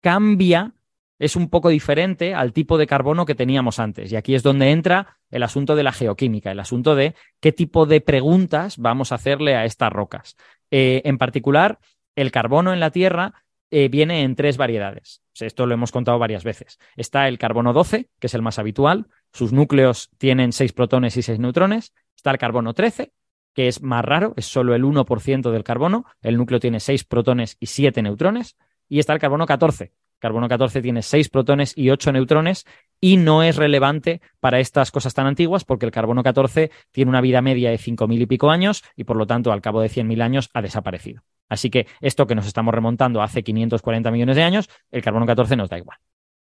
[0.00, 0.74] cambia
[1.18, 4.12] es un poco diferente al tipo de carbono que teníamos antes.
[4.12, 7.86] Y aquí es donde entra el asunto de la geoquímica, el asunto de qué tipo
[7.86, 10.36] de preguntas vamos a hacerle a estas rocas.
[10.70, 11.78] Eh, en particular,
[12.14, 15.22] el carbono en la Tierra eh, viene en tres variedades.
[15.38, 16.78] Esto lo hemos contado varias veces.
[16.96, 19.06] Está el carbono 12, que es el más habitual.
[19.32, 21.92] Sus núcleos tienen seis protones y seis neutrones.
[22.16, 23.12] Está el carbono 13,
[23.54, 26.06] que es más raro, es solo el 1% del carbono.
[26.22, 28.56] El núcleo tiene seis protones y siete neutrones.
[28.88, 29.92] Y está el carbono 14.
[30.18, 32.64] Carbono 14 tiene seis protones y ocho neutrones
[33.00, 37.20] y no es relevante para estas cosas tan antiguas porque el carbono 14 tiene una
[37.20, 40.22] vida media de 5.000 y pico años y por lo tanto al cabo de 100.000
[40.22, 41.22] años ha desaparecido.
[41.48, 45.56] Así que esto que nos estamos remontando hace 540 millones de años, el carbono 14
[45.56, 45.98] nos da igual.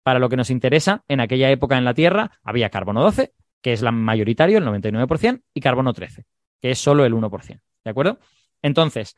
[0.04, 3.74] Para lo que nos interesa, en aquella época en la Tierra había carbono 12, que
[3.74, 6.26] es la mayoritario, el 99%, y carbono 13,
[6.62, 7.62] que es solo el 1%.
[7.84, 8.20] ¿De acuerdo?
[8.62, 9.16] Entonces,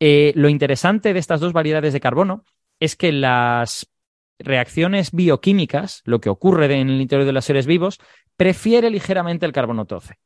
[0.00, 2.44] eh, lo interesante de estas dos variedades de carbono
[2.80, 3.90] es que las
[4.38, 8.00] reacciones bioquímicas, lo que ocurre en el interior de los seres vivos,
[8.36, 10.18] prefiere ligeramente el carbono 12.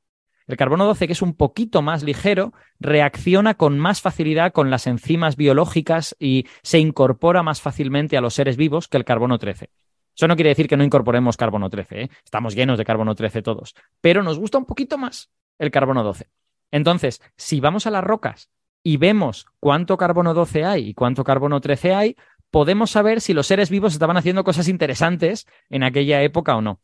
[0.47, 4.87] El carbono 12, que es un poquito más ligero, reacciona con más facilidad con las
[4.87, 9.69] enzimas biológicas y se incorpora más fácilmente a los seres vivos que el carbono 13.
[10.17, 12.11] Eso no quiere decir que no incorporemos carbono 13, ¿eh?
[12.25, 16.29] estamos llenos de carbono 13 todos, pero nos gusta un poquito más el carbono 12.
[16.71, 18.51] Entonces, si vamos a las rocas
[18.83, 22.17] y vemos cuánto carbono 12 hay y cuánto carbono 13 hay,
[22.51, 26.81] podemos saber si los seres vivos estaban haciendo cosas interesantes en aquella época o no.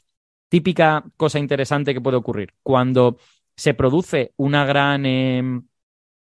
[0.49, 2.55] Típica cosa interesante que puede ocurrir.
[2.63, 3.19] Cuando
[3.57, 5.67] se produce una gran, em,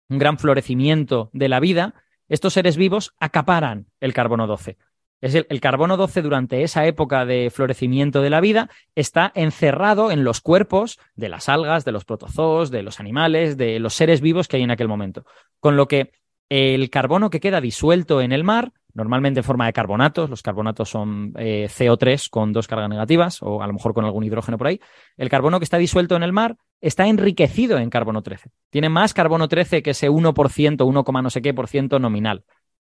[0.08, 1.94] un gran florecimiento de la vida,
[2.28, 4.76] estos seres vivos acaparan el carbono 12.
[5.20, 10.10] Es el, el, carbono 12 durante esa época de florecimiento de la vida está encerrado
[10.10, 14.22] en los cuerpos de las algas, de los protozoos, de los animales, de los seres
[14.22, 15.26] vivos que hay en aquel momento.
[15.58, 16.12] Con lo que
[16.48, 20.30] el carbono que queda disuelto en el mar normalmente en forma de carbonatos.
[20.30, 24.24] Los carbonatos son eh, CO3 con dos cargas negativas o a lo mejor con algún
[24.24, 24.80] hidrógeno por ahí.
[25.16, 28.50] El carbono que está disuelto en el mar está enriquecido en carbono 13.
[28.70, 32.44] Tiene más carbono 13 que ese 1%, 1, no sé qué por ciento nominal.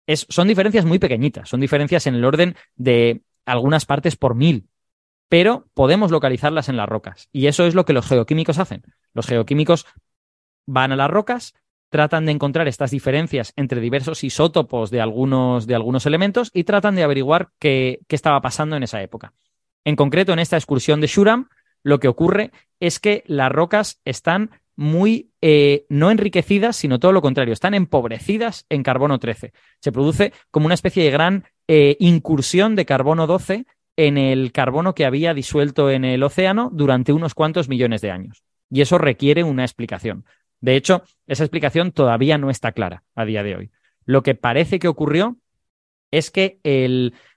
[0.05, 4.67] Es, son diferencias muy pequeñitas, son diferencias en el orden de algunas partes por mil,
[5.29, 7.29] pero podemos localizarlas en las rocas.
[7.31, 8.83] Y eso es lo que los geoquímicos hacen.
[9.13, 9.85] Los geoquímicos
[10.65, 11.53] van a las rocas,
[11.93, 16.95] tratan de encontrar estas diferencias entre diversos isótopos de algunos, de algunos elementos y tratan
[16.95, 19.33] de averiguar qué, qué, estaba pasando en esa época.
[19.85, 21.49] En concreto, en esta excursión de Shuram,
[21.83, 27.21] lo que ocurre es que las rocas están muy eh, no enriquecidas, sino todo lo
[27.21, 29.53] contrario, están empobrecidas en carbono 13.
[29.79, 33.67] Se produce como una especie de gran eh, incursión de carbono 12
[33.97, 38.43] en el carbono que había disuelto en el océano durante unos cuantos millones de años.
[38.71, 40.25] Y eso requiere una explicación.
[40.63, 43.71] De hecho, esa explicación todavía no está clara a día de hoy.
[44.05, 45.35] Lo que parece que ocurrió
[46.09, 46.61] es que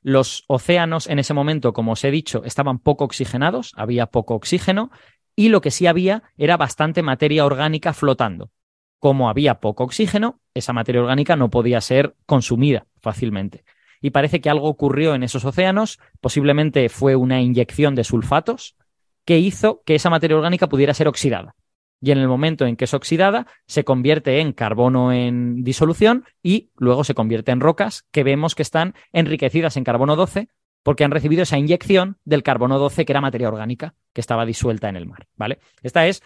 [0.00, 4.92] los océanos en ese momento, como os he dicho, estaban poco oxigenados, había poco oxígeno,
[5.34, 8.52] y lo que sí había era bastante materia orgánica flotando.
[9.00, 13.64] Como había poco oxígeno, esa materia orgánica no podía ser consumida fácilmente.
[14.00, 18.76] Y parece que algo ocurrió en esos océanos, posiblemente fue una inyección de sulfatos,
[19.24, 21.56] que hizo que esa materia orgánica pudiera ser oxidada
[22.00, 26.70] y en el momento en que es oxidada se convierte en carbono en disolución y
[26.76, 30.48] luego se convierte en rocas que vemos que están enriquecidas en carbono 12
[30.82, 34.88] porque han recibido esa inyección del carbono 12 que era materia orgánica que estaba disuelta
[34.88, 35.58] en el mar, ¿vale?
[35.82, 36.22] Esta es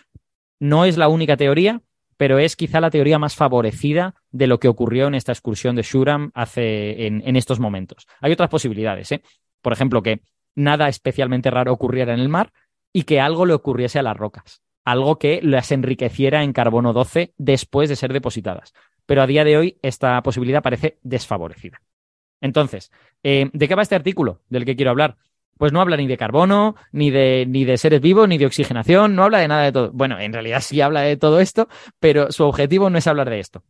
[0.58, 1.80] no es la única teoría,
[2.18, 5.82] pero es quizá la teoría más favorecida de lo que ocurrió en esta excursión de
[5.82, 8.06] Shuram hace en, en estos momentos.
[8.20, 9.22] Hay otras posibilidades, ¿eh?
[9.62, 10.20] Por ejemplo, que
[10.54, 12.52] nada especialmente raro ocurriera en el mar
[12.92, 17.34] y que algo le ocurriese a las rocas algo que las enriqueciera en carbono 12
[17.38, 18.72] después de ser depositadas.
[19.06, 21.82] Pero a día de hoy esta posibilidad parece desfavorecida.
[22.40, 22.90] Entonces,
[23.22, 25.16] eh, ¿de qué va este artículo del que quiero hablar?
[25.58, 29.14] Pues no habla ni de carbono, ni de, ni de seres vivos, ni de oxigenación,
[29.14, 29.90] no habla de nada de todo.
[29.92, 31.68] Bueno, en realidad sí habla de todo esto,
[31.98, 33.62] pero su objetivo no es hablar de esto.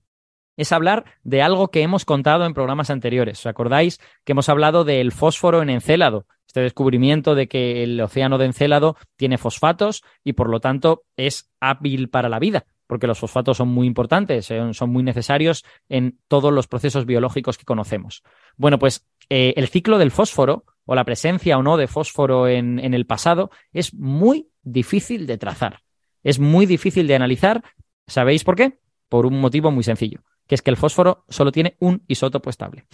[0.57, 3.41] Es hablar de algo que hemos contado en programas anteriores.
[3.41, 6.27] ¿Os acordáis que hemos hablado del fósforo en Encélado?
[6.51, 11.49] Este descubrimiento de que el océano de Encélado tiene fosfatos y por lo tanto es
[11.61, 16.53] hábil para la vida, porque los fosfatos son muy importantes, son muy necesarios en todos
[16.53, 18.25] los procesos biológicos que conocemos.
[18.57, 22.81] Bueno, pues eh, el ciclo del fósforo o la presencia o no de fósforo en,
[22.81, 25.83] en el pasado es muy difícil de trazar,
[26.25, 27.63] es muy difícil de analizar.
[28.09, 28.81] ¿Sabéis por qué?
[29.09, 32.87] Por un motivo muy sencillo, que es que el fósforo solo tiene un isótopo estable.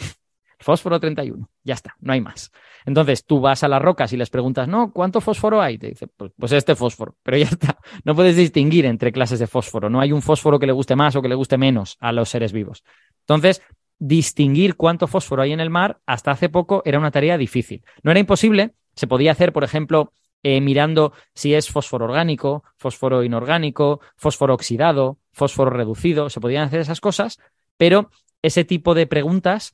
[0.59, 2.51] Fósforo 31, ya está, no hay más.
[2.87, 5.77] Entonces tú vas a las rocas y les preguntas, no, ¿cuánto fósforo hay?
[5.77, 7.79] Te dice, pues, pues, este fósforo, pero ya está.
[8.05, 11.15] No puedes distinguir entre clases de fósforo, no hay un fósforo que le guste más
[11.17, 12.85] o que le guste menos a los seres vivos.
[13.21, 13.63] Entonces,
[13.99, 17.85] distinguir cuánto fósforo hay en el mar hasta hace poco era una tarea difícil.
[18.03, 23.25] No era imposible, se podía hacer, por ejemplo, eh, mirando si es fósforo orgánico, fósforo
[23.25, 27.39] inorgánico, fósforo oxidado, fósforo reducido, se podían hacer esas cosas,
[27.77, 28.11] pero
[28.43, 29.73] ese tipo de preguntas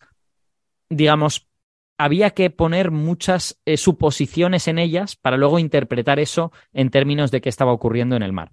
[0.93, 1.49] digamos,
[1.99, 7.41] había que poner muchas eh, suposiciones en ellas para luego interpretar eso en términos de
[7.41, 8.53] qué estaba ocurriendo en el mar.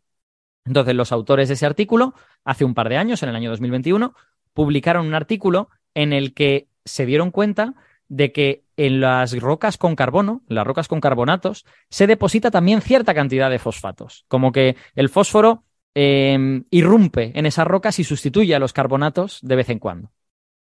[0.66, 2.14] Entonces, los autores de ese artículo,
[2.44, 4.14] hace un par de años, en el año 2021,
[4.54, 7.76] publicaron un artículo en el que se dieron cuenta
[8.08, 13.14] de que en las rocas con carbono, las rocas con carbonatos, se deposita también cierta
[13.14, 14.26] cantidad de fosfatos.
[14.28, 15.64] Como que el fósforo
[15.94, 20.12] em, irrumpe en esas rocas y sustituye a los carbonatos de vez en cuando.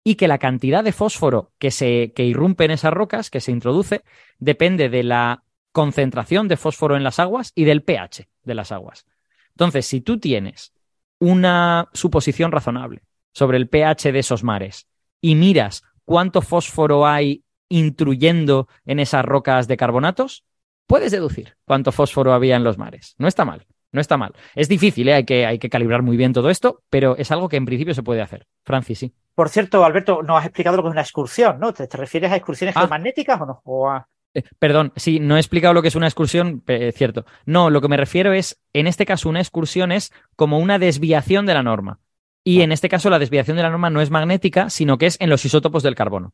[0.06, 3.50] Y que la cantidad de fósforo que, se, que irrumpe en esas rocas, que se
[3.50, 4.04] introduce,
[4.38, 5.42] depende de la
[5.72, 9.04] concentración de fósforo en las aguas y del pH de las aguas.
[9.50, 10.72] Entonces, si tú tienes
[11.18, 13.02] una suposición razonable
[13.32, 14.86] sobre el pH de esos mares
[15.20, 20.44] y miras cuánto fósforo hay intruyendo en esas rocas de carbonatos,
[20.86, 23.16] puedes deducir cuánto fósforo había en los mares.
[23.18, 24.34] No está mal, no está mal.
[24.54, 25.14] Es difícil, ¿eh?
[25.14, 27.94] hay, que, hay que calibrar muy bien todo esto, pero es algo que en principio
[27.94, 28.46] se puede hacer.
[28.64, 29.12] Francis, sí.
[29.34, 31.72] Por cierto, Alberto, no has explicado lo que es una excursión, ¿no?
[31.72, 32.80] ¿Te, refieres a excursiones ah.
[32.80, 34.06] geomagnéticas o no?
[34.34, 36.62] Eh, perdón, sí, no he explicado lo que es una excursión,
[36.94, 37.24] cierto.
[37.44, 41.46] No, lo que me refiero es, en este caso, una excursión es como una desviación
[41.46, 42.00] de la norma.
[42.46, 45.16] Y en este caso la desviación de la norma no es magnética, sino que es
[45.20, 46.32] en los isótopos del carbono.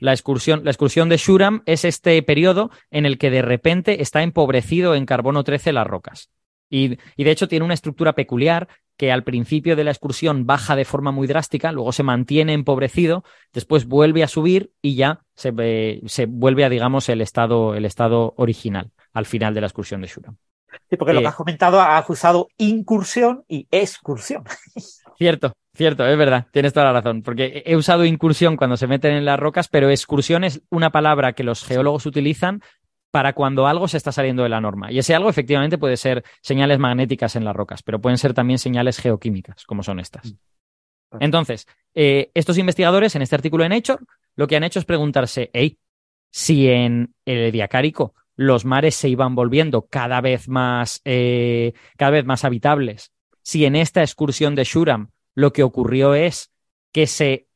[0.00, 4.22] La, excursión, la excursión de Shuram es este periodo en el que de repente está
[4.22, 6.28] empobrecido en carbono 13 las rocas.
[6.70, 10.84] Y, de hecho tiene una estructura peculiar que al principio de la excursión baja de
[10.84, 16.26] forma muy drástica, luego se mantiene empobrecido, después vuelve a subir y ya se, se
[16.26, 20.36] vuelve a, digamos, el estado, el estado original al final de la excursión de Shuram.
[20.88, 24.44] Sí, porque lo que eh, has comentado ha acusado incursión y excursión.
[25.18, 29.12] Cierto, cierto, es verdad, tienes toda la razón, porque he usado incursión cuando se meten
[29.12, 32.62] en las rocas, pero excursión es una palabra que los geólogos utilizan
[33.10, 34.92] para cuando algo se está saliendo de la norma.
[34.92, 38.58] Y ese algo efectivamente puede ser señales magnéticas en las rocas, pero pueden ser también
[38.58, 40.32] señales geoquímicas, como son estas.
[40.32, 41.16] Mm.
[41.20, 44.04] Entonces, eh, estos investigadores en este artículo de Nature
[44.36, 45.78] lo que han hecho es preguntarse, hey,
[46.30, 52.24] si en el diacárico los mares se iban volviendo cada vez más, eh, cada vez
[52.24, 56.52] más habitables si en esta excursión de Shuram lo que ocurrió es
[56.92, 57.48] que se,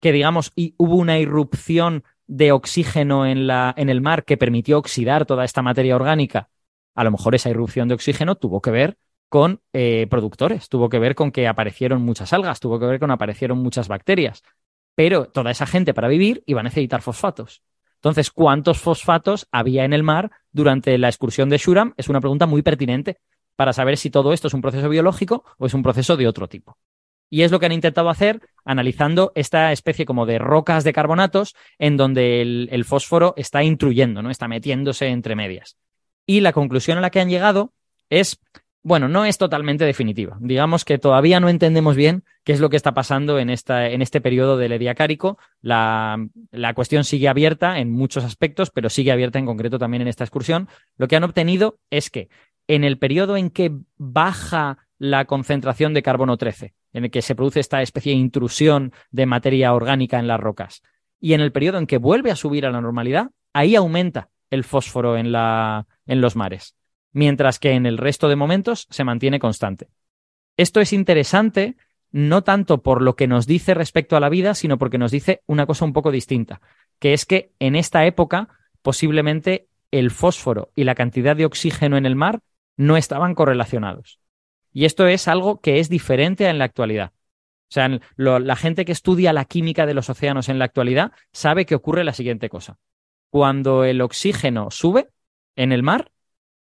[0.00, 4.78] que digamos, y hubo una irrupción de oxígeno en, la, en el mar que permitió
[4.78, 6.48] oxidar toda esta materia orgánica,
[6.94, 11.00] a lo mejor esa irrupción de oxígeno tuvo que ver con eh, productores, tuvo que
[11.00, 14.42] ver con que aparecieron muchas algas, tuvo que ver con que aparecieron muchas bacterias.
[14.94, 17.62] Pero toda esa gente para vivir iba a necesitar fosfatos.
[17.96, 21.94] Entonces, ¿cuántos fosfatos había en el mar durante la excursión de Shuram?
[21.96, 23.18] Es una pregunta muy pertinente,
[23.56, 26.48] para saber si todo esto es un proceso biológico o es un proceso de otro
[26.48, 26.78] tipo.
[27.30, 31.54] Y es lo que han intentado hacer analizando esta especie como de rocas de carbonatos
[31.78, 34.30] en donde el, fósforo está intruyendo, ¿no?
[34.30, 35.76] Está metiéndose entre medias.
[36.26, 37.72] Y la conclusión a la que han llegado
[38.10, 38.40] es,
[38.82, 40.36] bueno, no es totalmente definitiva.
[40.40, 44.02] Digamos que todavía no entendemos bien qué es lo que está pasando en, esta, en
[44.02, 45.38] este periodo del Ediacárico.
[45.60, 46.18] La,
[46.50, 50.24] la cuestión sigue abierta en muchos aspectos, pero sigue abierta en concreto también en esta
[50.24, 50.68] excursión.
[50.96, 52.28] Lo que han obtenido es que
[52.66, 57.34] en el periodo en que baja la concentración de carbono 13, en el que se
[57.34, 60.82] produce esta especie de intrusión de materia orgánica en las rocas,
[61.20, 64.64] y en el periodo en que vuelve a subir a la normalidad, ahí aumenta el
[64.64, 66.76] fósforo en, la, en los mares,
[67.12, 69.88] mientras que en el resto de momentos se mantiene constante.
[70.56, 71.76] Esto es interesante
[72.12, 75.42] no tanto por lo que nos dice respecto a la vida, sino porque nos dice
[75.46, 76.60] una cosa un poco distinta,
[76.98, 78.48] que es que en esta época
[78.82, 82.40] posiblemente el fósforo y la cantidad de oxígeno en el mar
[82.76, 84.19] no estaban correlacionados.
[84.72, 87.12] Y esto es algo que es diferente en la actualidad.
[87.70, 91.66] O sea, la gente que estudia la química de los océanos en la actualidad sabe
[91.66, 92.78] que ocurre la siguiente cosa.
[93.30, 95.08] Cuando el oxígeno sube
[95.54, 96.10] en el mar,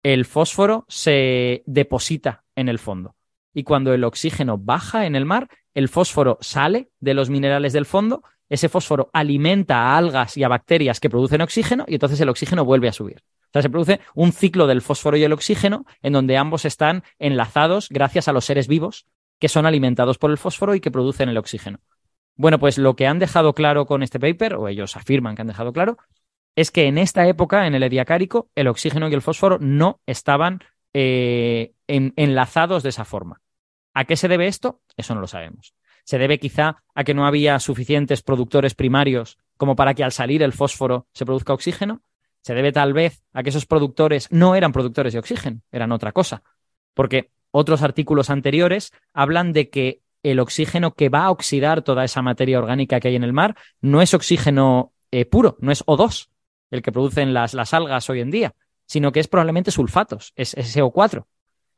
[0.02, 3.16] el fósforo se deposita en el fondo.
[3.52, 7.86] Y cuando el oxígeno baja en el mar, el fósforo sale de los minerales del
[7.86, 12.28] fondo, ese fósforo alimenta a algas y a bacterias que producen oxígeno y entonces el
[12.28, 13.22] oxígeno vuelve a subir
[13.54, 17.88] sea, se produce un ciclo del fósforo y el oxígeno en donde ambos están enlazados
[17.88, 19.06] gracias a los seres vivos
[19.38, 21.78] que son alimentados por el fósforo y que producen el oxígeno.
[22.36, 25.48] Bueno, pues lo que han dejado claro con este paper, o ellos afirman que han
[25.48, 25.98] dejado claro,
[26.56, 30.60] es que en esta época, en el ediacárico, el oxígeno y el fósforo no estaban
[30.92, 33.40] eh, enlazados de esa forma.
[33.92, 34.80] ¿A qué se debe esto?
[34.96, 35.74] Eso no lo sabemos.
[36.04, 40.42] Se debe quizá a que no había suficientes productores primarios como para que al salir
[40.42, 42.02] el fósforo se produzca oxígeno
[42.44, 46.12] se debe tal vez a que esos productores no eran productores de oxígeno, eran otra
[46.12, 46.42] cosa.
[46.92, 52.20] Porque otros artículos anteriores hablan de que el oxígeno que va a oxidar toda esa
[52.20, 56.28] materia orgánica que hay en el mar no es oxígeno eh, puro, no es O2,
[56.70, 60.54] el que producen las, las, algas hoy en día, sino que es probablemente sulfatos, es,
[60.54, 61.24] SO4.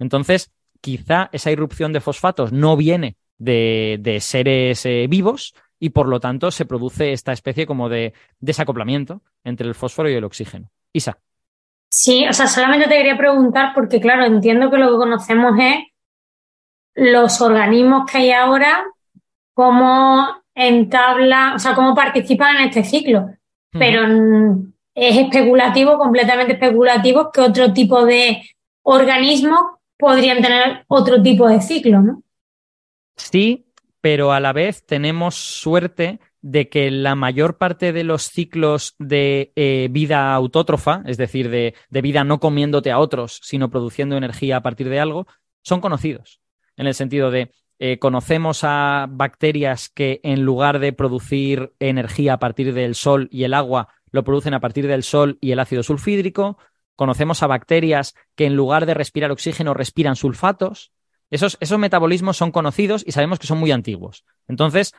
[0.00, 0.50] Entonces,
[0.80, 6.50] quizá esa irrupción de fosfatos no viene de, seres eh, vivos, y por lo tanto
[6.50, 10.70] se produce esta especie como de desacoplamiento entre el fósforo y el oxígeno.
[10.92, 11.18] Isa.
[11.90, 15.76] Sí, o sea, solamente te quería preguntar porque, claro, entiendo que lo que conocemos es
[16.94, 18.84] los organismos que hay ahora,
[19.54, 23.30] cómo entablan, o sea, cómo participan en este ciclo.
[23.70, 24.06] Pero
[24.94, 28.42] es especulativo, completamente especulativo, que otro tipo de
[28.82, 29.60] organismos
[29.98, 32.22] podrían tener otro tipo de ciclo, ¿no?
[33.16, 33.66] Sí,
[34.00, 39.52] pero a la vez tenemos suerte de que la mayor parte de los ciclos de
[39.56, 44.62] eh, vida autótrofa, es decir, de, vida no comiéndote a otros, sino produciendo energía a
[44.62, 45.26] partir de algo,
[45.62, 46.40] son conocidos.
[46.76, 47.50] En el sentido de,
[47.80, 53.42] eh, conocemos a bacterias que en lugar de producir energía a partir del sol y
[53.42, 56.58] el agua, lo producen a partir del sol y el ácido sulfídrico.
[56.94, 60.92] Conocemos a bacterias que en lugar de respirar oxígeno respiran sulfatos.
[61.30, 64.24] Esos, esos metabolismos son conocidos y sabemos que son muy antiguos.
[64.48, 64.94] Entonces,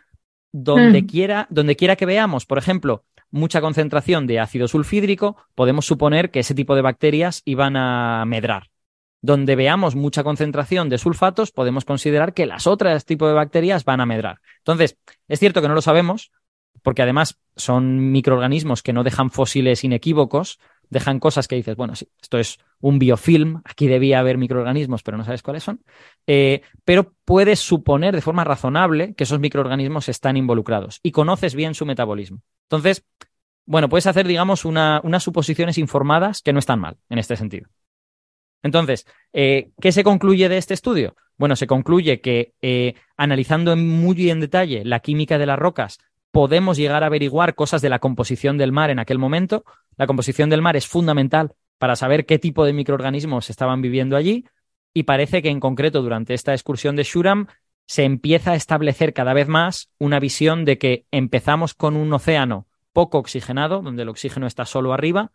[0.52, 1.08] donde, mm.
[1.08, 6.40] quiera, donde quiera que veamos, por ejemplo, mucha concentración de ácido sulfídrico, podemos suponer que
[6.40, 8.70] ese tipo de bacterias iban a medrar.
[9.22, 14.00] Donde veamos mucha concentración de sulfatos, podemos considerar que las otras tipos de bacterias van
[14.00, 14.40] a medrar.
[14.60, 14.98] Entonces,
[15.28, 16.32] es cierto que no lo sabemos,
[16.84, 20.60] porque además son microorganismos que no dejan fósiles inequívocos,
[20.90, 25.18] dejan cosas que dices, bueno, sí, esto es un biofilm, aquí debía haber microorganismos, pero
[25.18, 25.82] no sabes cuáles son,
[26.28, 31.74] eh, pero puedes suponer de forma razonable que esos microorganismos están involucrados y conoces bien
[31.74, 32.42] su metabolismo.
[32.64, 33.06] Entonces,
[33.66, 37.70] bueno, puedes hacer, digamos, unas suposiciones informadas que no están mal en este sentido.
[38.64, 41.16] Entonces, eh, ¿qué se concluye de este estudio?
[41.38, 46.00] Bueno, se concluye que eh, analizando muy en detalle la química de las rocas,
[46.32, 49.64] podemos llegar a averiguar cosas de la composición del mar en aquel momento.
[49.98, 54.46] La composición del mar es fundamental para saber qué tipo de microorganismos estaban viviendo allí
[54.94, 57.48] y parece que en concreto durante esta excursión de Shuram
[57.86, 62.68] se empieza a establecer cada vez más una visión de que empezamos con un océano
[62.94, 65.32] poco oxigenado, donde el oxígeno está solo arriba,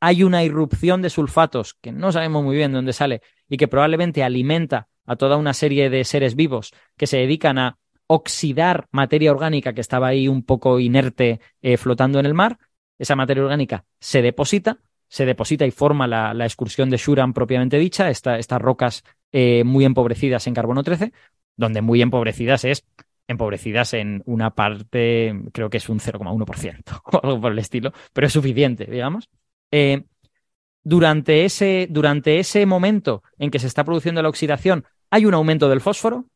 [0.00, 3.68] hay una irrupción de sulfatos que no sabemos muy bien de dónde sale y que
[3.68, 9.30] probablemente alimenta a toda una serie de seres vivos que se dedican a oxidar materia
[9.30, 12.58] orgánica que estaba ahí un poco inerte eh, flotando en el mar.
[12.98, 14.78] Esa materia orgánica se deposita,
[15.08, 20.46] se deposita y forma la, excursión de Shuram propiamente dicha, estas rocas eh, muy empobrecidas
[20.46, 21.12] en carbono 13,
[21.56, 22.84] donde muy empobrecidas es
[23.28, 28.26] empobrecidas en una parte, creo que es un 0,1% o algo por el estilo, pero
[28.26, 29.28] es suficiente, digamos.
[29.70, 30.04] Eh,
[30.84, 35.68] durante, ese, durante ese momento en que se está produciendo la oxidación, hay un aumento
[35.68, 36.26] del fósforo,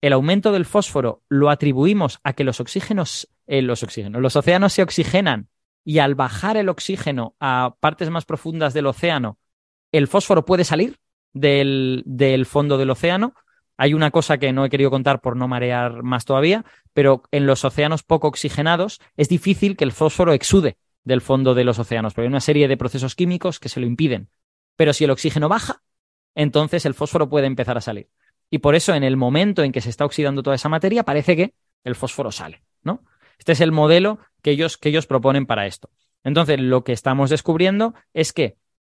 [0.00, 4.72] el aumento del fósforo lo atribuimos a que los oxígenos, eh, los oxígenos, los océanos
[4.72, 5.48] se oxigenan
[5.84, 9.38] y al bajar el oxígeno a partes más profundas del océano,
[9.92, 10.98] el fósforo puede salir
[11.32, 13.34] del, del fondo del océano.
[13.76, 17.46] Hay una cosa que no he querido contar por no marear más todavía, pero en
[17.46, 22.12] los océanos poco oxigenados es difícil que el fósforo exude del fondo de los océanos,
[22.12, 24.28] porque hay una serie de procesos químicos que se lo impiden.
[24.76, 25.82] Pero si el oxígeno baja,
[26.34, 28.08] entonces el fósforo puede empezar a salir.
[28.50, 31.36] Y por eso, en el momento en que se está oxidando toda esa materia, parece
[31.36, 33.04] que el fósforo sale, ¿no?
[33.38, 35.90] Este es el modelo que ellos, que ellos proponen para esto.
[36.24, 38.56] Entonces, lo que estamos descubriendo es que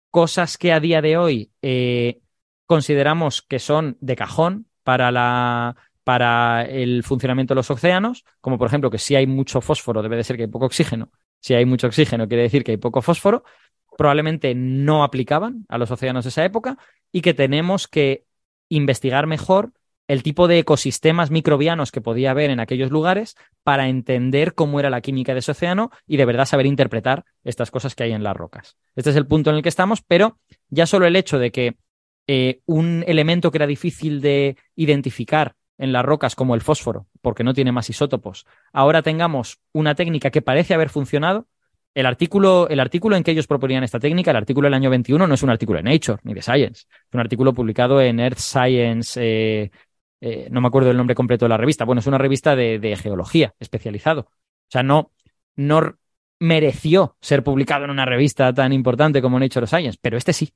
[0.10, 2.20] cosas que a día de hoy eh,
[2.66, 8.68] consideramos que son de cajón para, la, para el funcionamiento de los océanos, como por
[8.68, 11.66] ejemplo que si hay mucho fósforo debe de ser que hay poco oxígeno, si hay
[11.66, 13.44] mucho oxígeno quiere decir que hay poco fósforo,
[13.98, 16.78] probablemente no aplicaban a los océanos de esa época
[17.12, 18.26] y que tenemos que
[18.76, 19.72] investigar mejor
[20.08, 24.90] el tipo de ecosistemas microbianos que podía haber en aquellos lugares para entender cómo era
[24.90, 28.24] la química de ese océano y de verdad saber interpretar estas cosas que hay en
[28.24, 28.76] las rocas.
[28.96, 31.78] Este es el punto en el que estamos, pero ya solo el hecho de que
[32.28, 37.44] eh, un elemento que era difícil de identificar en las rocas como el fósforo, porque
[37.44, 41.48] no tiene más isótopos, ahora tengamos una técnica que parece haber funcionado,
[41.94, 45.28] el artículo, el artículo en que ellos proponían esta técnica, el artículo del año 21,
[45.28, 48.40] no es un artículo de Nature ni de Science, es un artículo publicado en Earth
[48.40, 49.72] Science, eh,
[50.22, 52.98] eh, no me acuerdo el nombre completo de la revista, bueno, es una revista de,
[53.02, 54.22] geología especializado.
[54.22, 55.12] O sea, no,
[55.56, 55.96] no
[56.40, 60.54] mereció ser publicado en una revista tan importante como Nature Science, pero este sí.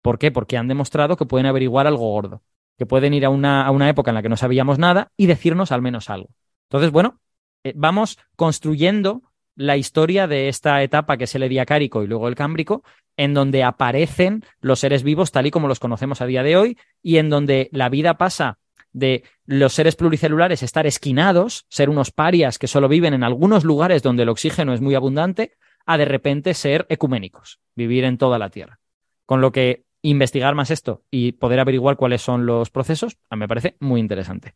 [0.00, 0.30] ¿Por qué?
[0.30, 2.42] Porque han demostrado que pueden averiguar algo gordo,
[2.78, 5.26] que pueden ir a una, a una época en la que no sabíamos nada y
[5.26, 6.28] decirnos al menos algo.
[6.68, 7.20] Entonces, bueno,
[7.64, 9.22] eh, vamos construyendo
[9.58, 12.84] la historia de esta etapa que es el Ediacárico y luego el Cámbrico,
[13.16, 16.78] en donde aparecen los seres vivos tal y como los conocemos a día de hoy
[17.02, 18.58] y en donde la vida pasa
[18.92, 24.04] de los seres pluricelulares estar esquinados, ser unos parias que solo viven en algunos lugares
[24.04, 28.50] donde el oxígeno es muy abundante, a de repente ser ecuménicos, vivir en toda la
[28.50, 28.78] Tierra.
[29.26, 33.76] Con lo que investigar más esto y poder averiguar cuáles son los procesos, me parece
[33.80, 34.54] muy interesante.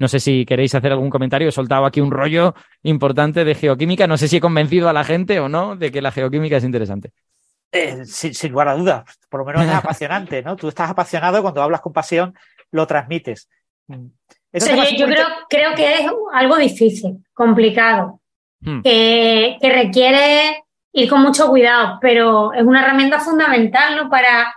[0.00, 1.48] No sé si queréis hacer algún comentario.
[1.48, 4.06] He soltado aquí un rollo importante de geoquímica.
[4.06, 6.64] No sé si he convencido a la gente o no de que la geoquímica es
[6.64, 7.12] interesante.
[7.70, 10.56] Eh, sin, lugar a dudas, por lo menos es apasionante, ¿no?
[10.56, 12.34] Tú estás apasionado cuando hablas con pasión,
[12.72, 13.48] lo transmites.
[13.88, 14.06] Mm.
[14.96, 18.20] yo creo, creo que es algo difícil, complicado,
[18.60, 18.80] hmm.
[18.80, 24.10] que, requiere ir con mucho cuidado, pero es una herramienta fundamental ¿no?
[24.10, 24.54] para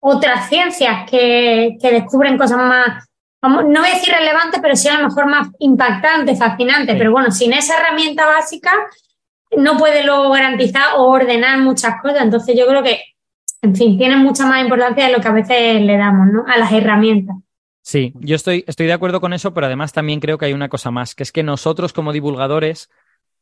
[0.00, 3.08] otras ciencias que, que descubren cosas más,
[3.48, 6.96] no voy a decir relevantes, pero sí a lo mejor más impactantes, fascinantes.
[6.96, 8.72] Pero bueno, sin esa herramienta básica
[9.56, 12.22] no puede luego garantizar o ordenar muchas cosas.
[12.22, 13.00] Entonces yo creo que,
[13.62, 16.44] en fin, tiene mucha más importancia de lo que a veces le damos, ¿no?
[16.46, 17.36] A las herramientas.
[17.82, 20.70] Sí, yo estoy, estoy de acuerdo con eso, pero además también creo que hay una
[20.70, 22.88] cosa más, que es que nosotros como divulgadores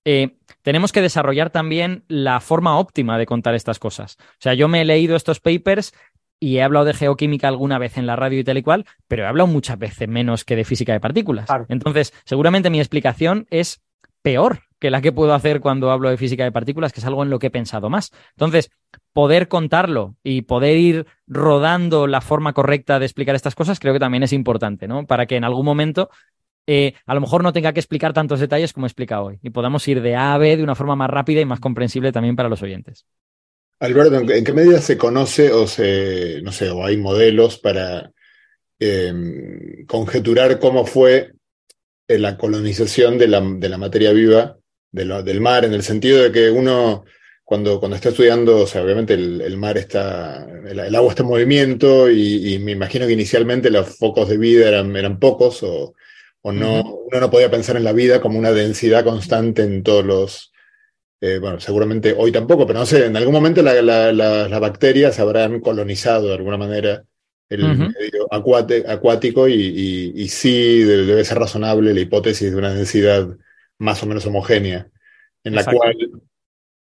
[0.05, 4.16] eh, tenemos que desarrollar también la forma óptima de contar estas cosas.
[4.20, 5.95] O sea, yo me he leído estos papers
[6.43, 9.23] y he hablado de geoquímica alguna vez en la radio y tal y cual, pero
[9.23, 11.48] he hablado muchas veces menos que de física de partículas.
[11.69, 13.81] Entonces, seguramente mi explicación es
[14.23, 17.23] peor que la que puedo hacer cuando hablo de física de partículas, que es algo
[17.23, 18.10] en lo que he pensado más.
[18.31, 18.73] Entonces,
[19.12, 24.01] poder contarlo y poder ir rodando la forma correcta de explicar estas cosas, creo que
[24.01, 25.06] también es importante, ¿no?
[25.06, 26.10] Para que en algún momento
[26.66, 29.51] eh, a lo mejor no tenga que explicar tantos detalles como he explicado hoy y
[29.51, 32.35] podamos ir de A a B de una forma más rápida y más comprensible también
[32.35, 33.06] para los oyentes.
[33.83, 38.13] Alberto, ¿en qué medida se conoce o se, no sé, o hay modelos para
[38.79, 41.33] em, conjeturar cómo fue
[42.07, 44.57] eh, la colonización de la, de la materia viva
[44.93, 47.05] del mar, en el sentido de que uno,
[47.43, 52.09] cuando, cuando está estudiando, o sea, obviamente el, mar está, el, agua está en movimiento
[52.09, 55.95] y, me imagino que inicialmente los focos de vida eran, eran pocos o,
[56.43, 60.05] o no, uno no podía pensar en la vida como una densidad constante en todos
[60.05, 60.52] los,
[61.24, 66.27] eh, bueno, seguramente hoy tampoco, pero no sé, en algún momento las bacterias habrán colonizado
[66.27, 67.05] de alguna manera
[67.49, 73.28] el medio acuático y, y, sí debe ser razonable la hipótesis de una densidad
[73.78, 74.89] más o menos homogénea,
[75.44, 75.97] en la cual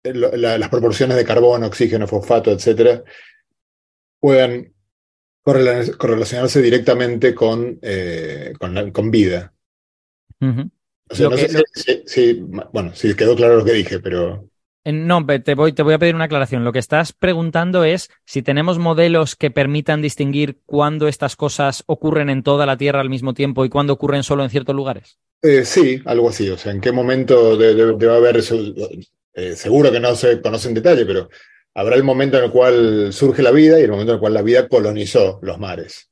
[0.05, 3.05] las proporciones de carbono, oxígeno, fosfato, etcétera,
[4.21, 4.73] puedan
[5.43, 9.53] correlacionarse directamente con, eh, con, vida.
[11.11, 14.49] O sea, no sé si, bueno, si quedó claro lo que dije, pero...
[14.87, 16.63] No, te voy, te voy a pedir una aclaración.
[16.63, 22.29] Lo que estás preguntando es si tenemos modelos que permitan distinguir cuándo estas cosas ocurren
[22.29, 25.19] en toda la Tierra al mismo tiempo y cuándo ocurren solo en ciertos lugares.
[25.41, 26.51] Eh, sí, algo así.
[26.51, 28.43] O sea, ¿en qué momento debe, haber
[29.35, 31.31] eh, seguro que no se conoce en detalle, pero
[31.75, 34.35] habrá el momento en el cual surge la vida y el momento en el cual
[34.35, 36.11] la vida colonizó los mares.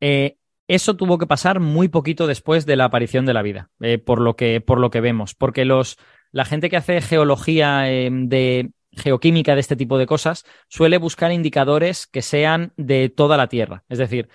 [0.00, 0.36] Eh,
[0.74, 3.70] eso tuvo que pasar muy poquito después de la aparición de la vida,
[4.04, 5.98] por, lo que, por lo que vemos, porque los,
[6.30, 12.06] la gente que hace geología de geoquímica de este tipo de cosas suele buscar indicadores
[12.06, 13.84] que sean de toda la Tierra.
[13.88, 14.28] Es decir,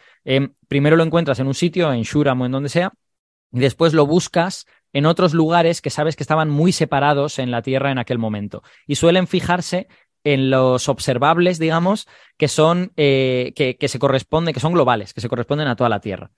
[0.67, 2.91] primero lo encuentras en un sitio, en Shuram o en donde sea,
[3.51, 7.61] y después lo buscas en otros lugares que sabes que estaban muy separados en la
[7.61, 8.63] Tierra en aquel momento.
[8.87, 9.87] Y suelen fijarse
[10.25, 12.07] en los observables, digamos,
[12.37, 16.01] que son eh, que, se corresponden, que son globales, que se corresponden a toda la
[16.01, 16.31] Tierra.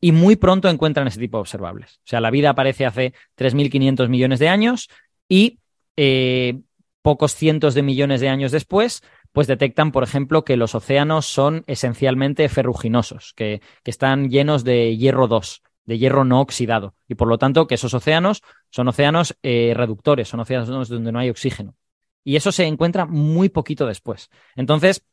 [0.00, 1.96] y muy pronto encuentran ese tipo de observables.
[1.96, 4.88] O sea, la vida aparece hace 3.500 millones de años
[5.28, 5.58] y
[5.96, 6.60] eh,
[7.00, 9.02] pocos cientos de millones de años después,
[9.32, 14.96] pues detectan, por ejemplo, que los océanos son esencialmente ferruginosos, que, que están llenos de
[14.96, 16.94] hierro 2 de hierro no oxidado.
[17.08, 21.18] Y por lo tanto, que esos océanos son océanos eh, reductores, son océanos donde no
[21.18, 21.74] hay oxígeno.
[22.24, 24.30] Y eso se encuentra muy poquito después.
[24.54, 25.04] Entonces,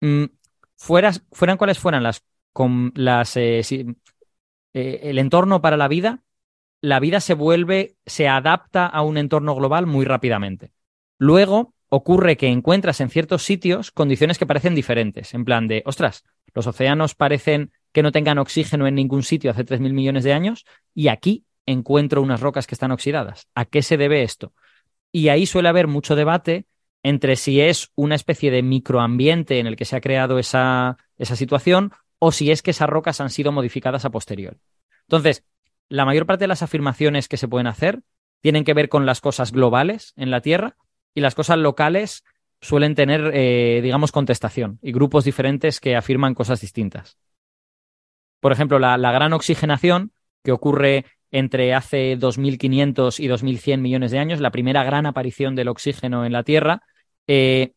[0.00, 0.24] mm,
[0.76, 3.60] fueran cuales fueran las, con las eh,
[4.74, 6.22] eh, el entorno para la vida,
[6.80, 10.72] la vida se vuelve, se adapta a un entorno global muy rápidamente.
[11.18, 16.24] Luego ocurre que encuentras en ciertos sitios condiciones que parecen diferentes, en plan de, ostras,
[16.52, 20.66] los océanos parecen que no tengan oxígeno en ningún sitio hace 3.000 millones de años
[20.92, 23.48] y aquí encuentro unas rocas que están oxidadas.
[23.54, 24.52] ¿A qué se debe esto?
[25.14, 26.66] Y ahí suele haber mucho debate
[27.04, 31.36] entre si es una especie de microambiente en el que se ha creado esa, esa
[31.36, 34.58] situación o si es que esas rocas han sido modificadas a posteriori.
[35.02, 35.44] Entonces,
[35.88, 38.02] la mayor parte de las afirmaciones que se pueden hacer
[38.40, 40.76] tienen que ver con las cosas globales en la Tierra
[41.14, 42.24] y las cosas locales
[42.60, 47.18] suelen tener, eh, digamos, contestación y grupos diferentes que afirman cosas distintas.
[48.40, 50.10] Por ejemplo, la, gran oxigenación
[50.42, 51.04] que ocurre
[51.34, 56.32] entre hace 2.500 y 2.100 millones de años, la primera gran aparición del oxígeno en
[56.32, 56.82] la Tierra,
[57.26, 57.72] eh,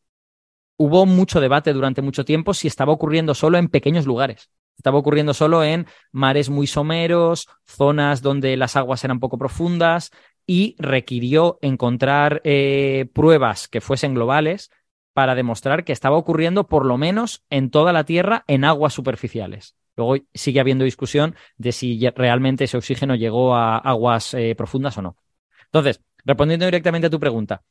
[0.78, 4.52] hubo mucho debate durante mucho tiempo si estaba ocurriendo solo en pequeños lugares.
[4.78, 10.12] Estaba ocurriendo solo en mares muy someros, zonas donde las aguas eran poco profundas
[10.46, 14.70] y requirió encontrar eh, pruebas que fuesen globales
[15.14, 19.76] para demostrar que estaba ocurriendo por lo menos en toda la Tierra en aguas superficiales.
[19.98, 25.02] Luego sigue habiendo discusión de si realmente ese oxígeno llegó a aguas eh, profundas o
[25.02, 25.18] no.
[25.66, 27.64] Entonces, respondiendo directamente a tu pregunta,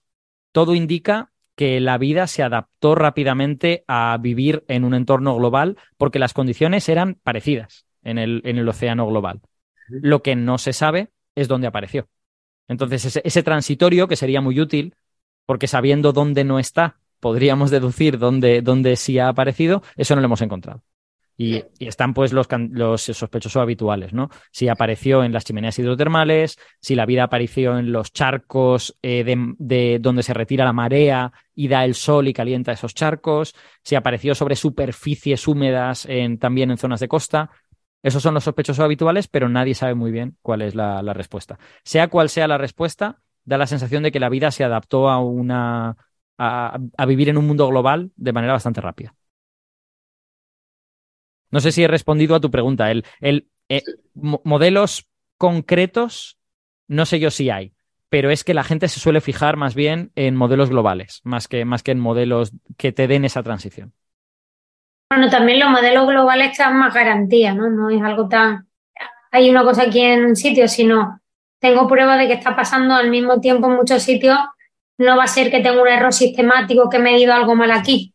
[0.53, 6.19] todo indica que la vida se adaptó rápidamente a vivir en un entorno global porque
[6.19, 9.41] las condiciones eran parecidas en el, en el océano global.
[9.89, 12.09] Lo que no se sabe es dónde apareció.
[12.69, 14.95] Entonces, ese, transitorio, que sería muy útil,
[15.47, 20.27] porque sabiendo dónde no está, podríamos deducir dónde, dónde sí ha aparecido, eso no lo
[20.27, 20.83] hemos encontrado.
[21.39, 24.31] Y, están pues los, los, sospechosos habituales, ¿no?
[24.51, 29.23] Si apareció en las chimeneas hidrotermales, si la vida apareció en los charcos eh,
[29.59, 33.97] de, donde se retira la marea y da el sol y calienta esos charcos, si
[33.97, 37.51] apareció sobre superficies húmedas en, también en zonas de costa.
[38.03, 41.59] Esos son los sospechosos habituales, pero nadie sabe muy bien cuál es la, respuesta.
[41.85, 45.19] Sea cual sea la respuesta, da la sensación de que la vida se adaptó a
[45.19, 45.97] una
[46.39, 49.15] a vivir en un mundo global de manera bastante rápida.
[51.51, 52.91] No sé si he respondido a tu pregunta.
[52.91, 53.83] El, el eh,
[54.15, 55.09] modelos
[55.39, 56.39] concretos,
[56.89, 57.73] no sé yo si hay,
[58.09, 61.65] pero es que la gente se suele fijar más bien en modelos globales, más que,
[61.65, 63.93] más que en modelos que te den esa transición.
[65.11, 67.71] Bueno, también los modelos globales te dan más garantía, ¿no?
[67.71, 68.69] No es algo tan.
[69.31, 71.21] Hay una cosa aquí en un sitio, sino
[71.59, 74.39] tengo prueba de que está pasando al mismo tiempo en muchos sitios.
[74.99, 78.15] No va a ser que tenga un error sistemático que he medido algo mal aquí.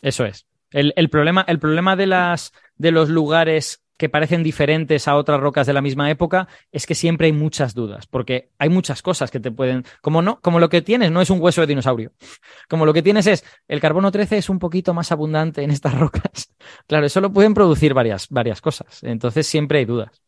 [0.00, 0.46] Eso es.
[0.76, 5.66] El, problema, el problema de, las, de los lugares que parecen diferentes a otras rocas
[5.66, 9.40] de la misma época es que siempre hay muchas dudas, porque hay muchas cosas que
[9.40, 12.12] te pueden, como no, como lo que tienes no es un hueso de dinosaurio,
[12.68, 15.94] como lo que tienes es el carbono 13 es un poquito más abundante en estas
[15.98, 16.54] rocas.
[16.86, 20.22] Claro, eso lo pueden producir varias, varias cosas, entonces siempre hay dudas.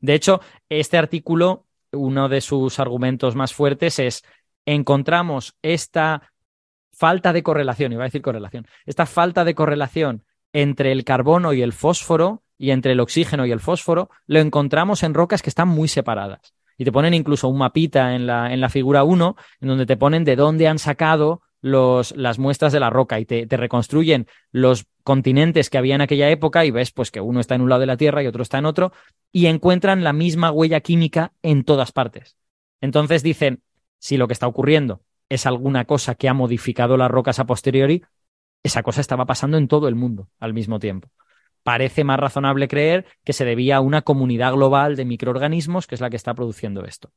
[0.00, 4.24] De hecho, este artículo, uno de sus argumentos más fuertes es
[4.66, 6.32] encontramos esta
[7.00, 10.22] falta de correlación, iba a decir correlación, esta falta de correlación
[10.52, 15.02] entre el carbono y el fósforo y entre el oxígeno y el fósforo, lo encontramos
[15.02, 16.52] en rocas que están muy separadas.
[16.76, 19.96] Y te ponen incluso un mapita en la, en la figura 1, en donde te
[19.96, 24.26] ponen de dónde han sacado los, las muestras de la roca y te, te, reconstruyen
[24.52, 27.70] los continentes que había en aquella época y ves pues que uno está en un
[27.70, 28.92] lado de la Tierra y otro está en otro
[29.32, 32.36] y encuentran la misma huella química en todas partes.
[32.82, 33.62] Entonces dicen,
[33.98, 35.00] si lo que está ocurriendo
[35.30, 38.02] es alguna cosa que ha modificado las rocas a posteriori,
[38.62, 41.10] esa cosa estaba pasando en todo el mundo al mismo tiempo.
[41.62, 46.00] Parece más razonable creer que se debía a una comunidad global de microorganismos que es
[46.00, 47.12] la que está produciendo esto.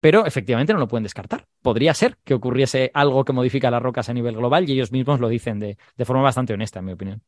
[0.00, 1.46] Pero efectivamente no lo pueden descartar.
[1.62, 5.20] Podría ser que ocurriese algo que modifica las rocas a nivel global y ellos mismos
[5.20, 7.22] lo dicen de, forma bastante honesta, en mi opinión.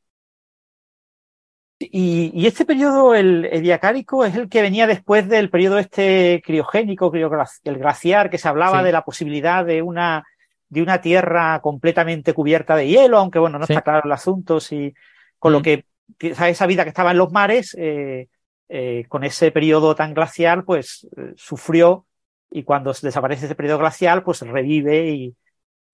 [1.81, 7.79] Y, este periodo, el ediacárico, es el que venía después del periodo este criogénico, el
[7.79, 10.25] glaciar, que se hablaba de la posibilidad de una,
[10.69, 14.93] de una tierra completamente cubierta de hielo, aunque bueno, no está claro el asunto, si,
[15.39, 15.63] con lo mm.
[15.63, 15.85] que
[16.19, 18.29] esa vida que estaba en los mares, eh,
[18.69, 22.07] eh, con ese periodo tan glacial, pues eh, sufrió
[22.51, 25.37] y cuando desaparece ese periodo glacial, pues revive y,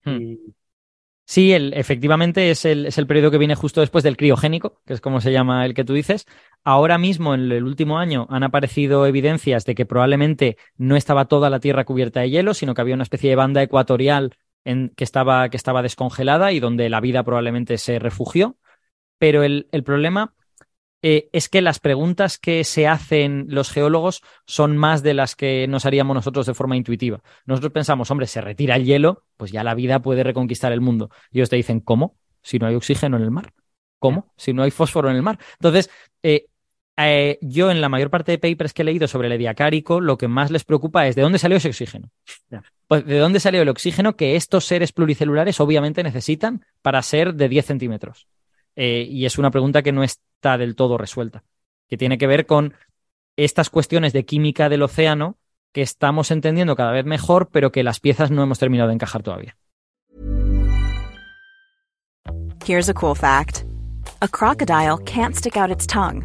[0.05, 0.37] y mm.
[1.27, 4.93] Sí, el, efectivamente es el, es el periodo que viene justo después del criogénico, que
[4.93, 6.27] es como se llama el que tú dices.
[6.63, 11.49] Ahora mismo, en el último año, han aparecido evidencias de que probablemente no estaba toda
[11.49, 14.35] la Tierra cubierta de hielo, sino que había una especie de banda ecuatorial
[14.65, 18.57] en, que, estaba, que estaba descongelada y donde la vida probablemente se refugió.
[19.17, 20.34] Pero el, el problema
[21.07, 25.67] eh, es que las preguntas que se hacen los geólogos son más de las que
[25.67, 27.21] nos haríamos nosotros de forma intuitiva.
[27.45, 31.11] Nosotros pensamos, hombre, se retira el hielo, pues ya la vida puede reconquistar el mundo.
[31.29, 32.15] Y ellos te dicen, ¿cómo?
[32.41, 33.53] Si no hay oxígeno en el mar.
[33.99, 34.33] ¿Cómo?
[34.35, 35.37] Si no hay fósforo en el mar.
[35.59, 35.91] Entonces,
[36.23, 36.47] eh,
[36.97, 40.17] eh, yo en la mayor parte de papers que he leído sobre el ediacárico, lo
[40.17, 42.09] que más les preocupa es de dónde salió ese oxígeno.
[42.87, 47.47] Pues de dónde salió el oxígeno que estos seres pluricelulares obviamente necesitan para ser de
[47.47, 48.25] 10 centímetros.
[48.75, 50.19] Y es una pregunta que no es
[50.53, 51.43] del todo resuelta,
[51.89, 52.75] que tiene que ver con
[53.35, 55.37] estas cuestiones de química del océano
[55.73, 59.23] que estamos entendiendo cada vez mejor, pero que las piezas no hemos terminado de encajar
[59.23, 59.57] todavía.
[62.63, 63.65] Here's a cool fact.
[64.21, 66.23] A crocodile can't stick out its tongue.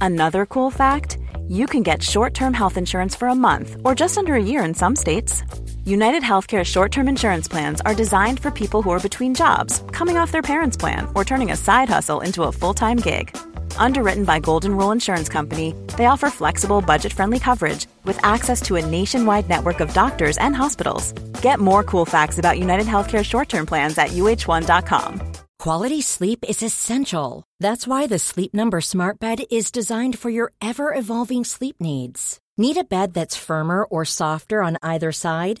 [0.00, 1.18] Another cool fact,
[1.48, 4.74] you can get short-term health insurance for a month or just under a year in
[4.74, 5.44] some states.
[5.86, 10.16] United Healthcare short term insurance plans are designed for people who are between jobs, coming
[10.16, 13.30] off their parents' plan, or turning a side hustle into a full time gig.
[13.78, 18.74] Underwritten by Golden Rule Insurance Company, they offer flexible, budget friendly coverage with access to
[18.74, 21.12] a nationwide network of doctors and hospitals.
[21.40, 25.22] Get more cool facts about United Healthcare short term plans at uh1.com.
[25.60, 27.44] Quality sleep is essential.
[27.60, 32.40] That's why the Sleep Number Smart Bed is designed for your ever evolving sleep needs.
[32.58, 35.60] Need a bed that's firmer or softer on either side?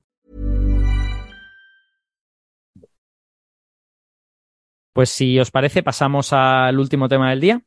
[4.93, 7.61] Pues si os parece, pasamos al último tema del día.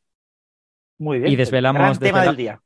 [0.99, 1.31] Muy bien.
[1.31, 2.61] Y desvelamos, tema desvela- del día.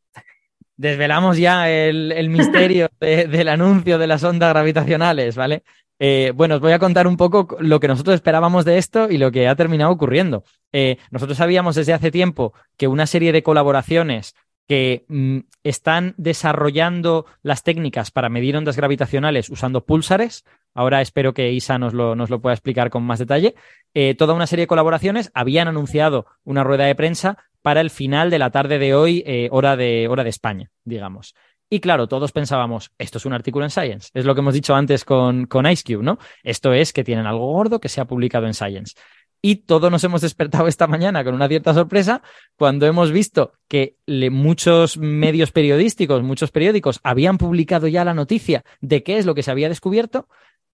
[0.77, 5.63] desvelamos ya el, el misterio de- del anuncio de las ondas gravitacionales, ¿vale?
[6.01, 9.17] Eh, bueno, os voy a contar un poco lo que nosotros esperábamos de esto y
[9.17, 10.43] lo que ha terminado ocurriendo.
[10.71, 14.33] Eh, nosotros sabíamos desde hace tiempo que una serie de colaboraciones
[14.67, 21.51] que mm, están desarrollando las técnicas para medir ondas gravitacionales usando púlsares, ahora espero que
[21.51, 23.55] Isa nos lo, nos lo pueda explicar con más detalle,
[23.93, 28.29] eh, toda una serie de colaboraciones habían anunciado una rueda de prensa para el final
[28.29, 31.35] de la tarde de hoy, eh, hora, de, hora de España, digamos.
[31.69, 34.09] Y claro, todos pensábamos, esto es un artículo en Science.
[34.13, 36.17] Es lo que hemos dicho antes con, con IceCube, ¿no?
[36.43, 38.95] Esto es que tienen algo gordo que se ha publicado en Science.
[39.41, 42.21] Y todos nos hemos despertado esta mañana con una cierta sorpresa
[42.57, 43.95] cuando hemos visto que
[44.31, 49.43] muchos medios periodísticos, muchos periódicos habían publicado ya la noticia de qué es lo que
[49.43, 50.27] se había descubierto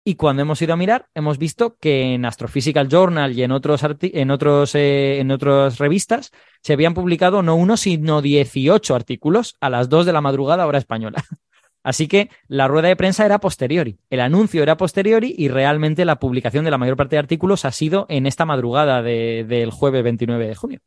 [0.07, 3.81] y cuando hemos ido a mirar, hemos visto que en Astrophysical Journal y en otros
[3.83, 9.69] en otros eh, en otras revistas se habían publicado no uno, sino 18 artículos a
[9.71, 11.23] las 2 de la madrugada hora española.
[11.83, 16.19] Así que la rueda de prensa era posteriori, el anuncio era posteriori y realmente la
[16.19, 20.03] publicación de la mayor parte de artículos ha sido en esta madrugada de- del jueves
[20.03, 20.79] 29 de junio.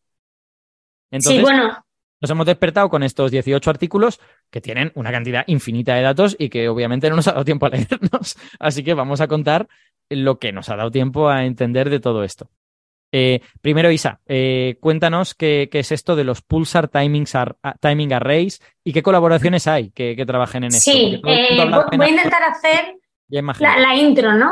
[1.11, 1.85] Entonces, sí, bueno,
[2.21, 4.21] nos hemos despertado con estos 18 artículos
[4.51, 7.67] que tienen una cantidad infinita de datos y que obviamente no nos ha dado tiempo
[7.67, 8.37] a leernos.
[8.59, 9.69] Así que vamos a contar
[10.11, 12.51] lo que nos ha dado tiempo a entender de todo esto.
[13.11, 18.13] Eh, primero, Isa, eh, cuéntanos qué, qué es esto de los Pulsar Timings ar- Timing
[18.13, 20.91] Arrays y qué colaboraciones hay que, que trabajen en esto.
[20.91, 21.57] sí, todo eh,
[21.97, 22.97] voy, a intentar hacer
[23.61, 24.51] la, la intro, ¿no?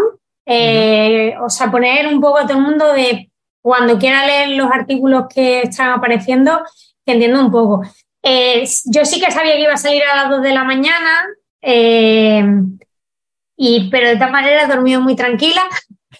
[1.45, 3.31] O sea, poner un poco a todo el mundo de
[3.61, 6.63] cuando quiera leer los artículos que están apareciendo,
[7.07, 7.83] que entienda un poco.
[8.23, 11.25] Eh, yo sí que sabía que iba a salir a las 2 de la mañana,
[11.63, 12.45] eh,
[13.57, 15.63] y, pero de todas maneras he dormido muy tranquila.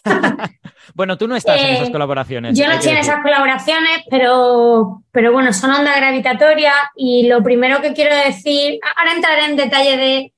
[0.95, 2.57] Bueno, tú no estás en Eh, esas colaboraciones.
[2.59, 7.83] Yo no estoy en esas colaboraciones, pero, pero bueno, son ondas gravitatorias y lo primero
[7.83, 10.33] que quiero decir, ahora entraré en detalle de,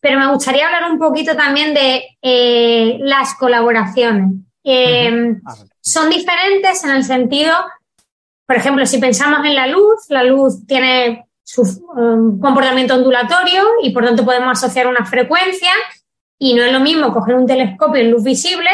[0.00, 4.30] pero me gustaría hablar un poquito también de eh, las colaboraciones.
[4.64, 5.54] Eh, Ah.
[5.82, 7.52] Son diferentes en el sentido,
[8.46, 13.90] por ejemplo, si pensamos en la luz, la luz tiene su um, comportamiento ondulatorio y
[13.90, 15.70] por tanto podemos asociar una frecuencia
[16.38, 18.70] y no es lo mismo coger un telescopio en luz visible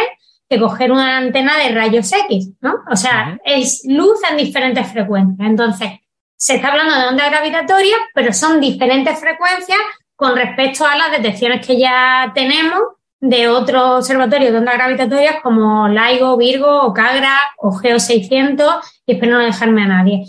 [0.48, 2.74] que coger una antena de rayos X, ¿no?
[2.90, 5.48] O sea, es luz en diferentes frecuencias.
[5.48, 5.90] Entonces,
[6.36, 9.78] se está hablando de ondas gravitatorias, pero son diferentes frecuencias
[10.14, 12.80] con respecto a las detecciones que ya tenemos
[13.20, 18.74] de otros observatorios de ondas gravitatorias como LIGO, Virgo, Ocagra o Geo 600
[19.06, 20.24] y espero no dejarme a nadie.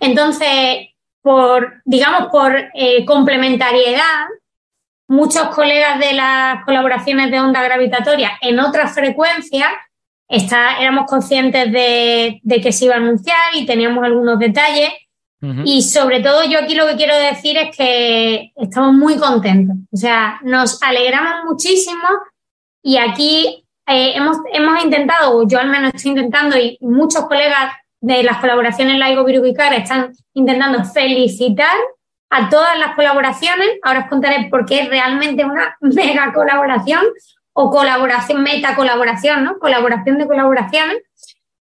[0.00, 0.88] Entonces,
[1.22, 4.26] por, digamos, por eh, complementariedad,
[5.08, 9.70] muchos colegas de las colaboraciones de onda gravitatoria en otras frecuencias
[10.28, 14.90] está, éramos conscientes de, de que se iba a anunciar y teníamos algunos detalles.
[15.64, 19.74] Y sobre todo yo aquí lo que quiero decir es que estamos muy contentos.
[19.90, 22.06] O sea, nos alegramos muchísimo
[22.82, 27.72] y aquí eh, hemos, hemos intentado, o yo al menos estoy intentando, y muchos colegas
[28.00, 31.76] de las colaboraciones Laigo Virgo y Cara están intentando felicitar
[32.30, 33.68] a todas las colaboraciones.
[33.82, 37.04] Ahora os contaré por qué es realmente una mega colaboración
[37.52, 39.58] o colaboración, meta colaboración, ¿no?
[39.58, 40.98] Colaboración de colaboraciones.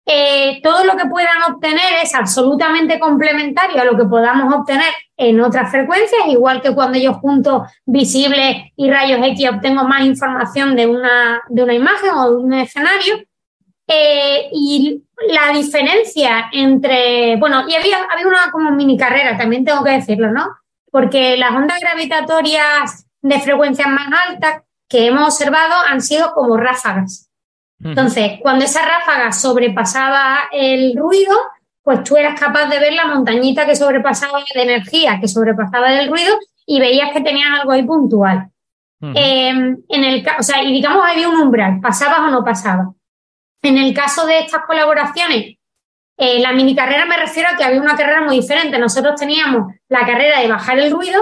[0.07, 5.41] Eh, todo lo que puedan obtener es absolutamente complementario a lo que podamos obtener en
[5.41, 10.87] otras frecuencias, igual que cuando yo junto visibles y rayos X obtengo más información de
[10.87, 13.15] una, de una imagen o de un escenario.
[13.87, 19.85] Eh, y la diferencia entre, bueno, y había, había una como mini carrera, también tengo
[19.85, 20.47] que decirlo, ¿no?
[20.91, 27.31] Porque las ondas gravitatorias de frecuencias más altas que hemos observado han sido como ráfagas.
[27.83, 31.37] Entonces, cuando esa ráfaga sobrepasaba el ruido,
[31.83, 36.09] pues tú eras capaz de ver la montañita que sobrepasaba de energía, que sobrepasaba el
[36.09, 38.49] ruido y veías que tenían algo ahí puntual.
[39.03, 42.89] Eh, en el, o sea, y digamos había un umbral, pasabas o no pasabas.
[43.65, 45.57] En el caso de estas colaboraciones,
[46.19, 48.79] eh, la mini carrera me refiero a que había una carrera muy diferente.
[48.79, 51.21] Nosotros teníamos la carrera de bajar el ruido,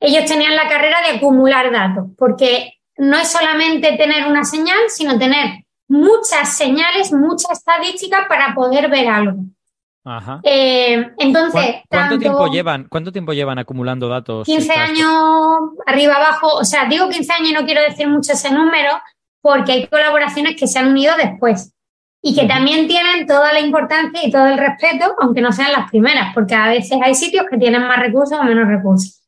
[0.00, 5.18] ellos tenían la carrera de acumular datos, porque no es solamente tener una señal, sino
[5.18, 9.42] tener muchas señales, muchas estadísticas para poder ver algo.
[10.02, 10.40] Ajá.
[10.44, 14.46] Eh, entonces, ¿Cuánto, tiempo llevan, ¿Cuánto tiempo llevan acumulando datos?
[14.46, 15.12] 15 años
[15.84, 18.92] arriba abajo, o sea, digo 15 años y no quiero decir mucho ese número
[19.46, 21.72] porque hay colaboraciones que se han unido después
[22.20, 25.88] y que también tienen toda la importancia y todo el respeto, aunque no sean las
[25.88, 29.22] primeras, porque a veces hay sitios que tienen más recursos o menos recursos.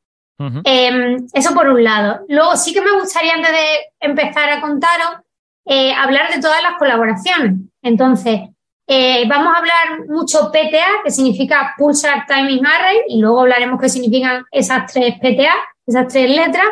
[0.65, 2.25] Em, eso por un lado.
[2.29, 3.67] Luego sí que me gustaría, antes de
[4.01, 5.21] empezar a contaros,
[5.65, 7.55] eh, hablar de todas las colaboraciones.
[7.81, 8.41] Entonces,
[8.89, 13.89] eh, vamos a hablar mucho PTA, que significa Pulsar Timing Array, y luego hablaremos qué
[13.89, 15.55] significan esas tres PTA,
[15.87, 16.67] esas tres letras,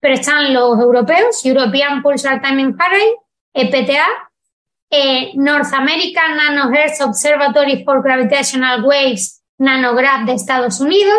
[0.00, 3.14] pero están los europeos, European Pulsar Timing Array,
[3.54, 4.06] EPTA,
[4.90, 11.18] eh, North American Nanohertz Observatory for Gravitational Waves, Nanograph de Estados Unidos,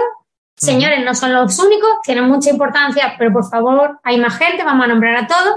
[0.62, 4.86] Señores, no son los únicos, tienen mucha importancia, pero por favor, hay más gente, vamos
[4.86, 5.56] a nombrar a todos.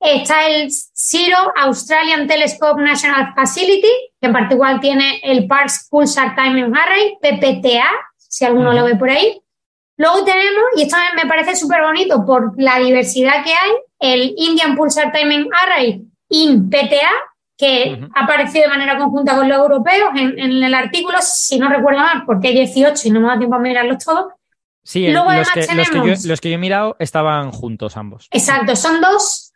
[0.00, 3.88] Está el Zero Australian Telescope National Facility,
[4.20, 7.86] que en particular tiene el Parkes Pulsar Timing Array, PPTA,
[8.18, 9.40] si alguno lo ve por ahí.
[9.96, 14.74] Luego tenemos, y esto me parece súper bonito por la diversidad que hay, el Indian
[14.74, 17.10] Pulsar Timing Array, INPTA,
[17.56, 22.00] que ha aparecido de manera conjunta con los europeos en, el artículo, si no recuerdo
[22.00, 24.32] mal, porque hay 18 y no me da tiempo a mirarlos todos.
[24.82, 28.28] Sí, Luego, los, que, los, que yo, he mirado estaban juntos ambos.
[28.30, 29.52] Exacto, son dos,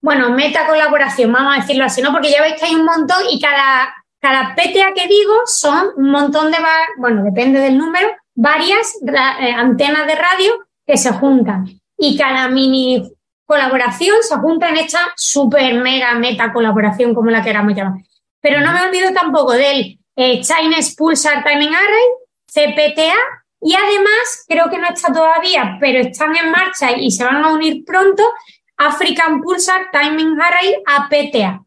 [0.00, 2.12] bueno, meta colaboración, vamos a decirlo así, ¿no?
[2.12, 6.10] Porque ya veis que hay un montón y cada, cada PTA que digo son un
[6.10, 6.58] montón de,
[6.98, 10.52] bueno, depende del número, varias eh, antenas de radio
[10.86, 11.66] que se juntan.
[11.96, 13.10] Y cada mini
[13.46, 18.02] colaboración se junta en esta super mega meta colaboración, como la queramos llamar.
[18.40, 22.06] Pero no me olvido tampoco del eh, Chinese Pulsar Timing Array,
[22.46, 23.14] CPTA,
[23.60, 27.52] y además, creo que no está todavía, pero están en marcha y se van a
[27.52, 28.22] unir pronto,
[28.76, 31.64] African Pulsar Timing Array, APTA.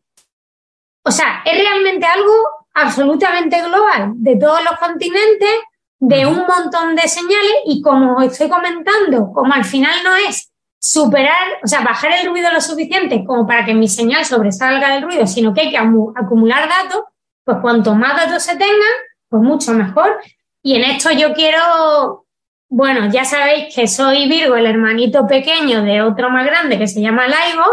[1.04, 2.34] O sea, es realmente algo
[2.76, 5.50] absolutamente global, de todos los continentes,
[6.00, 10.52] de un montón de señales, y como os estoy comentando, como al final no es
[10.80, 15.04] superar, o sea, bajar el ruido lo suficiente como para que mi señal sobresalga del
[15.04, 17.04] ruido, sino que hay que acumular datos,
[17.44, 18.96] pues cuanto más datos se tengan,
[19.30, 20.20] pues mucho mejor.
[20.62, 22.26] Y en esto yo quiero,
[22.70, 27.02] bueno, ya sabéis que soy Virgo, el hermanito pequeño de otro más grande que se
[27.02, 27.66] llama Laigo,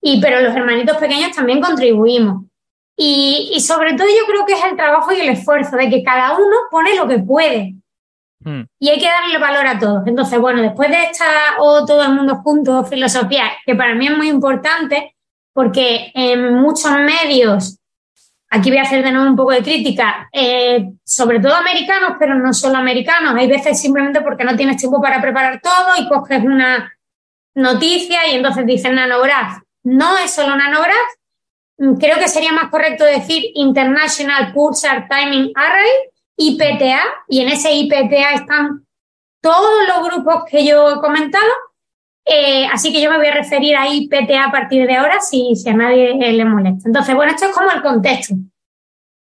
[0.00, 2.44] y pero los hermanitos pequeños también contribuimos.
[2.96, 6.02] Y, y sobre todo yo creo que es el trabajo y el esfuerzo de que
[6.02, 7.74] cada uno pone lo que puede.
[8.40, 8.62] Hmm.
[8.78, 10.06] Y hay que darle valor a todos.
[10.06, 11.24] Entonces, bueno, después de esta
[11.58, 15.16] o todo el mundo junto filosofía, que para mí es muy importante,
[15.52, 17.78] porque en muchos medios,
[18.50, 22.34] aquí voy a hacer de nuevo un poco de crítica, eh, sobre todo americanos, pero
[22.34, 26.44] no solo americanos, hay veces simplemente porque no tienes tiempo para preparar todo y coges
[26.44, 26.92] una
[27.54, 29.62] noticia y entonces dicen nanograph.
[29.82, 31.10] No es solo nanograph,
[31.98, 35.90] creo que sería más correcto decir International Pulsar Timing Array,
[36.36, 38.86] IPTA, y en ese IPTA están
[39.40, 41.46] todos los grupos que yo he comentado.
[42.24, 45.54] Eh, así que yo me voy a referir a IPTA a partir de ahora si,
[45.54, 46.88] si a nadie le molesta.
[46.88, 48.34] Entonces, bueno, esto es como el contexto.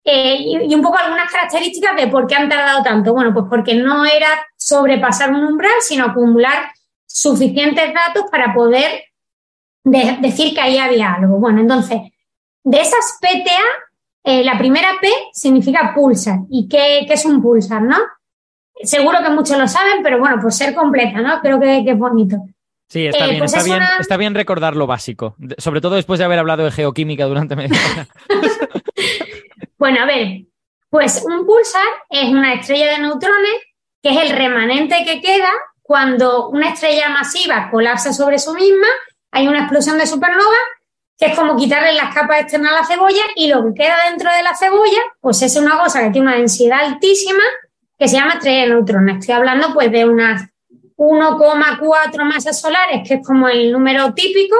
[0.05, 3.13] Eh, y, un poco algunas características de por qué han tardado tanto.
[3.13, 6.71] Bueno, pues porque no era sobrepasar un umbral, sino acumular
[7.05, 9.03] suficientes datos para poder
[9.83, 11.37] decir que ahí había algo.
[11.37, 11.99] Bueno, entonces,
[12.63, 13.61] de esas PTA
[14.25, 16.39] eh, la primera P significa pulsar.
[16.49, 17.97] ¿Y qué, es un pulsar, no?
[18.81, 21.41] Seguro que muchos lo saben, pero bueno, por ser completa, ¿no?
[21.41, 22.37] Creo que, es bonito.
[22.87, 26.19] Sí, está, eh, bien, pues está, bien, está bien recordar lo básico, sobre todo después
[26.19, 28.07] de haber hablado de geoquímica durante media hora.
[29.77, 30.43] bueno, a ver,
[30.89, 33.61] pues un pulsar es una estrella de neutrones
[34.01, 35.49] que es el remanente que queda
[35.81, 38.87] cuando una estrella masiva colapsa sobre su misma,
[39.31, 40.57] hay una explosión de supernova
[41.25, 44.43] es como quitarle las capas externas a la cebolla y lo que queda dentro de
[44.43, 47.43] la cebolla, pues es una cosa que tiene una densidad altísima
[47.97, 49.19] que se llama estrella de neutrones.
[49.19, 50.49] Estoy hablando pues de unas
[50.97, 54.55] 1,4 masas solares, que es como el número típico,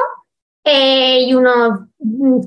[0.63, 1.89] eh, y unos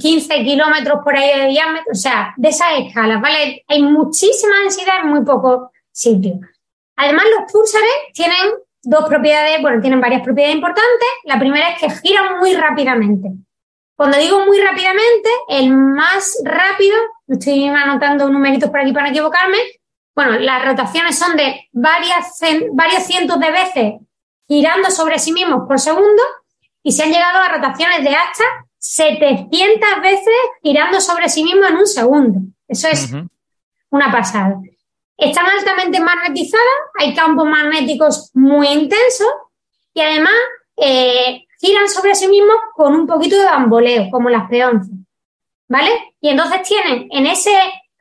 [0.00, 3.62] 15 kilómetros por ahí de diámetro, o sea, de esas escalas, ¿vale?
[3.68, 6.40] Hay muchísima densidad en muy poco sitio.
[6.96, 11.08] Además, los púlsares tienen dos propiedades, bueno, tienen varias propiedades importantes.
[11.24, 13.32] La primera es que giran muy rápidamente.
[13.96, 16.94] Cuando digo muy rápidamente, el más rápido,
[17.26, 19.56] estoy anotando numeritos por aquí para no equivocarme,
[20.14, 22.38] bueno, las rotaciones son de varias,
[22.72, 23.92] varios cientos de veces
[24.48, 26.22] girando sobre sí mismos por segundo
[26.82, 28.44] y se han llegado a rotaciones de hasta
[28.78, 32.40] 700 veces girando sobre sí mismos en un segundo.
[32.68, 33.12] Eso es
[33.90, 34.56] una pasada.
[35.16, 36.64] Están altamente magnetizadas,
[36.98, 39.28] hay campos magnéticos muy intensos
[39.94, 40.34] y además
[40.76, 44.90] eh, giran sobre sí mismos con un poquito de bamboleo, como las peonzas,
[45.68, 46.14] ¿vale?
[46.20, 47.52] Y entonces tienen en ese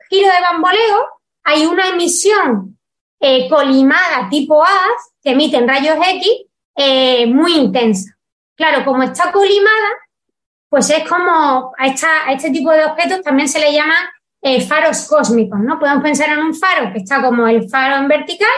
[0.08, 1.08] giro de bamboleo,
[1.44, 2.78] hay una emisión
[3.20, 6.46] eh, colimada tipo haz que emiten rayos X
[6.76, 8.14] eh, muy intensa.
[8.54, 9.88] Claro, como está colimada,
[10.68, 14.04] pues es como a, esta, a este tipo de objetos también se le llaman
[14.42, 15.78] eh, faros cósmicos, ¿no?
[15.78, 18.48] Podemos pensar en un faro que está como el faro en vertical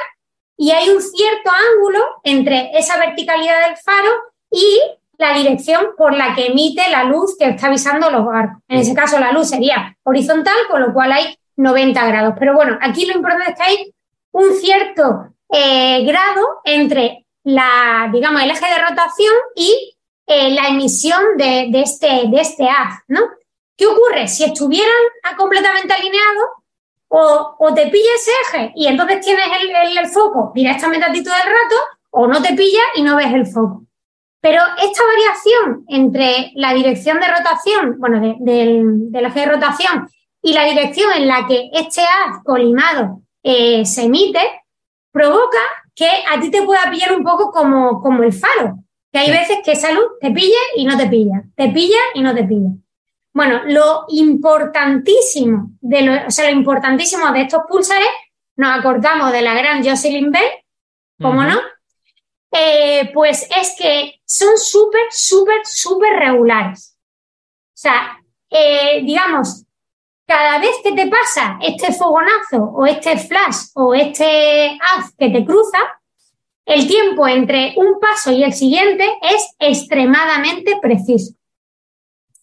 [0.57, 4.11] y hay un cierto ángulo entre esa verticalidad del faro
[4.51, 4.81] y
[5.19, 8.63] la dirección por la que emite la luz que está avisando los barcos.
[8.69, 12.35] En ese caso, la luz sería horizontal, con lo cual hay 90 grados.
[12.39, 13.95] Pero bueno, aquí lo importante es que hay
[14.33, 19.97] un cierto eh, grado entre la, digamos, el eje de rotación y
[20.27, 23.21] eh, la emisión de, este, de este haz, ¿no?
[23.77, 24.29] ¿Qué ocurre?
[24.29, 24.93] Si estuvieran
[25.37, 26.49] completamente alineados,
[27.11, 31.25] o, o, te pilla ese eje y entonces tienes el, el, foco directamente a ti
[31.25, 31.77] todo el rato,
[32.11, 33.88] o no te pilla y no ves el foco.
[34.41, 40.09] Pero esta variación entre la dirección de rotación, bueno, del, del, eje de rotación
[40.43, 44.41] y la dirección en la que este haz colimado eh, se emite,
[45.11, 45.59] provoca
[45.95, 48.79] que a ti te pueda pillar un poco como, como el faro.
[49.11, 52.21] Que hay veces que esa luz te pilla y no te pilla, te pilla y
[52.21, 52.71] no te pilla.
[53.33, 58.09] Bueno, lo importantísimo de lo, o sea, lo importantísimo de estos pulsares,
[58.57, 60.51] nos acordamos de la gran Jocelyn Bell,
[61.21, 61.59] ¿cómo no?
[62.51, 66.97] Eh, pues es que son súper, súper, súper regulares.
[67.69, 68.19] O sea,
[68.51, 69.65] eh, digamos,
[70.27, 75.45] cada vez que te pasa este fogonazo o este flash o este haz que te
[75.45, 75.79] cruza,
[76.65, 81.35] el tiempo entre un paso y el siguiente es extremadamente preciso.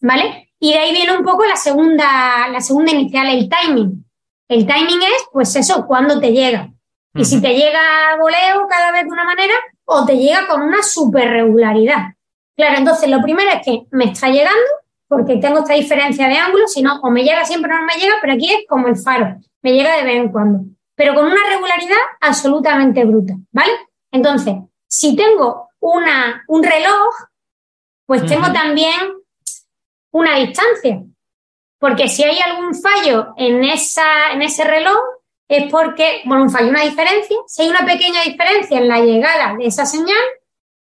[0.02, 0.52] ¿Vale?
[0.60, 4.06] Y de ahí viene un poco la segunda, la segunda inicial, el timing.
[4.48, 6.72] El timing es, pues eso, cuando te llega.
[7.14, 9.54] Y si te llega voleo cada vez de una manera
[9.86, 12.14] o te llega con una super regularidad.
[12.56, 14.64] Claro, entonces lo primero es que me está llegando
[15.08, 17.96] porque tengo esta diferencia de ángulos, si no, o me llega siempre o no me
[17.96, 20.62] llega, pero aquí es como el faro, me llega de vez en cuando,
[20.96, 23.72] pero con una regularidad absolutamente bruta, ¿vale?
[24.12, 24.56] Entonces,
[24.88, 27.14] si tengo una, un reloj,
[28.06, 28.96] pues tengo también
[30.12, 31.04] una distancia,
[31.80, 35.00] porque si hay algún fallo en, esa, en ese reloj,
[35.48, 39.66] es porque, bueno, fallo, una diferencia, si hay una pequeña diferencia en la llegada de
[39.66, 40.18] esa señal,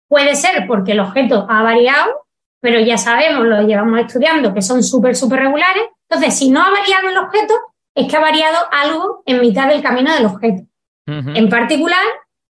[0.08, 2.22] puede ser porque el objeto ha variado
[2.62, 5.84] pero ya sabemos, lo llevamos estudiando, que son súper, súper regulares.
[6.08, 7.56] Entonces, si no ha variado el objeto,
[7.96, 10.64] es que ha variado algo en mitad del camino del objeto.
[11.08, 12.04] En particular,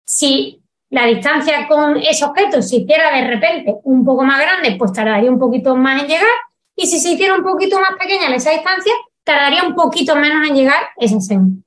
[0.03, 4.91] si la distancia con ese objeto se hiciera de repente un poco más grande, pues
[4.91, 6.27] tardaría un poquito más en llegar.
[6.75, 8.91] Y si se hiciera un poquito más pequeña en esa distancia,
[9.23, 11.63] tardaría un poquito menos en llegar esa señal.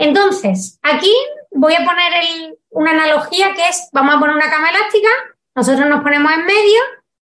[0.00, 1.12] Entonces, aquí
[1.50, 2.10] voy a poner
[2.70, 5.10] una analogía que es, vamos a poner una cama elástica,
[5.54, 6.80] nosotros nos ponemos en medio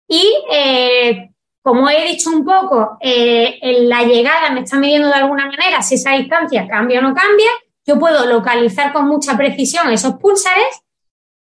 [0.06, 1.30] y eh,
[1.62, 5.80] como he dicho un poco, eh, en la llegada me está midiendo de alguna manera
[5.80, 7.50] si esa distancia cambia o no cambia.
[7.86, 10.82] Yo puedo localizar con mucha precisión esos púlsares.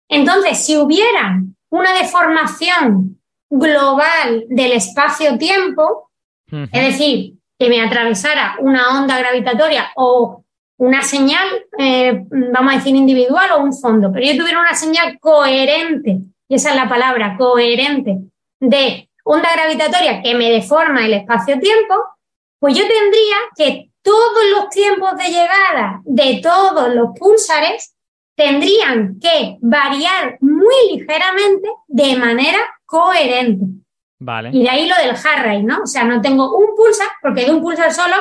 [0.09, 3.20] Entonces, si hubiera una deformación
[3.51, 6.12] global del espacio-tiempo,
[6.53, 10.44] es decir, que me atravesara una onda gravitatoria o
[10.78, 11.47] una señal,
[11.78, 16.55] eh, vamos a decir individual o un fondo, pero yo tuviera una señal coherente, y
[16.55, 18.19] esa es la palabra, coherente,
[18.61, 21.94] de onda gravitatoria que me deforma el espacio-tiempo,
[22.59, 27.97] pues yo tendría que todos los tiempos de llegada de todos los púlsares
[28.36, 33.65] tendrían que variar muy ligeramente de manera coherente.
[34.19, 34.51] Vale.
[34.53, 35.82] Y de ahí lo del Harray, ¿no?
[35.82, 38.15] O sea, no tengo un pulsar, porque de un pulsar solo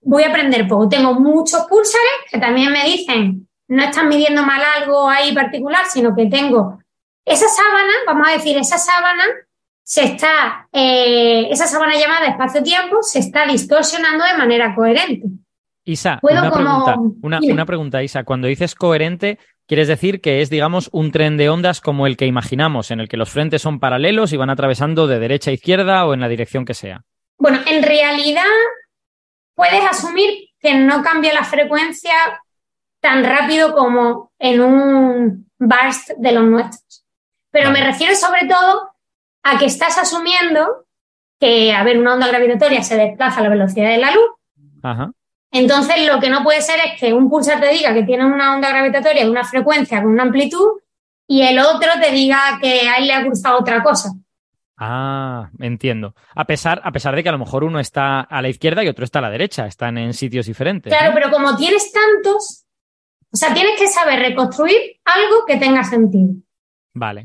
[0.00, 0.88] voy a aprender poco.
[0.88, 6.14] Tengo muchos pulsares que también me dicen, no están midiendo mal algo ahí particular, sino
[6.14, 6.78] que tengo
[7.24, 9.24] esa sábana, vamos a decir, esa sábana
[9.82, 15.28] se está, eh, esa sábana llamada espacio-tiempo se está distorsionando de manera coherente.
[15.84, 18.24] Isa, una, pregunta, una, pregunta, Isa.
[18.24, 22.26] Cuando dices coherente, quieres decir que es, digamos, un tren de ondas como el que
[22.26, 26.04] imaginamos, en el que los frentes son paralelos y van atravesando de derecha a izquierda
[26.04, 27.04] o en la dirección que sea.
[27.38, 28.42] Bueno, en realidad
[29.58, 32.14] puedes asumir que no cambia la frecuencia
[33.00, 37.04] tan rápido como en un burst de los nuestros.
[37.50, 38.92] Pero me refiero sobre todo
[39.42, 40.86] a que estás asumiendo
[41.40, 44.30] que, a ver, una onda gravitatoria se desplaza a la velocidad de la luz.
[45.50, 48.54] Entonces, lo que no puede ser es que un pulsar te diga que tiene una
[48.54, 50.80] onda gravitatoria de una frecuencia con una amplitud
[51.26, 54.12] y el otro te diga que a él le ha cruzado otra cosa.
[54.78, 56.14] Ah, entiendo.
[56.34, 58.88] A pesar, a pesar de que a lo mejor uno está a la izquierda y
[58.88, 60.92] otro está a la derecha, están en sitios diferentes.
[60.92, 62.64] Claro, pero como tienes tantos,
[63.32, 66.34] o sea, tienes que saber reconstruir algo que tenga sentido.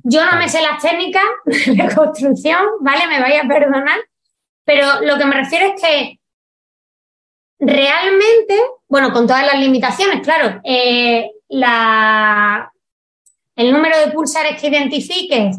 [0.04, 3.08] Yo no me sé las técnicas de construcción, ¿vale?
[3.08, 4.00] Me vaya a perdonar,
[4.66, 6.20] pero lo que me refiero es que
[7.60, 12.72] realmente, bueno, con todas las limitaciones, claro, eh, la,
[13.56, 15.58] el número de pulsares que identifiques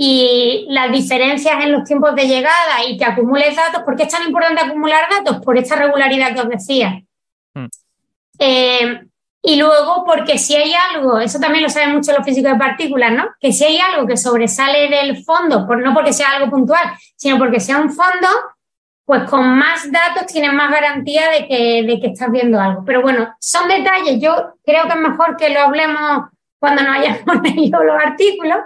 [0.00, 3.82] y las diferencias en los tiempos de llegada y que acumules datos.
[3.82, 5.44] ¿Por qué es tan importante acumular datos?
[5.44, 7.02] Por esta regularidad que os decía.
[7.52, 7.66] Hmm.
[8.38, 9.00] Eh,
[9.42, 13.10] y luego, porque si hay algo, eso también lo saben mucho los físicos de partículas,
[13.10, 13.24] ¿no?
[13.40, 17.36] Que si hay algo que sobresale del fondo, por, no porque sea algo puntual, sino
[17.36, 18.28] porque sea un fondo,
[19.04, 22.84] pues con más datos tienes más garantía de que, de que estás viendo algo.
[22.86, 24.20] Pero bueno, son detalles.
[24.20, 26.28] Yo creo que es mejor que lo hablemos
[26.60, 28.58] cuando no hayamos leído los artículos.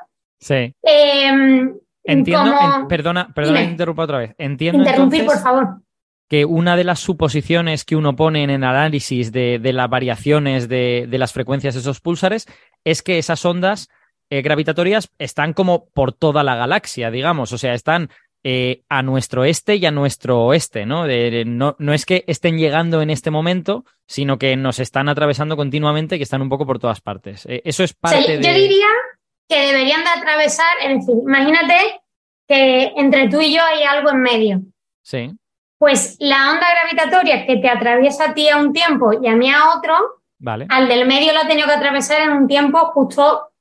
[0.43, 0.75] Sí.
[0.83, 1.73] Em,
[2.05, 2.53] Entiendo,
[2.89, 4.35] perdona, perdona interrumpa otra vez.
[4.37, 4.81] Entiendo.
[4.81, 5.69] Interrumpir, por favor.
[6.29, 11.07] Que una de las suposiciones que uno pone en el análisis de, las variaciones de,
[11.11, 12.49] las frecuencias de esos pulsares
[12.85, 13.89] es que esas ondas
[14.31, 17.53] eh, gravitatorias están como por toda la galaxia, digamos.
[17.53, 18.11] O sea, están
[18.43, 21.07] eh, a nuestro este y a nuestro oeste, ¿no?
[21.45, 21.77] ¿no?
[21.79, 21.93] ¿no?
[21.93, 26.43] es que estén llegando en este momento, sino que nos están atravesando continuamente, que están
[26.43, 27.47] un poco por todas partes.
[27.47, 28.43] Eh, eso es parte de.
[28.43, 28.89] Yo diría
[29.49, 32.01] que deberían de atravesar, es decir, imagínate
[32.49, 34.61] que entre tú y yo hay algo en medio.
[35.03, 35.31] Sí.
[35.79, 39.51] Pues la onda gravitatoria que te atraviesa a ti a un tiempo y a mí
[39.51, 39.95] a otro,
[40.39, 40.67] vale.
[40.69, 43.53] al del medio lo ha tenido que atravesar en un tiempo justo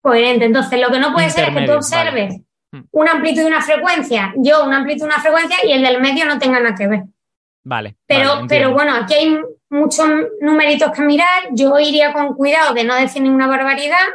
[0.00, 0.46] coherente.
[0.46, 2.40] Entonces, lo que no puede ser es que tú observes
[2.72, 2.80] mm.
[2.92, 6.24] una amplitud y una frecuencia, yo una amplitud y una frecuencia y el del medio
[6.24, 7.02] no tenga nada que ver.
[7.62, 7.96] Vale.
[8.06, 9.38] Pero, pero bueno, aquí hay
[9.70, 10.06] muchos
[10.40, 11.48] numeritos que mirar.
[11.52, 14.06] Yo iría con cuidado de no decir ninguna barbaridad,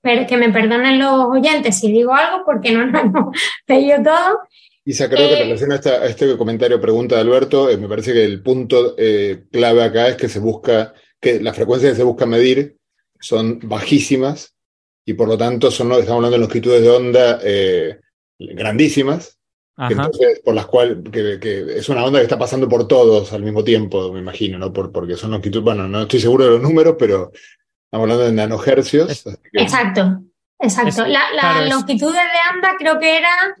[0.00, 3.36] pero que me perdonen los oyentes si digo algo, porque no nos hemos
[3.66, 4.40] pedido todo.
[4.84, 8.12] Isa, creo que en eh, relación a, este comentario, pregunta de Alberto, eh, me parece
[8.12, 12.02] que el punto eh, clave acá es que se busca, que las frecuencias que se
[12.02, 12.78] busca medir
[13.20, 14.56] son bajísimas
[15.04, 17.40] y por lo tanto son, estamos hablando de longitudes de onda
[18.38, 19.38] grandísimas,
[19.76, 23.64] entonces, por las cuales, que, es una onda que está pasando por todos al mismo
[23.64, 24.72] tiempo, me imagino, ¿no?
[24.72, 28.32] Por, porque son longitudes, bueno, no estoy seguro de los números, pero estamos hablando de
[28.32, 29.24] nanohercios.
[29.52, 30.22] Exacto,
[30.58, 31.06] exacto.
[31.06, 32.18] la, longitud de
[32.54, 33.56] onda creo que era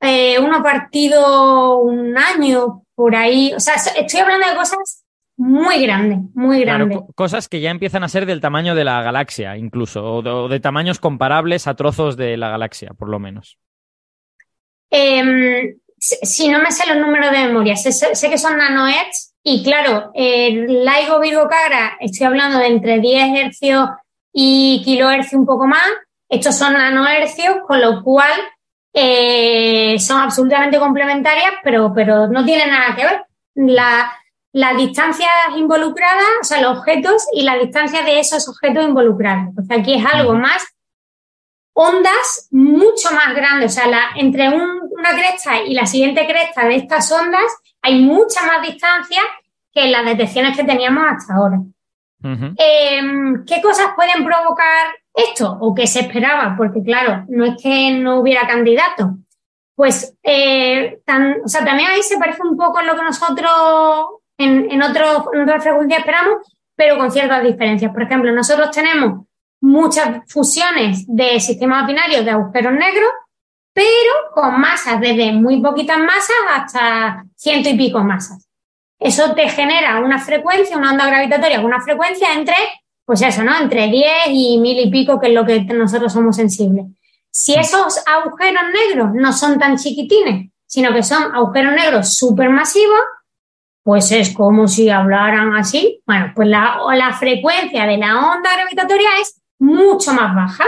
[0.00, 3.52] eh, uno partido un año por ahí.
[3.54, 5.04] O sea, estoy hablando de cosas
[5.38, 6.98] muy grandes, muy grandes.
[7.14, 10.98] cosas que ya empiezan a ser del tamaño de la galaxia, incluso, o de tamaños
[10.98, 13.58] comparables a trozos de la galaxia, por lo menos.
[14.90, 20.10] Em, si no me sé los números de memoria, sé, que son nanohertz y claro,
[20.14, 23.88] el LIGO Virgo Cagra, estoy hablando de entre 10 hercios
[24.32, 25.86] y kilohercios un poco más.
[26.28, 28.32] Estos son nanohercios, con lo cual
[28.92, 33.24] eh, son absolutamente complementarias, pero, pero no tienen nada que ver.
[33.54, 34.12] La,
[34.52, 39.48] las distancias involucradas, o sea, los objetos y la distancia de esos objetos involucrados.
[39.50, 40.66] Entonces aquí es algo más
[41.76, 43.72] ondas mucho más grandes.
[43.72, 48.44] O sea, la, entre una cresta y la siguiente cresta de estas ondas hay mucha
[48.46, 49.20] más distancia
[49.72, 51.60] que las detecciones que teníamos hasta ahora.
[52.56, 56.54] Em, ¿Qué cosas pueden provocar esto o qué se esperaba?
[56.56, 59.10] Porque claro, no es que no hubiera candidatos.
[59.74, 60.98] Pues eh,
[61.44, 63.52] o sea, también ahí se parece un poco en lo que nosotros
[64.38, 66.36] en, en, otro, en otras frecuencias esperamos,
[66.74, 67.92] pero con ciertas diferencias.
[67.92, 69.25] Por ejemplo, nosotros tenemos
[69.66, 73.10] muchas fusiones de sistemas binarios de agujeros negros,
[73.72, 78.48] pero con masas desde muy poquitas masas hasta ciento y pico masas.
[78.98, 82.54] Eso te genera una frecuencia, una onda gravitatoria con una frecuencia entre,
[83.04, 83.54] pues eso, ¿no?
[83.60, 86.86] Entre 10 y mil y pico, que es lo que nosotros somos sensibles.
[87.30, 93.00] Si esos agujeros negros no son tan chiquitines, sino que son agujeros negros supermasivos,
[93.82, 96.02] pues es como si hablaran así.
[96.06, 100.64] Bueno, pues la, la frecuencia de la onda gravitatoria es mucho más baja.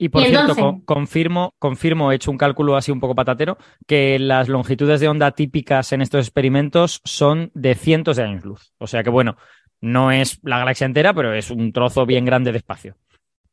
[0.00, 4.48] Y por cierto, confirmo, confirmo, he hecho un cálculo así un poco patatero, que las
[4.48, 8.72] longitudes de onda típicas en estos experimentos son de cientos de años luz.
[8.78, 9.36] O sea que bueno,
[9.80, 12.94] no es la galaxia entera, pero es un trozo bien grande de espacio.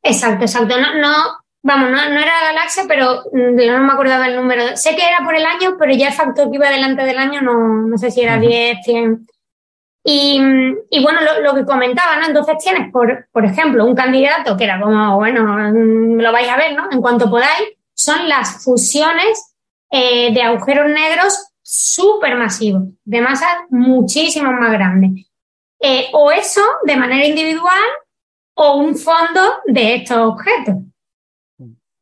[0.04, 0.80] Exacto, exacto.
[0.80, 1.14] No, no,
[1.64, 4.78] vamos, no, era la galaxia, pero mm, no me acordaba el número.
[4.78, 7.42] Sé que era por el año, pero ya el factor que iba delante del año
[7.42, 9.28] no, no sé si era 10, 100.
[10.08, 10.40] Y,
[11.02, 12.28] bueno, lo, que comentaba, ¿no?
[12.28, 16.76] Entonces tienes, por, por ejemplo, un candidato que era como, bueno, lo vais a ver,
[16.76, 16.92] ¿no?
[16.92, 19.56] En cuanto podáis, son las fusiones
[19.90, 25.26] eh, de agujeros negros supermasivos, de masas muchísimo más grandes.
[25.80, 27.82] Eh, o eso de manera individual
[28.54, 30.76] o un fondo de estos objetos.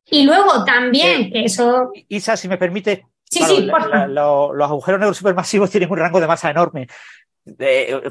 [0.08, 1.92] Y luego también, que eso.
[2.10, 3.08] Isa, si me permite.
[3.24, 4.10] Sí, sí, por favor.
[4.10, 6.88] los agujeros negros supermasivos tienen un rango de masa enorme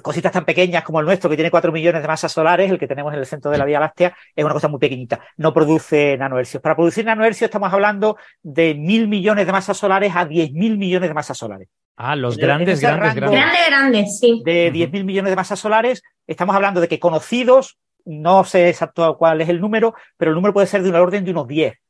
[0.03, 2.87] cositas tan pequeñas como el nuestro, que tiene 4 millones de masas solares, el que
[2.87, 5.21] tenemos en el centro de la Vía Láctea, es una cosa muy pequeñita.
[5.37, 6.63] No produce nanohercios.
[6.63, 11.09] Para producir nanohercios estamos hablando de mil millones de masas solares a diez mil millones
[11.09, 11.69] de masas solares.
[11.97, 13.41] Ah, los grandes, grandes, grandes.
[13.41, 14.43] Grandes, grandes, sí.
[14.45, 19.41] De 10.000 millones de masas solares, estamos hablando de que conocidos, no sé exacto cuál
[19.41, 21.82] es el número, pero el número puede ser de una orden de unos 10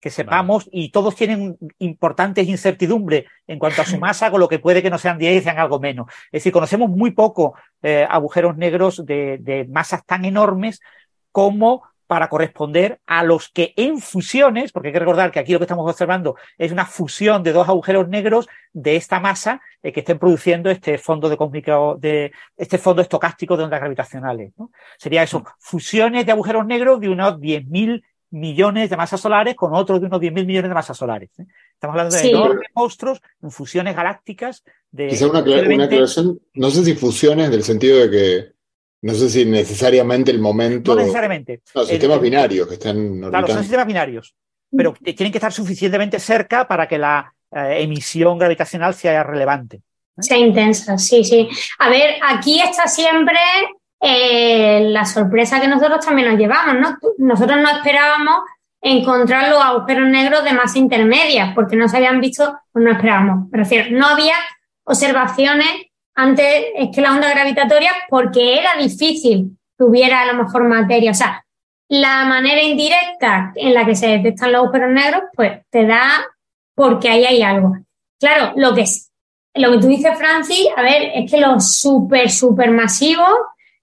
[0.00, 4.58] que sepamos, y todos tienen importantes incertidumbres en cuanto a su masa, con lo que
[4.58, 6.06] puede que no sean 10 y sean algo menos.
[6.26, 10.80] Es decir, conocemos muy poco eh, agujeros negros de, de, masas tan enormes
[11.32, 15.58] como para corresponder a los que en fusiones, porque hay que recordar que aquí lo
[15.58, 20.00] que estamos observando es una fusión de dos agujeros negros de esta masa eh, que
[20.00, 24.52] estén produciendo este fondo de cósmico, de este fondo estocástico de ondas gravitacionales.
[24.56, 24.70] ¿no?
[24.96, 30.00] Sería eso, fusiones de agujeros negros de unos 10.000 millones de masas solares con otros
[30.00, 31.30] de unos 10.000 millones de masas solares.
[31.38, 31.46] ¿eh?
[31.72, 32.30] Estamos hablando de sí.
[32.30, 34.64] enormes monstruos, fusiones galácticas.
[34.90, 38.58] De, Quizá una, una aclaración, no sé si fusiones del sentido de que
[39.00, 40.94] no sé si necesariamente el momento.
[40.94, 41.62] No necesariamente.
[41.74, 42.96] No, sistemas el, binarios que están.
[42.96, 43.30] Orbitando.
[43.30, 44.34] Claro, son sistemas binarios.
[44.70, 49.76] Pero tienen que estar suficientemente cerca para que la eh, emisión gravitacional sea relevante.
[49.76, 50.22] ¿eh?
[50.22, 51.48] Sea intensa, sí, sí.
[51.78, 53.38] A ver, aquí está siempre
[54.00, 56.98] eh, la sorpresa que nosotros también nos llevamos, ¿no?
[57.18, 58.42] Nosotros no esperábamos
[58.80, 63.48] encontrar los agujeros negros de masa intermedia, porque no se habían visto, pues no esperábamos.
[63.50, 64.34] Me refiero, no había
[64.84, 70.64] observaciones antes es que la onda gravitatoria, porque era difícil que hubiera a lo mejor
[70.64, 71.12] materia.
[71.12, 71.44] O sea,
[71.88, 76.26] la manera indirecta en la que se detectan los agujeros negros, pues te da
[76.74, 77.76] porque ahí hay algo.
[78.18, 79.12] Claro, lo que es,
[79.54, 83.38] lo que tú dices, Francis, a ver, es que los súper, súper masivos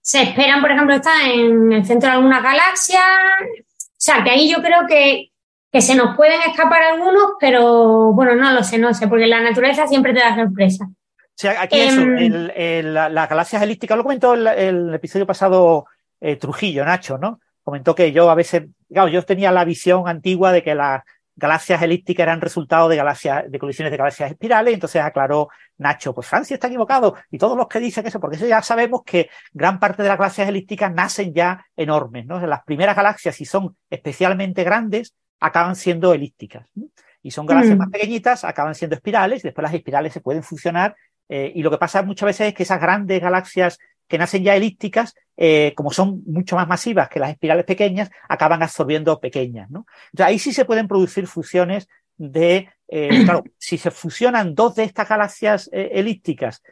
[0.06, 3.00] se esperan, por ejemplo, estar en el centro de alguna galaxia.
[3.00, 5.32] O sea, que ahí yo creo que,
[5.72, 9.40] que se nos pueden escapar algunos, pero bueno, no lo sé, no sé, porque la
[9.40, 10.88] naturaleza siempre te da sorpresa.
[11.34, 15.86] Sea, aquí eso, el, el, las la galaxias elípticas, lo comentó el, el episodio pasado
[16.20, 17.40] eh, Trujillo, Nacho, ¿no?
[17.64, 21.02] Comentó que yo a veces, claro, yo tenía la visión antigua de que las
[21.34, 26.26] galaxias elípticas eran resultado de galaxias, de colisiones de galaxias espirales, entonces aclaró Nacho, pues
[26.26, 29.78] Francia está equivocado, y todos los que dicen eso, porque eso ya sabemos que gran
[29.78, 32.44] parte de las galaxias elípticas nacen ya enormes, ¿no?
[32.46, 36.66] Las primeras galaxias, si son especialmente grandes, acaban siendo elípticas.
[36.74, 36.86] ¿no?
[37.22, 37.78] Y son galaxias mm.
[37.78, 40.96] más pequeñitas, acaban siendo espirales, y después las espirales se pueden fusionar
[41.28, 43.78] eh, y lo que pasa muchas veces es que esas grandes galaxias
[44.08, 48.62] que nacen ya elípticas, eh, como son mucho más masivas que las espirales pequeñas, acaban
[48.62, 49.68] absorbiendo pequeñas.
[49.70, 49.86] ¿no?
[50.12, 54.84] Entonces, ahí sí se pueden producir fusiones de, eh, claro, si se fusionan dos de
[54.84, 56.62] estas galaxias eh, elípticas,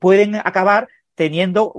[0.00, 1.72] pueden acabar teniendo,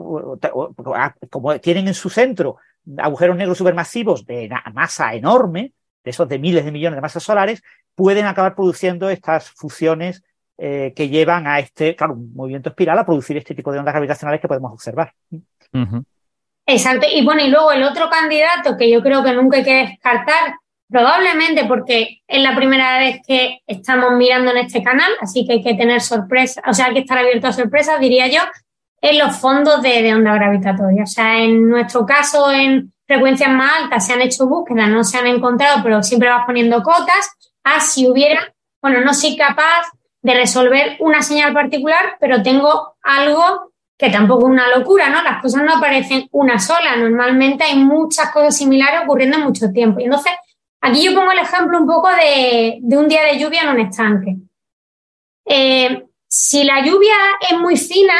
[1.30, 2.58] como tienen en su centro
[2.98, 5.74] agujeros negros supermasivos de masa enorme,
[6.04, 7.62] de esos de miles de millones de masas solares,
[7.96, 10.24] pueden acabar produciendo estas fusiones
[10.58, 13.94] eh, que llevan a este, claro, un movimiento espiral a producir este tipo de ondas
[13.94, 15.14] gravitacionales que podemos observar.
[15.32, 15.40] Uh
[15.74, 16.06] -huh.
[16.66, 17.08] Exacto.
[17.12, 20.56] Y bueno, y luego el otro candidato que yo creo que nunca hay que descartar,
[20.90, 25.64] probablemente porque es la primera vez que estamos mirando en este canal, así que hay
[25.64, 28.42] que tener sorpresa, o sea, hay que estar abierto a sorpresas, diría yo,
[29.02, 31.04] en los fondos de, de onda gravitatoria.
[31.04, 35.18] O sea, en nuestro caso, en frecuencias más altas se han hecho búsquedas, no se
[35.18, 37.30] han encontrado, pero siempre vas poniendo cotas.
[37.64, 39.84] Ah, si hubiera, bueno, no soy capaz
[40.22, 45.22] de resolver una señal particular, pero tengo algo que tampoco es una locura, ¿no?
[45.24, 50.00] Las cosas no aparecen una sola, normalmente hay muchas cosas similares ocurriendo en mucho tiempo.
[50.00, 50.34] Y entonces,
[50.86, 53.80] aquí yo pongo el ejemplo un poco de, de un día de lluvia en un
[53.80, 54.36] estanque.
[55.46, 57.16] Eh, si la lluvia
[57.50, 58.14] es muy fina,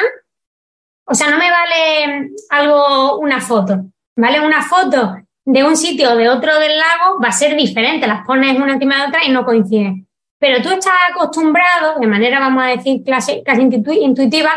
[1.08, 3.86] o sea, no me vale algo, una foto,
[4.16, 4.40] ¿vale?
[4.40, 8.26] Una foto de un sitio o de otro del lago va a ser diferente, las
[8.26, 10.06] pones una encima de otra y no coinciden
[10.46, 14.52] pero tú estás acostumbrado, de manera, vamos a decir, casi, casi intuitiva,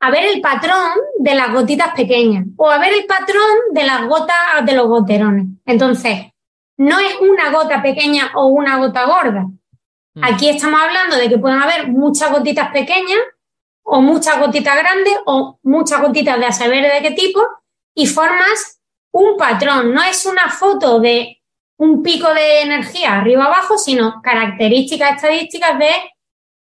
[0.00, 4.06] a ver el patrón de las gotitas pequeñas o a ver el patrón de las
[4.06, 5.46] gotas de los goterones.
[5.64, 6.26] Entonces,
[6.76, 9.46] no es una gota pequeña o una gota gorda.
[10.14, 10.24] Mm.
[10.24, 13.20] Aquí estamos hablando de que pueden haber muchas gotitas pequeñas
[13.82, 17.40] o muchas gotitas grandes o muchas gotitas de a saber de qué tipo
[17.94, 18.80] y formas
[19.12, 19.94] un patrón.
[19.94, 21.42] No es una foto de
[21.76, 25.90] un pico de energía arriba abajo, sino características estadísticas de,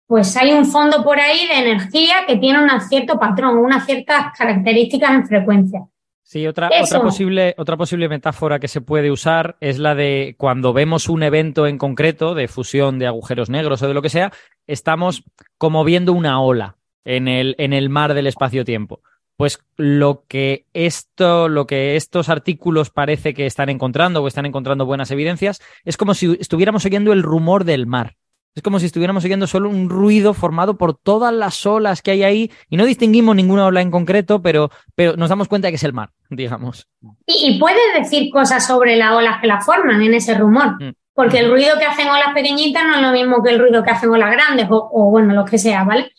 [0.07, 4.37] pues hay un fondo por ahí de energía que tiene un cierto patrón, unas ciertas
[4.37, 5.81] características en frecuencia.
[6.29, 10.75] Sí, otra, otra, posible, otra posible metáfora que se puede usar es la de cuando
[10.75, 14.31] vemos un evento en concreto de fusión de agujeros negros o de lo que sea,
[14.67, 15.25] estamos
[15.57, 16.77] como viendo una ola
[17.07, 19.01] en el, en el mar del espacio-tiempo
[19.39, 24.85] pues lo que esto, lo que estos artículos parece que están encontrando o están encontrando
[24.85, 28.17] buenas evidencias, es como si estuviéramos oyendo el rumor del mar.
[28.55, 32.23] Es como si estuviéramos oyendo solo un ruido formado por todas las olas que hay
[32.25, 35.77] ahí y no distinguimos ninguna ola en concreto, pero, pero nos damos cuenta de que
[35.77, 36.89] es el mar, digamos.
[37.27, 40.83] Y, y puedes decir cosas sobre las olas que la forman en ese rumor.
[40.83, 40.93] Mm.
[41.15, 43.91] porque el ruido que hacen olas pequeñitas no es lo mismo que el ruido que
[43.91, 46.13] hacen olas grandes o, bueno, lo que sea, ¿vale?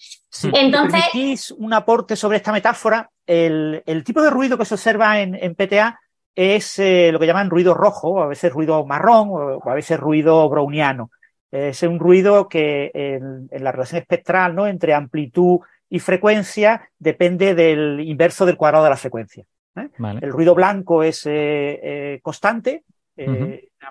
[0.54, 1.52] Entonces.
[1.58, 3.10] un aporte sobre esta metáfora.
[3.26, 6.00] El, tipo de ruido que se observa en, PTA
[6.36, 10.50] es eh, lo que llaman ruido rojo, a veces ruido marrón o a veces ruido
[10.50, 11.12] browniano.
[11.52, 14.68] Es un ruido que en, la relación espectral ¿no?
[14.68, 15.60] entre amplitud
[15.90, 19.44] y frecuencia depende del inverso del cuadrado de la frecuencia.
[19.76, 19.90] ¿eh?
[20.22, 22.84] El ruido blanco es eh, constante,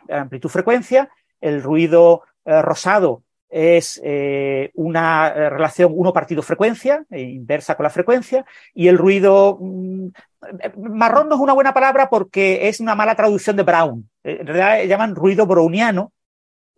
[0.09, 1.11] amplitud-frecuencia.
[1.41, 7.91] El ruido rosado es eh, una eh, relación uno partido frecuencia, eh, inversa con la
[7.91, 8.45] frecuencia,
[8.75, 10.09] y el ruido mm,
[10.77, 14.09] marrón no es una buena palabra porque es una mala traducción de Brown.
[14.23, 16.13] En realidad llaman ruido browniano,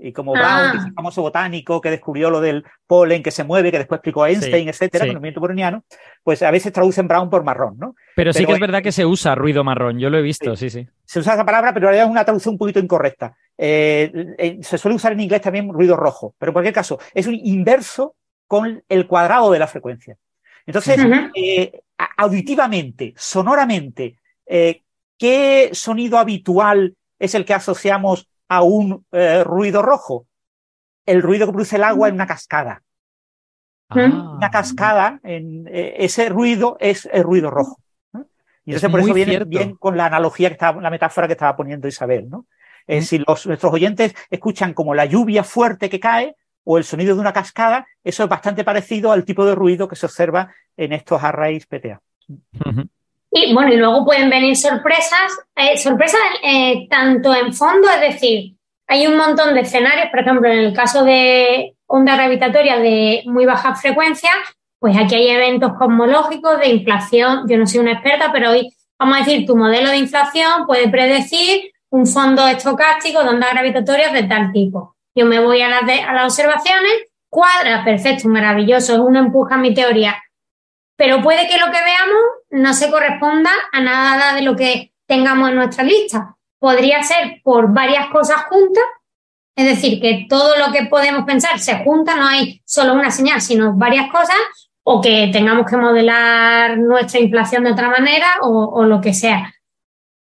[0.03, 0.71] y como Brown, ah.
[0.73, 4.27] que es famoso botánico que descubrió lo del polen que se mueve, que después explicó
[4.27, 5.85] Einstein, etcétera, con el movimiento browniano,
[6.23, 7.95] pues a veces traducen Brown por marrón, ¿no?
[8.17, 10.71] Pero, sí que es verdad que se usa ruido marrón, yo lo he visto, sí,
[10.71, 10.89] sí.
[11.05, 13.37] Se usa esa palabra, pero en realidad es una traducción un poquito incorrecta.
[13.59, 17.27] Eh, eh, se suele usar en inglés también ruido rojo, pero en cualquier caso, es
[17.27, 18.15] un inverso
[18.47, 20.17] con el cuadrado de la frecuencia.
[20.65, 20.99] Entonces,
[21.35, 21.81] eh,
[22.17, 24.17] auditivamente, sonoramente,
[24.47, 30.27] ¿qué sonido habitual es el que asociamos a un eh, ruido rojo.
[31.07, 32.83] El ruido que produce el agua en una cascada.
[33.89, 34.35] Ah.
[34.37, 37.81] Una cascada, en, eh, ese ruido es el ruido rojo.
[38.65, 41.57] Y entonces por eso viene bien con la analogía que estaba, la metáfora que estaba
[41.57, 42.47] poniendo Isabel, ¿no?
[42.87, 47.15] Eh, si los, nuestros oyentes escuchan como la lluvia fuerte que cae o el sonido
[47.15, 50.93] de una cascada, eso es bastante parecido al tipo de ruido que se observa en
[50.93, 52.01] estos arrays PTA.
[53.31, 58.57] Y bueno, y luego pueden venir sorpresas, eh, sorpresas eh, tanto en fondo, es decir,
[58.89, 63.47] hay un montón de escenarios, por ejemplo, en el caso de onda gravitatoria de muy
[63.47, 64.31] baja frecuencia,
[64.81, 67.47] pues aquí hay eventos cosmológicos de inflación.
[67.47, 70.89] Yo no soy una experta, pero hoy vamos a decir, tu modelo de inflación puede
[70.89, 74.97] predecir un fondo estocástico de ondas gravitatorias de tal tipo.
[75.15, 76.93] Yo me voy a las, a las observaciones,
[77.29, 80.21] cuadra, perfecto, maravilloso, es un empuje a mi teoría
[81.01, 82.21] pero puede que lo que veamos
[82.51, 86.37] no se corresponda a nada de lo que tengamos en nuestra lista.
[86.59, 88.85] Podría ser por varias cosas juntas,
[89.57, 93.41] es decir, que todo lo que podemos pensar se junta, no hay solo una señal,
[93.41, 94.37] sino varias cosas,
[94.83, 99.53] o que tengamos que modelar nuestra inflación de otra manera o, o lo que sea.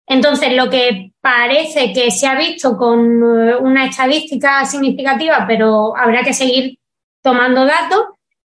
[0.08, 6.24] Entonces, lo que parece que se ha visto con eh, una estadística significativa, pero habrá
[6.24, 6.80] que seguir
[7.22, 8.06] tomando datos,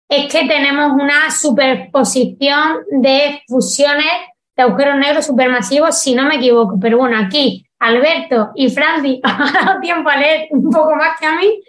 [0.08, 4.10] es que tenemos una superposición de fusiones
[4.56, 6.78] de agujeros negros supermasivos, si no me equivoco.
[6.80, 11.26] Pero bueno, aquí Alberto y Franci han dado tiempo a leer un poco más que
[11.26, 11.62] a mí,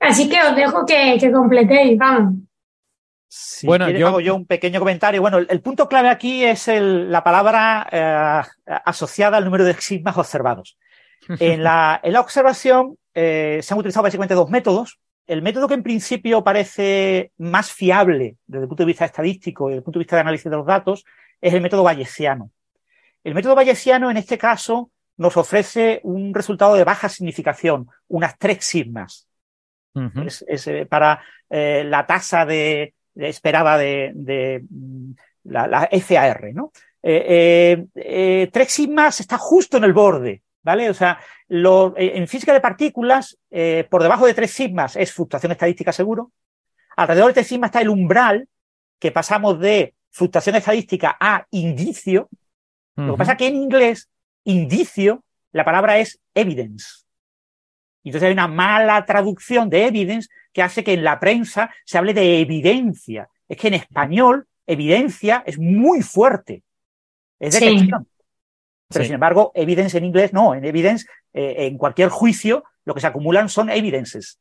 [0.00, 2.34] así que os dejo que, que completéis, vamos.
[3.64, 5.20] bueno, yo hago yo un pequeño comentario.
[5.22, 8.42] Bueno, el, punto clave aquí es la palabra eh,
[8.84, 10.76] asociada al número de sigmas observados.
[11.40, 14.98] En la, en la observación eh, se han utilizado básicamente dos métodos
[15.28, 19.72] el método que en principio parece más fiable desde el punto de vista estadístico y
[19.72, 21.04] desde el punto de vista de análisis de los datos
[21.40, 22.50] es el método bayesiano.
[23.22, 28.64] El método bayesiano, en este caso, nos ofrece un resultado de baja significación, unas tres
[28.64, 29.28] sigmas.
[30.24, 35.10] es, eh, para eh, la tasa de, esperada de, mm,
[35.44, 36.72] la, FAR, ¿no?
[37.02, 40.90] Eh, tres sigmas está justo en el borde ¿vale?
[40.90, 41.18] O sea,
[41.48, 45.92] lo, eh, en física de partículas, eh, por debajo de tres sigmas es fluctuación estadística
[45.92, 46.32] seguro.
[46.96, 48.48] Alrededor de tres sigmas está el umbral,
[48.98, 52.28] que pasamos de fluctuación estadística a indicio.
[52.96, 54.08] Lo que pasa es que en inglés,
[54.42, 55.22] indicio,
[55.52, 57.04] la palabra es evidence.
[58.02, 62.14] Entonces hay una mala traducción de evidence que hace que en la prensa se hable
[62.14, 63.28] de evidencia.
[63.48, 66.62] Es que en español, evidencia es muy fuerte.
[67.38, 68.08] Es detección.
[68.88, 73.00] Pero sin embargo, evidence en inglés no, en evidence, eh, en cualquier juicio, lo que
[73.00, 74.40] se acumulan son evidences.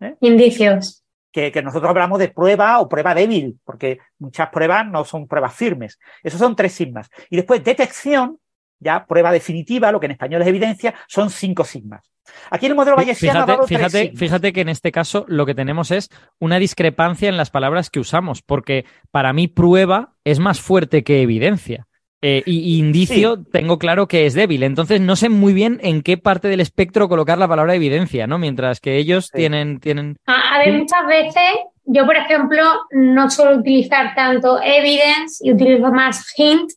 [0.00, 0.16] ¿eh?
[0.20, 1.02] Indicios.
[1.30, 5.98] Que, nosotros hablamos de prueba o prueba débil, porque muchas pruebas no son pruebas firmes.
[6.22, 7.08] Esos son tres sigmas.
[7.28, 8.38] Y después, detección,
[8.78, 12.08] ya prueba definitiva, lo que en español es evidencia, son cinco sigmas.
[12.50, 15.90] Aquí en el modelo bayesiano fíjate, fíjate, fíjate que en este caso lo que tenemos
[15.90, 16.08] es
[16.38, 21.20] una discrepancia en las palabras que usamos, porque para mí prueba es más fuerte que
[21.20, 21.86] evidencia.
[22.26, 24.62] Eh, y indicio tengo claro que es débil.
[24.62, 28.38] Entonces no sé muy bien en qué parte del espectro colocar la palabra evidencia, ¿no?
[28.38, 30.16] Mientras que ellos tienen, tienen.
[30.24, 31.42] A, ver, muchas veces
[31.84, 36.70] yo, por ejemplo, no suelo utilizar tanto evidence y utilizo más hint,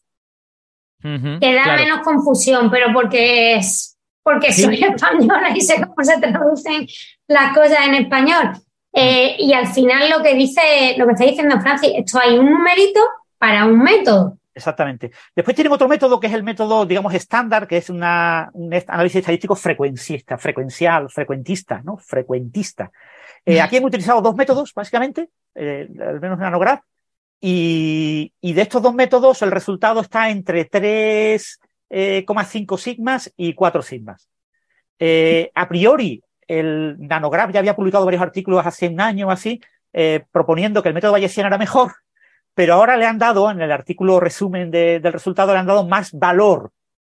[1.01, 6.85] que da menos confusión, pero porque es porque soy española y sé cómo se traducen
[7.29, 8.51] las cosas en español.
[8.91, 12.51] Eh, y al final lo que dice, lo que está diciendo Francis, esto hay un
[12.51, 12.99] numerito
[13.37, 14.36] para un método.
[14.57, 15.11] Exactamente.
[15.35, 19.19] Después tienen otro método que es el método, digamos, estándar, que es una, un análisis
[19.19, 21.97] estadístico frecuencista, frecuencial, frecuentista, ¿no?
[21.97, 22.91] Frecuentista.
[23.45, 26.81] Eh, aquí hemos utilizado dos métodos, básicamente, eh, al menos Nanograph,
[27.39, 31.59] y, y, de estos dos métodos el resultado está entre 3,5
[31.89, 34.27] eh, sigmas y 4 sigmas.
[34.97, 39.61] Eh, a priori, el Nanograph ya había publicado varios artículos hace un año o así,
[40.31, 41.91] proponiendo que el método bayesiano era mejor,
[42.57, 45.85] pero ahora le han dado, en el artículo resumen de, del resultado, le han dado
[45.85, 46.71] más valor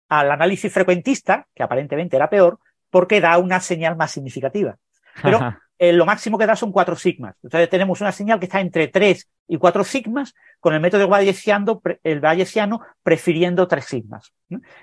[0.10, 2.60] al análisis frecuentista, que aparentemente era peor,
[2.90, 4.76] porque da una señal más significativa.
[5.24, 7.38] Pero eh, lo máximo que da son cuatro sigmas.
[7.41, 11.82] Entonces tenemos una señal que está entre tres y cuatro sigmas, con el método bayesiano,
[12.03, 14.34] el bayesiano prefiriendo tres sigmas.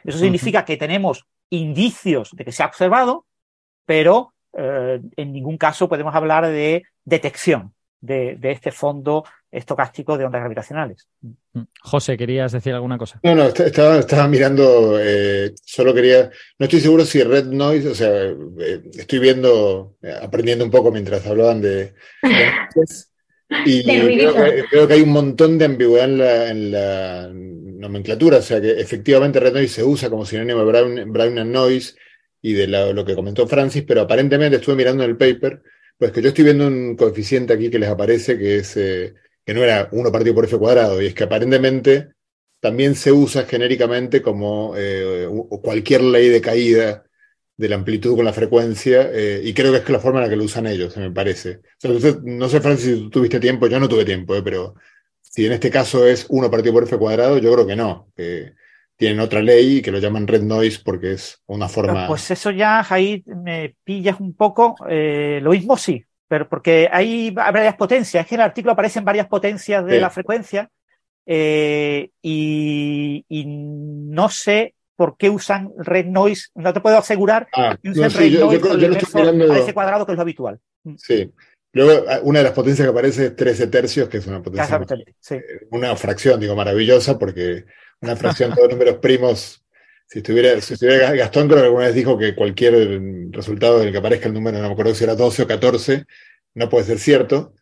[0.04, 3.26] Eso significa que tenemos indicios de que se ha observado,
[3.84, 10.40] pero eh, en ningún caso podemos hablar de detección de, este fondo estocástico de ondas
[10.40, 11.08] gravitacionales.
[11.52, 11.62] Mm.
[11.80, 13.18] José, ¿querías decir alguna cosa?
[13.22, 17.94] No, no, estaba, estaba mirando, eh, solo quería, no estoy seguro si Red Noise, o
[17.94, 21.94] sea, eh, estoy viendo, aprendiendo un poco mientras hablaban de...
[23.64, 29.38] y creo que, hay un montón de ambigüedad en la, nomenclatura, o sea que efectivamente
[29.38, 31.94] Red Noise se usa como sinónimo de Brown, Brown Noise
[32.42, 35.62] y de lo que comentó Francis, pero aparentemente estuve mirando en el paper
[35.98, 39.14] pues que yo estoy viendo un coeficiente aquí que les aparece que es eh,
[39.44, 42.08] que no era 1 partido por f cuadrado, y es que aparentemente
[42.60, 45.28] también se usa genéricamente como eh,
[45.62, 47.04] cualquier ley de caída
[47.56, 50.30] de la amplitud con la frecuencia, eh, y creo que es la forma en la
[50.30, 51.60] que lo usan ellos, me parece.
[52.24, 54.74] no sé, Francis, si tú tuviste tiempo, yo no tuve tiempo, pero
[55.22, 58.12] si en este caso es 1 partido por f cuadrado, yo creo que no,
[58.96, 62.06] tienen otra ley que lo llaman red noise porque es una forma.
[62.06, 64.74] Pues eso ya ahí me pillas un poco.
[64.88, 68.22] Eh, lo mismo sí, pero porque hay varias potencias.
[68.22, 70.70] Es que en el artículo aparecen varias potencias de la frecuencia
[71.26, 76.48] eh, y, no sé por qué usan red noise.
[76.54, 80.22] No te puedo asegurar ah, que usen red noise a ese cuadrado que es lo
[80.22, 80.58] habitual.
[80.96, 81.30] Sí.
[81.72, 84.80] Luego, una de las potencias que aparece es 13 tercios, que es una potencia.
[85.30, 87.66] Eh, una fracción, digo, maravillosa, porque
[88.00, 89.62] una fracción de números primos.
[90.08, 93.00] Si estuviera, si estuviera Gastón, creo que alguna vez dijo que cualquier
[93.30, 96.04] resultado en el que aparezca el número, no me acuerdo si era 12 o 14,
[96.54, 97.54] no puede ser cierto.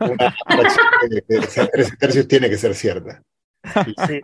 [0.00, 3.22] Una fracción de 13 tercios tiene que ser cierta.
[4.06, 4.20] Sí.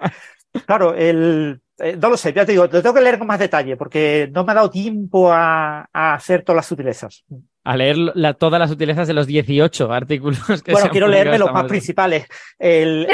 [0.66, 3.38] Claro, el, eh, no lo sé, ya te digo, lo tengo que leer con más
[3.38, 7.24] detalle porque no me ha dado tiempo a, hacer todas las sutilezas.
[7.64, 7.96] A leer
[8.38, 12.26] todas las sutilezas de los 18 artículos que Bueno, quiero leerme los más principales.
[12.58, 13.08] el,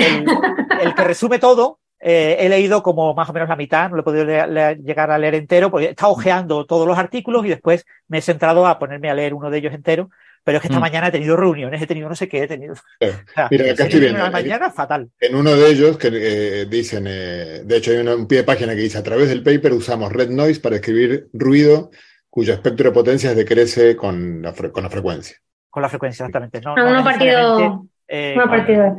[0.96, 4.04] que resume todo eh, he leído como más o menos la mitad, no lo he
[4.04, 8.18] podido llegar a leer entero, porque he estado ojeando todos los artículos y después me
[8.18, 10.10] he centrado a ponerme a leer uno de ellos entero.
[10.42, 10.80] Pero es que esta mm.
[10.80, 12.74] mañana he tenido reuniones, he tenido no sé qué, he tenido.
[13.50, 14.30] Mira, acá estoy viendo.
[14.30, 15.10] mañana fatal.
[15.20, 18.74] En uno de ellos que eh, dicen, eh, de hecho hay un pie de página
[18.74, 21.90] que dice, a través del paper usamos red noise para escribir ruido
[22.30, 25.36] cuyo espectro de potencias decrece con la, con la frecuencia.
[25.68, 26.62] Con la frecuencia, exactamente.
[26.62, 28.34] No, no, partido eh,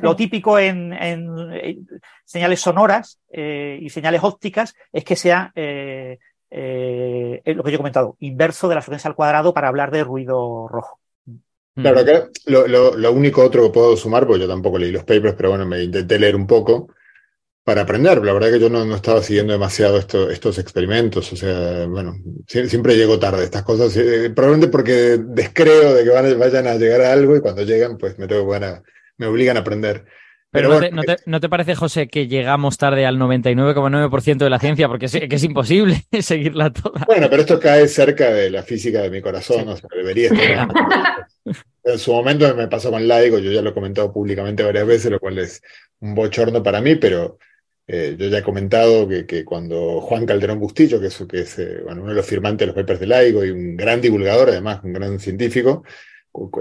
[0.01, 0.95] lo típico en,
[2.23, 6.17] señales sonoras eh, y señales ópticas es que sea eh,
[6.49, 10.69] lo que yo he comentado, inverso de la frecuencia al cuadrado para hablar de ruido
[10.69, 10.99] rojo.
[11.75, 15.49] Claro, acá lo, único otro que puedo sumar, porque yo tampoco leí los papers, pero
[15.49, 16.88] bueno, me intenté leer un poco
[17.65, 18.23] para aprender.
[18.23, 22.15] La verdad que yo no, estaba siguiendo demasiado estos experimentos, o sea, bueno,
[22.47, 23.93] siempre llego tarde estas cosas,
[24.33, 28.17] probablemente porque descreo de que van, vayan a llegar a algo y cuando llegan, pues
[28.17, 28.81] me tengo que poner
[29.22, 30.06] me obligan a aprender.
[30.49, 30.81] Pero,
[31.27, 34.89] no, te, parece, José, que llegamos tarde al 99,9% de la ciencia?
[34.89, 37.06] Porque es, que es imposible seguirla toda.
[37.06, 40.68] Bueno, pero esto cae cerca de la física de mi corazón, o sea, debería estar.
[41.85, 45.11] en su momento me pasó con Laigo, yo ya lo he comentado públicamente varias veces,
[45.11, 45.61] lo cual es
[45.99, 47.38] un bochorno para mí, pero
[47.88, 51.81] eh, yo ya he comentado que, cuando Juan Calderón Bustillo, que es, que es eh,
[51.85, 54.93] uno de los firmantes de los papers de Laigo y un gran divulgador, además, un
[54.93, 55.84] gran científico,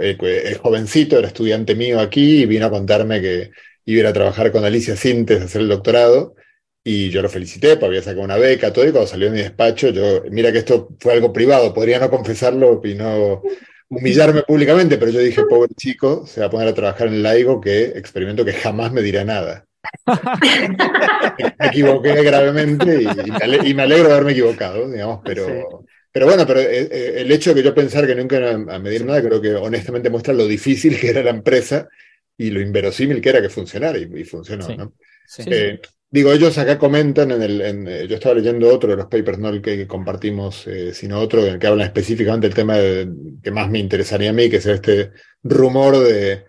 [0.01, 3.51] el jovencito, era estudiante mío aquí y vino a contarme que
[3.85, 6.35] iba a trabajar con Alicia Sintes a hacer el doctorado
[6.83, 9.43] y yo lo felicité, porque había sacado una beca, todo, y cuando salió de mi
[9.43, 13.43] despacho, yo, mira que esto fue algo privado, podría no confesarlo y no
[13.89, 17.61] humillarme públicamente, pero yo dije, pobre chico, se va a poner a trabajar en laigo
[17.61, 19.67] que experimento que jamás me dirá nada.
[21.59, 25.85] me equivoqué gravemente y, me alegro de haberme equivocado, digamos, pero...
[26.13, 28.79] Pero bueno, pero eh, eh, el hecho de que yo pensar que nunca iba a
[28.79, 31.89] medir nada, creo que honestamente muestra lo difícil que era la empresa
[32.37, 34.69] y lo inverosímil que era que funcionara y, funcionó.
[34.77, 34.95] ¿no?
[35.47, 35.79] Eh,
[36.11, 39.63] digo, ellos acá comentan, en el, yo estaba leyendo otro de los papers, no el
[39.63, 42.77] que compartimos, sino otro en el que hablan específicamente del tema
[43.43, 45.13] que más me interesaría a mí, que es este
[45.43, 46.45] rumor de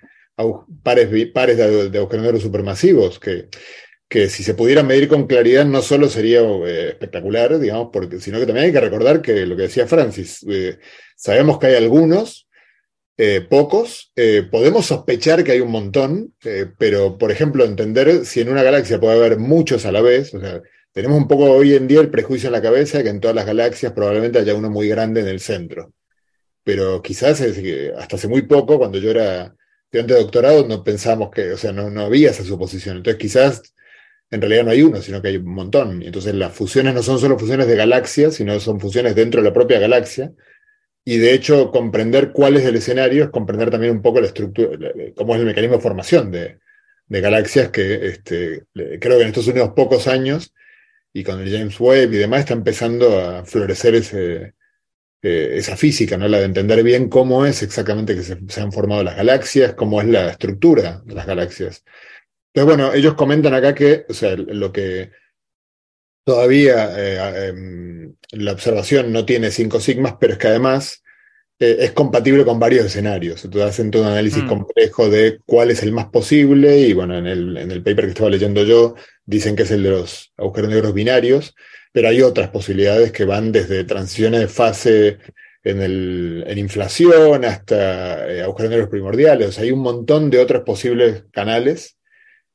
[0.81, 3.49] pares, pares de, de supermasivos, que
[4.11, 8.39] que si se pudiera medir con claridad no solo sería eh, espectacular, digamos, porque, sino
[8.39, 10.79] que también hay que recordar que lo que decía Francis, eh,
[11.15, 12.49] sabemos que hay algunos,
[13.15, 14.11] eh, pocos,
[14.51, 16.33] podemos sospechar que hay un montón,
[16.77, 20.41] pero por ejemplo entender si en una galaxia puede haber muchos a la vez, o
[20.41, 20.61] sea,
[20.91, 23.35] tenemos un poco hoy en día el prejuicio en la cabeza de que en todas
[23.35, 25.93] las galaxias probablemente haya uno muy grande en el centro,
[26.65, 29.55] pero quizás hasta hace muy poco, cuando yo era
[29.85, 33.61] estudiante de doctorado, no pensábamos que, o sea, no, no había esa suposición, entonces quizás
[34.31, 36.01] en realidad no hay uno, sino que hay un montón.
[36.01, 39.53] Entonces las fusiones no son solo fusiones de galaxias, sino son fusiones dentro de la
[39.53, 40.33] propia galaxia.
[41.03, 44.91] Y de hecho, comprender cuál es el escenario es comprender también un poco la estructura,
[45.15, 46.59] cómo es el mecanismo de formación de,
[47.09, 50.53] galaxias que este, creo que en estos últimos pocos años
[51.11, 54.53] y con el James Webb y demás está empezando a florecer eh,
[55.21, 56.29] esa física, ¿no?
[56.29, 60.07] la de entender bien cómo es exactamente que se, han formado las galaxias, cómo es
[60.07, 61.83] la estructura de las galaxias.
[62.53, 65.11] Entonces, bueno, ellos comentan acá que, o sea, lo que
[66.25, 71.01] todavía eh, em, la observación no tiene cinco sigmas, pero es que además
[71.59, 73.45] eh, es compatible con varios escenarios.
[73.45, 74.47] Entonces hacen todo un análisis mm.
[74.47, 78.11] complejo de cuál es el más posible, y bueno, en el, en el paper que
[78.11, 78.95] estaba leyendo yo,
[79.25, 81.55] dicen que es el de los agujeros negros binarios,
[81.93, 85.19] pero hay otras posibilidades que van desde transiciones de fase
[85.63, 89.49] en, el, en inflación hasta eh, agujeros negros primordiales.
[89.49, 91.97] O sea, hay un montón de otros posibles canales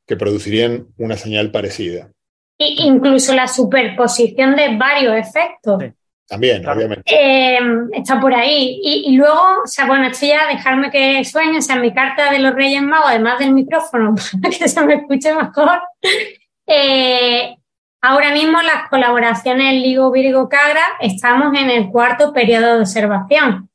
[0.07, 2.11] que producirían una señal parecida.
[2.59, 5.83] incluso la superposición de varios efectos.
[6.29, 7.05] También, obviamente.
[7.15, 7.59] Eh,
[7.93, 8.81] está por ahí.
[8.83, 12.41] Y, luego, o sea, bueno, esto ya dejarme que sueñe, o sea, mi carta de
[12.41, 15.81] los Reyes Magos, además del micrófono, para que se me escuche mejor.
[16.67, 17.57] Eh,
[18.01, 23.71] ahora mismo las colaboraciones Ligo Virgo Cagra estamos en el cuarto periodo de observación.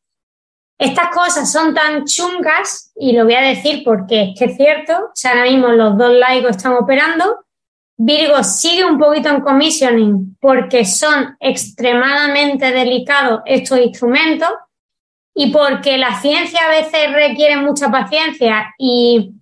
[0.81, 4.93] Estas cosas son tan chungas, y lo voy a decir porque es que es cierto,
[4.93, 7.45] o sea, ahora mismo los dos laicos están operando,
[7.97, 14.49] Virgo sigue un poquito en commissioning porque son extremadamente delicados estos instrumentos
[15.35, 19.33] y porque la ciencia a veces requiere mucha paciencia y,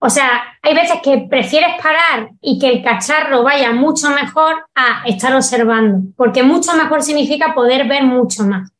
[0.00, 5.04] o sea, hay veces que prefieres parar y que el cacharro vaya mucho mejor a
[5.06, 8.73] estar observando, porque mucho mejor significa poder ver mucho más.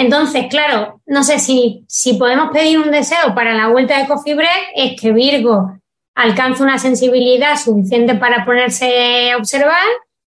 [0.00, 4.34] Entonces, claro, no sé si, si podemos pedir un deseo para la vuelta de Coffee
[4.34, 5.78] Break, es que Virgo
[6.14, 9.84] alcance una sensibilidad suficiente para ponerse a observar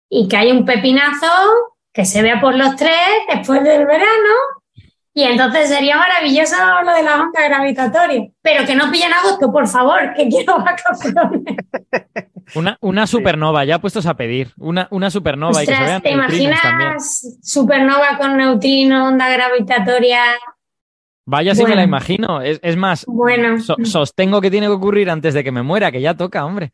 [0.09, 1.27] y que haya un pepinazo
[1.93, 2.97] que se vea por los tres
[3.31, 4.33] después del verano.
[5.13, 8.31] Y entonces sería maravilloso lo de la onda gravitatoria.
[8.41, 11.55] Pero que no pillen agosto, por favor, que quiero vacaciones.
[12.55, 14.51] Una, una supernova, ya puestos a pedir.
[14.57, 20.21] Una, una supernova y que se vean ¿Te imaginas supernova con neutrino, onda gravitatoria?
[21.25, 22.41] Vaya si me la imagino.
[22.41, 23.57] Es, más, bueno.
[23.83, 26.71] sostengo que tiene que ocurrir antes de que me muera, que ya toca, hombre.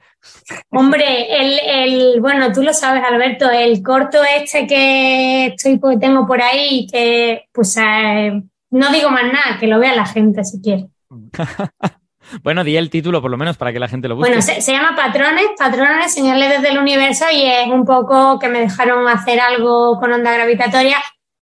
[0.72, 6.26] Hombre, el, el, bueno, tú lo sabes, Alberto, el corto este que estoy, pues, tengo
[6.26, 8.42] por ahí, que pues eh,
[8.72, 10.88] no digo más nada, que lo vea la gente si quiere.
[12.44, 14.30] Bueno, di el título por lo menos para que la gente lo busque.
[14.30, 18.60] Bueno, se, llama Patrones, Patrones, señales desde el universo y es un poco que me
[18.60, 20.98] dejaron hacer algo con onda gravitatoria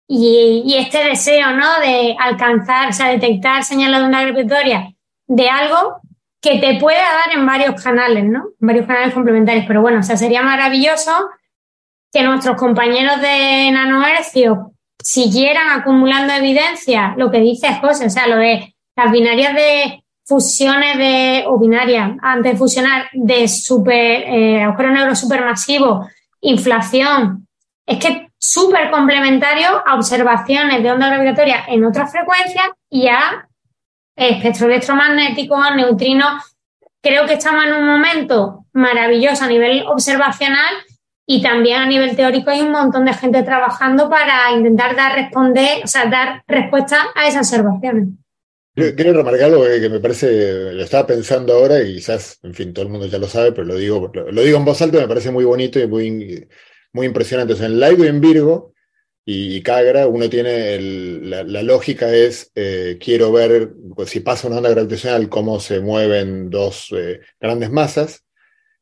[0.07, 1.79] y, este deseo, ¿no?
[1.79, 4.93] De alcanzar, o sea, detectar señales de onda gravitatoria
[5.27, 6.01] de algo
[6.41, 8.43] que te pueda dar en varios canales, ¿no?
[8.59, 9.65] En varios canales complementarios.
[9.65, 11.11] Pero bueno, o sea, sería maravilloso
[12.11, 18.37] que nuestros compañeros de nanohercio siguieran acumulando evidencia, lo que dice José, o sea, lo
[18.37, 24.91] de las binarias de fusiones de, o binarias, antes de fusionar, de super, eh, agujero
[24.91, 26.07] negro supermasivo,
[26.41, 27.47] inflación.
[27.85, 33.47] Es que súper complementario a observaciones de onda gravitatoria en otras frecuencias y a
[34.15, 36.55] espectro electromagnético, neutrinos.
[37.01, 40.75] Creo que estamos en un momento maravilloso a nivel observacional
[41.25, 45.83] y también a nivel teórico hay un montón de gente trabajando para intentar dar responder,
[45.83, 48.09] o sea, dar respuesta a esas observaciones.
[48.75, 52.85] Quiero remarcar algo que me parece, lo estaba pensando ahora y quizás, en fin, todo
[52.85, 55.29] el mundo ya lo sabe, pero lo digo, lo, digo en voz alta, me parece
[55.29, 56.47] muy bonito y muy,
[56.91, 57.53] muy impresionante.
[57.53, 58.73] O en Laigo y en Virgo
[59.25, 64.71] y, Cagra, uno tiene la, lógica es, eh, quiero ver pues, si pasa una onda
[64.71, 68.25] gravitacional, cómo se mueven dos eh, grandes masas,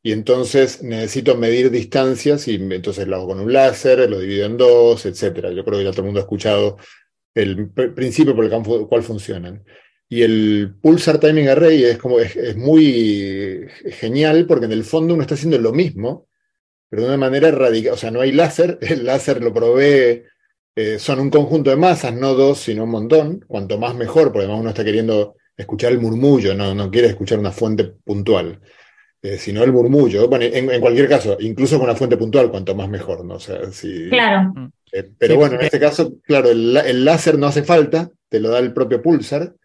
[0.01, 4.57] y entonces necesito medir distancias y entonces lo hago con un láser, lo divido en
[4.57, 5.51] dos, etcétera.
[5.51, 6.77] Yo creo que ya todo el mundo ha escuchado
[7.35, 9.63] el principio por el cual funcionan.
[10.11, 15.23] Y el Pulsar Timing Array es, como, es, muy genial porque en el fondo uno
[15.23, 16.27] está haciendo lo mismo,
[16.89, 17.93] pero de una manera radical.
[17.93, 20.23] O sea, no hay láser, el láser lo provee,
[20.75, 23.45] eh, son un conjunto de masas, no dos, sino un montón.
[23.47, 27.39] Cuanto más mejor, porque además uno está queriendo escuchar el murmullo, no, no quiere escuchar
[27.39, 28.59] una fuente puntual.
[29.21, 30.27] eh, sino el murmullo.
[30.27, 33.35] Bueno, en, cualquier caso, incluso con una fuente puntual, cuanto más mejor, ¿no?
[33.35, 34.73] O sea, si, claro.
[34.91, 38.59] Eh, pero bueno, en este caso, claro, el, láser no hace falta, te lo da
[38.59, 39.55] el propio pulsar,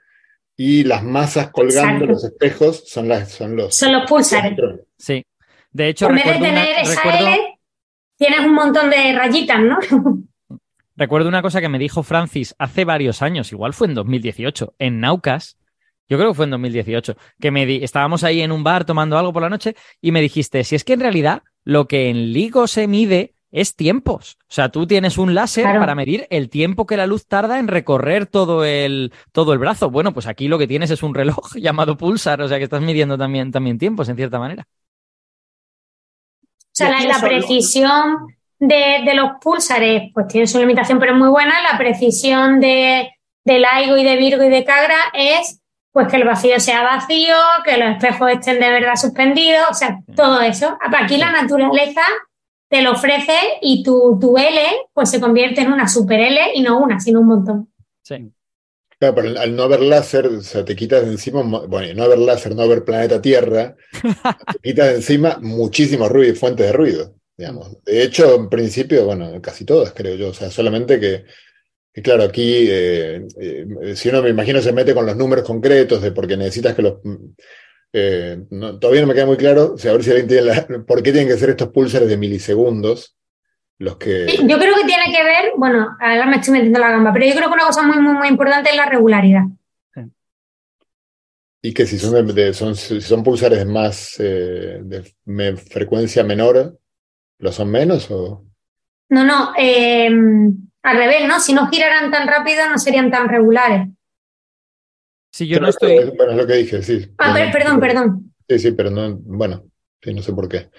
[0.56, 3.74] y las masas colgando los espejos son, las, son los...
[3.74, 4.58] Son los pulsares.
[4.96, 5.24] Sí.
[5.70, 7.58] De hecho, en vez de tener esa L,
[8.16, 9.78] tienes un montón de rayitas, ¿no?
[10.96, 15.00] recuerdo una cosa que me dijo Francis hace varios años, igual fue en 2018, en
[15.00, 15.58] Naucas,
[16.08, 19.18] yo creo que fue en 2018, que me di, estábamos ahí en un bar tomando
[19.18, 22.32] algo por la noche y me dijiste, si es que en realidad lo que en
[22.32, 24.36] LIGO se mide es tiempos.
[24.42, 27.68] O sea, tú tienes un láser para medir el tiempo que la luz tarda en
[27.68, 29.90] recorrer todo el, todo el brazo.
[29.90, 32.82] Bueno, pues aquí lo que tienes es un reloj llamado pulsar, o sea que estás
[32.82, 34.66] midiendo también, también tiempos en cierta manera.
[36.42, 38.26] O sea, la, precisión
[38.58, 41.54] de, de, los pulsares, pues tiene su limitación, pero es muy buena.
[41.62, 43.08] La precisión de,
[43.42, 45.62] de LIGO y de Virgo y de Cagra es
[45.92, 50.00] pues que el vacío sea vacío, que los espejos estén de verdad suspendidos, o sea,
[50.14, 50.76] todo eso.
[50.82, 52.02] Aquí la naturaleza
[52.68, 53.32] te lo ofrece
[53.62, 54.60] y tu, tu L
[54.92, 57.72] pues se convierte en una super L y no una, sino un montón.
[58.02, 58.32] Sí.
[58.98, 62.18] Claro, pero al no haber láser, o sea, te quitas de encima, bueno, no haber
[62.18, 63.76] láser, no haber planeta Tierra,
[64.52, 67.82] te quitas de encima muchísimo ruido y fuentes de ruido, digamos.
[67.84, 71.24] De hecho, en principio, bueno, casi todas, creo yo, o sea, solamente que
[71.96, 76.02] y claro, aquí, eh, eh, si uno me imagino se mete con los números concretos
[76.02, 76.96] de porque necesitas que los...
[77.98, 78.44] Eh,
[78.78, 81.12] todavía no me queda muy claro, o sea, a ver si alguien tiene por qué
[81.12, 83.16] tienen que ser estos pulsares de milisegundos.
[83.78, 84.26] Los que...
[84.26, 87.34] Yo creo que tiene que ver, bueno, ahora me estoy metiendo la gamba, pero yo
[87.34, 89.44] creo que una cosa muy, muy, muy importante es la regularidad.
[91.62, 95.04] Y que si son, son, si son pulsares más de
[95.70, 96.78] frecuencia menor,
[97.38, 98.44] ¿lo son menos o...?
[99.08, 100.10] No, no, eh,
[100.82, 101.40] al revés, ¿no?
[101.40, 103.88] Si no giraran tan rápido no serían tan regulares.
[105.36, 105.96] Sí, yo no estoy.
[106.16, 107.10] Bueno, es lo que dije, sí.
[107.18, 108.34] Ah, perdón, perdón.
[108.48, 109.64] Sí, sí, pero no, bueno,
[110.00, 110.70] sí, no sé por qué.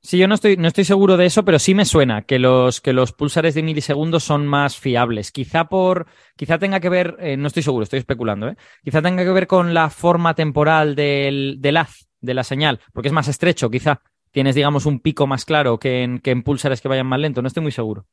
[0.00, 2.80] Sí, yo no estoy, no estoy seguro de eso, pero sí me suena que los,
[2.80, 5.32] que los pulsares de milisegundos son más fiables.
[5.32, 6.06] Quizá por,
[6.36, 8.56] quizá tenga que ver, eh, no estoy seguro, estoy especulando, ¿eh?
[8.84, 13.08] Quizá tenga que ver con la forma temporal del, del haz, de la señal, porque
[13.08, 14.00] es más estrecho, quizá.
[14.30, 17.42] Tienes, digamos, un pico más claro que en, que en pulsares que vayan más lento,
[17.42, 18.06] no estoy muy seguro.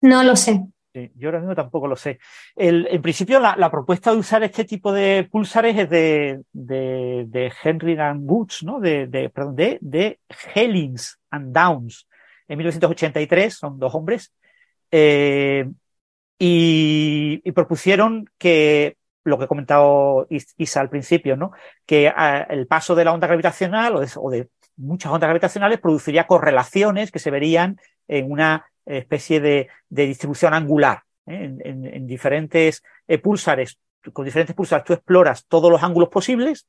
[0.00, 0.64] No lo sé.
[1.14, 2.18] Yo ahora mismo tampoco lo sé.
[2.56, 8.28] en principio, la, propuesta de usar este tipo de pulsares es de, de, Henry and
[8.30, 8.80] Woods, ¿no?
[8.80, 10.20] De, de, perdón, de, de
[10.54, 12.06] Hellings and Downs,
[12.46, 14.32] en 1983, son dos hombres,
[14.90, 15.68] eh,
[16.38, 21.52] y, propusieron que lo que he comentado Isa al principio, ¿no?
[21.86, 26.26] Que ah, el paso de la onda gravitacional de, o de, muchas ondas gravitacionales produciría
[26.26, 31.02] correlaciones que se verían en una especie de, distribución angular.
[31.26, 31.56] ¿eh?
[31.64, 33.78] En, diferentes eh, pulsares,
[34.12, 36.66] con diferentes pulsares tú exploras todos los ángulos posibles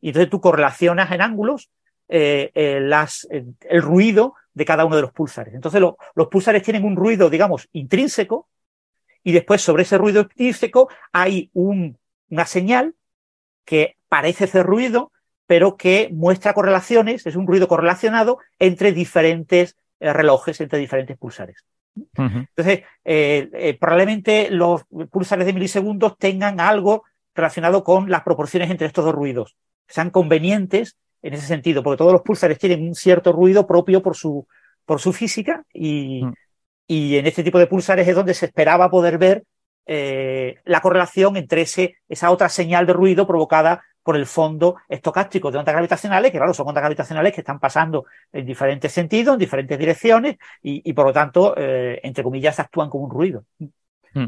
[0.00, 1.70] y entonces tú correlacionas en ángulos
[2.08, 5.54] eh, las, el ruido de cada uno de los pulsares.
[5.54, 8.48] Entonces los pulsares tienen un ruido, digamos, intrínseco
[9.22, 12.94] y después sobre ese ruido intrínseco hay un, una señal
[13.64, 15.10] que parece hacer ruido,
[15.46, 21.64] pero que muestra correlaciones, es un ruido correlacionado entre diferentes eh, relojes entre diferentes pulsares.
[22.16, 27.04] Entonces, eh, eh, probablemente los pulsares de milisegundos tengan algo
[27.34, 29.56] relacionado con las proporciones entre estos dos ruidos,
[29.86, 34.16] sean convenientes en ese sentido, porque todos los pulsares tienen un cierto ruido propio por
[34.16, 34.46] su,
[34.84, 36.32] por su física y, mm.
[36.88, 39.44] y en este tipo de pulsares es donde se esperaba poder ver
[39.86, 45.58] la correlación entre ese, esa otra señal de ruido provocada por el fondo estocástico de
[45.58, 49.78] ondas gravitacionales, que claro, son ondas gravitacionales que están pasando en diferentes sentidos, en diferentes
[49.78, 53.44] direcciones, y, por lo tanto, eh, entre comillas, actúan como un ruido.
[54.12, 54.26] Hmm.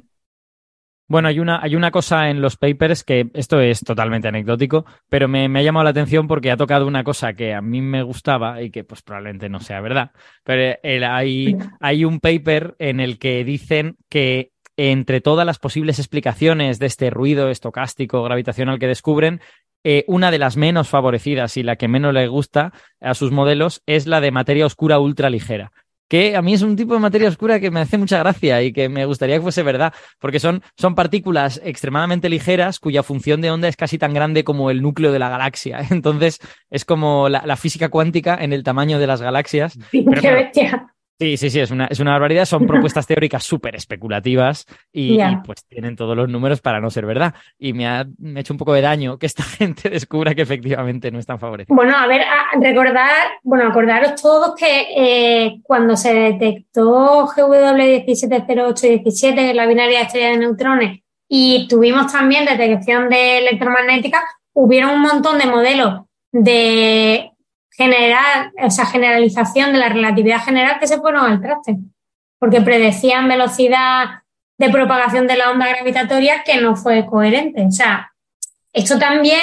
[1.08, 5.28] Bueno, hay una, hay una cosa en los papers que esto es totalmente anecdótico, pero
[5.28, 8.60] me, ha llamado la atención porque ha tocado una cosa que a mí me gustaba
[8.60, 10.10] y que pues probablemente no sea verdad.
[10.42, 16.78] Pero hay, hay un paper en el que dicen que entre todas las posibles explicaciones
[16.78, 19.40] de este ruido estocástico gravitacional que descubren,
[19.84, 23.82] eh, una de las menos favorecidas y la que menos le gusta a sus modelos
[23.86, 25.72] es la de materia oscura ultra ligera
[26.08, 28.72] que a mí es un tipo de materia oscura que me hace mucha gracia y
[28.72, 33.50] que me gustaría que fuese verdad, porque son, son partículas extremadamente ligeras cuya función de
[33.50, 35.80] onda es casi tan grande como el núcleo de la galaxia.
[35.90, 36.38] Entonces
[36.70, 39.78] es como la, física cuántica en el tamaño de las galaxias.
[41.18, 42.44] Sí, sí, sí, es una, es una barbaridad.
[42.44, 47.34] Son propuestas teóricas súper especulativas y, pues tienen todos los números para no ser verdad.
[47.58, 48.06] Y me ha,
[48.36, 51.74] hecho un poco de daño que esta gente descubra que efectivamente no están favorecidos.
[51.74, 52.20] Bueno, a ver,
[52.60, 53.08] recordar,
[53.42, 61.66] bueno, acordaros todos que eh, cuando se detectó GW170817, la binaria estrella de neutrones, y
[61.68, 64.22] tuvimos también detección de electromagnética,
[64.52, 67.32] hubieron un montón de modelos de
[67.76, 71.76] generar, esa generalización de la relatividad general que se fueron al traste,
[72.38, 74.22] porque predecían velocidad
[74.58, 77.64] de propagación de la onda gravitatoria que no fue coherente.
[77.64, 78.12] O sea,
[78.72, 79.40] esto también,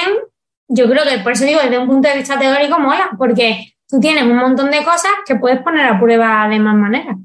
[0.67, 3.99] yo creo que por eso digo, desde un punto de vista teórico mola, porque tú
[3.99, 7.17] tienes un montón de cosas que puedes poner a prueba de más maneras.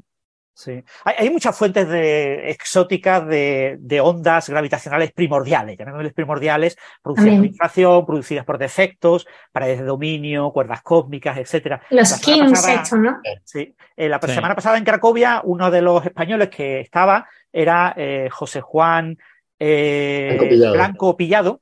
[0.59, 0.83] Sí.
[1.05, 8.45] Hay, muchas fuentes de, exóticas de, ondas gravitacionales primordiales, llamémosles primordiales, producidas por inflación, producidas
[8.45, 11.81] por defectos, paredes de dominio, cuerdas cósmicas, etcétera.
[11.91, 13.21] Los kings, ¿no?
[13.45, 13.73] Sí.
[13.97, 18.61] Eh, la semana pasada en Cracovia, uno de los españoles que estaba era eh, José
[18.61, 19.17] Juan
[19.61, 21.61] eh, Blanco Pillado.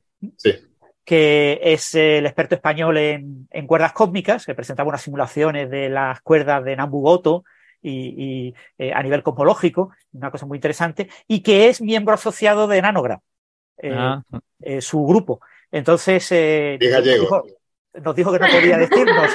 [1.05, 6.23] que es el experto español en, en, cuerdas cósmicas, que presentaba unas simulaciones de las
[6.23, 7.45] cuerdas de Nambu-Goto
[7.83, 12.83] y, eh, a nivel cosmológico, una cosa muy interesante, y que es miembro asociado de
[12.83, 13.21] Nanogram,
[13.79, 14.23] eh, ah.
[14.61, 15.41] eh, su grupo.
[15.71, 16.31] Entonces,
[18.03, 19.31] nos dijo, que no podía decirnos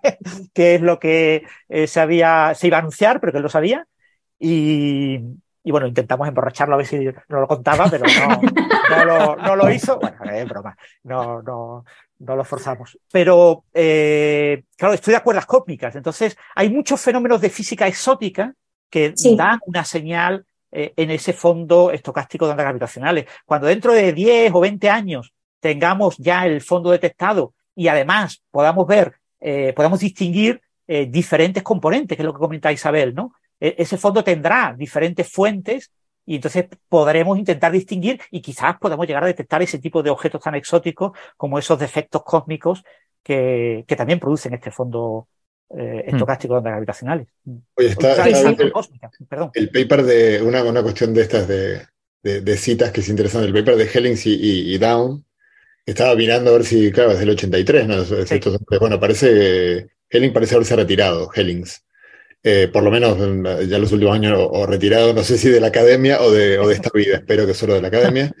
[0.54, 1.44] qué es lo que
[1.86, 3.86] se, había, se iba a anunciar, pero que él lo sabía.
[4.38, 5.18] Y,
[5.64, 8.04] bueno, intentamos emborracharlo a ver si nos lo contaba, pero
[9.06, 9.98] no, no, lo, hizo.
[9.98, 10.76] Bueno, es broma.
[11.04, 11.84] No, no,
[12.18, 12.98] no lo forzamos.
[13.12, 15.94] Pero, eh, claro, estudia cuerdas cósmicas.
[15.96, 18.54] Entonces, hay muchos fenómenos de física exótica
[18.90, 23.26] que dan una señal eh, en ese fondo estocástico de ondas gravitacionales.
[23.44, 28.86] Cuando dentro de 10 o 20 años tengamos ya el fondo detectado y además podamos
[28.86, 30.60] ver, eh, podamos distinguir
[31.08, 33.32] diferentes componentes, que es lo que comenta Isabel, ¿no?
[33.60, 35.90] E-, ese fondo tendrá diferentes fuentes
[36.26, 40.42] y entonces podremos intentar distinguir y quizás podamos llegar a detectar ese tipo de objetos
[40.42, 42.82] tan exóticos como esos defectos cósmicos
[43.22, 45.28] que, que también producen este fondo
[45.70, 46.14] eh, hmm.
[46.14, 47.28] estocástico de ondas gravitacionales.
[47.76, 48.24] Oye, está,
[49.54, 51.86] el, paper de una, una cuestión de estas de,
[52.22, 55.24] de, citas que es interesante, el paper de Hellings y, Down.
[55.84, 57.96] Estaba mirando a ver si, claro, es del 83, ¿no?
[58.80, 61.85] bueno, parece, Hellings parece haberse retirado, Hellings.
[62.42, 63.18] Eh, por lo menos
[63.68, 66.68] ya los últimos años o, retirado, no sé si de la academia o de, o
[66.68, 68.32] de esta vida, espero que solo de la academia.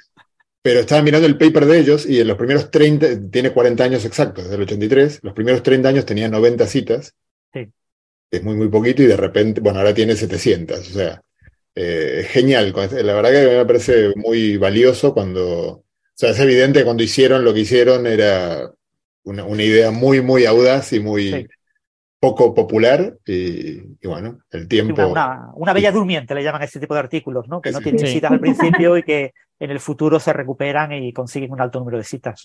[0.62, 4.04] Pero estaba mirando el paper de ellos y en los primeros 30, tiene 40 años
[4.04, 7.14] exactos, desde el 83, los primeros 30 años tenía 90 citas,
[7.52, 7.68] sí.
[8.30, 11.22] es muy, muy poquito, y de repente, bueno, ahora tiene 700, o sea,
[11.78, 12.72] eh, genial.
[12.74, 17.44] La verdad que me parece muy valioso cuando, o sea, es evidente que cuando hicieron
[17.44, 18.72] lo que hicieron era
[19.24, 21.46] una, una idea muy, muy audaz y muy,
[22.18, 25.06] poco popular y, bueno, el tiempo...
[25.06, 27.60] una, bella durmiente le llaman a este tipo de artículos, ¿no?
[27.60, 31.52] Que no tienen citas al principio y que en el futuro se recuperan y consiguen
[31.52, 32.44] un alto número de citas.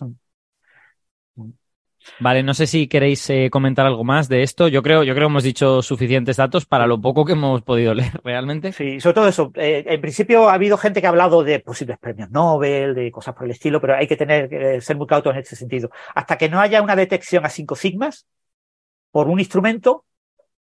[2.20, 4.68] Vale, no sé si queréis eh, comentar algo más de esto.
[4.68, 7.94] Yo creo, yo creo que hemos dicho suficientes datos para lo poco que hemos podido
[7.96, 8.72] leer realmente.
[8.72, 9.52] Sí, sobre todo eso.
[9.56, 13.36] Eh, en principio ha habido gente que ha hablado de posibles premios Nobel, de cosas
[13.36, 15.92] por el estilo, pero hay que tener, eh, ser muy cautos en ese sentido.
[16.16, 18.26] Hasta que no haya una detección a cinco sigmas,
[19.12, 20.06] por un instrumento,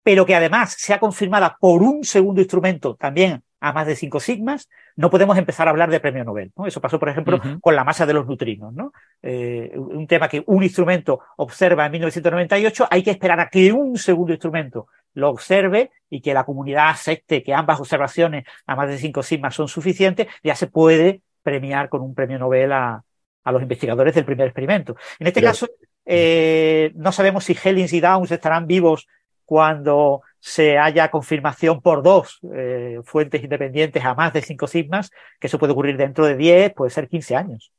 [0.03, 4.67] pero que además sea confirmada por un segundo instrumento también a más de cinco sigmas,
[4.95, 6.51] no podemos empezar a hablar de premio Nobel.
[6.57, 6.65] ¿no?
[6.65, 8.73] Eso pasó, por ejemplo, con la masa de los neutrinos.
[8.73, 8.91] ¿no?
[9.21, 13.97] Eh, un tema que un instrumento observa en 1998, hay que esperar a que un
[13.97, 18.97] segundo instrumento lo observe y que la comunidad acepte que ambas observaciones a más de
[18.97, 23.03] cinco sigmas son suficientes, ya se puede premiar con un premio Nobel a,
[23.43, 24.95] a los investigadores del primer experimento.
[25.19, 25.67] En este caso,
[26.05, 29.07] eh, no sabemos si Hellings y Downs estarán vivos
[29.45, 35.47] cuando se haya confirmación por dos eh, fuentes independientes a más de cinco sigmas, que
[35.47, 37.71] eso puede ocurrir dentro de 10, puede ser 15 años.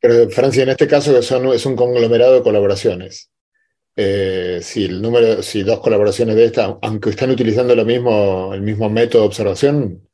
[0.00, 3.30] Pero Francia, en este caso es un conglomerado de colaboraciones.
[3.94, 8.62] Eh, si el número, si dos colaboraciones de esta, aunque están utilizando lo mismo, el
[8.62, 10.08] mismo método de observación,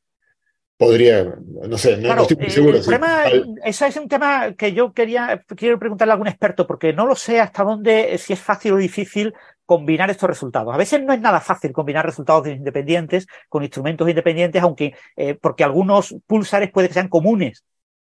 [0.78, 2.76] podría, no sé, no, estoy muy seguro.
[2.76, 3.24] El problema,
[3.64, 7.16] ese es un tema que yo quería, quiero preguntarle a algún experto, porque no lo
[7.16, 9.34] sé hasta dónde, si es fácil o difícil
[9.66, 10.72] combinar estos resultados.
[10.72, 15.64] A veces no es nada fácil combinar resultados independientes con instrumentos independientes, aunque, eh, porque
[15.64, 17.64] algunos pulsares pueden que sean comunes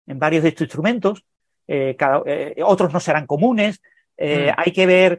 [0.07, 1.25] en varios de estos instrumentos,
[1.67, 3.83] eh, eh, otros no serán comunes.
[4.19, 4.51] Mm.
[4.57, 5.19] Hay que ver,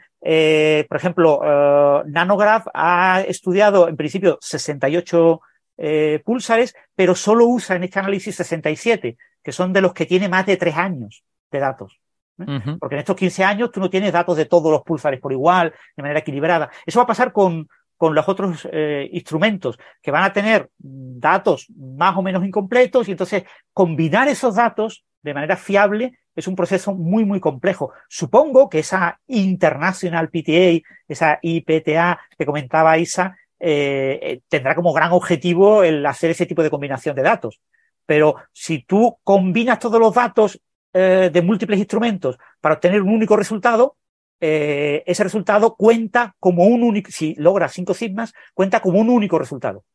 [0.88, 5.42] por ejemplo, Nanograph ha estudiado en principio 68
[5.86, 10.30] eh, pulsares, pero solo usa en este análisis 67, que son de los que tiene
[10.30, 12.00] más de tres años de datos.
[12.40, 12.78] ¿eh?
[12.80, 15.74] Porque en estos 15 años tú no tienes datos de todos los pulsares por igual,
[15.98, 16.70] de manera equilibrada.
[16.86, 21.68] Eso va a pasar con, con los otros eh, instrumentos, que van a tener datos
[21.76, 23.44] más o menos incompletos, y entonces
[23.74, 27.92] combinar esos datos de manera fiable es un proceso muy, muy complejo.
[28.08, 33.36] Supongo que esa International PTA, esa IPTA que comentaba Isa,
[33.66, 37.62] eh, eh, tendrá como gran objetivo el hacer ese tipo de combinación de datos.
[38.06, 40.60] Pero si tú combinas todos los datos
[40.92, 43.96] eh, de múltiples instrumentos para obtener un único resultado,
[44.42, 49.40] eh, ese resultado cuenta como un único, si logra cinco sigmas, cuenta como un único
[49.40, 49.86] resultado,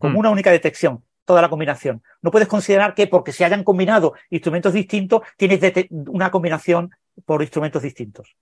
[0.00, 0.18] como mm.
[0.18, 2.02] una única detección, toda la combinación.
[2.20, 5.60] No puedes considerar que porque se hayan combinado instrumentos distintos, tienes
[5.90, 6.90] una combinación
[7.24, 8.34] por instrumentos distintos.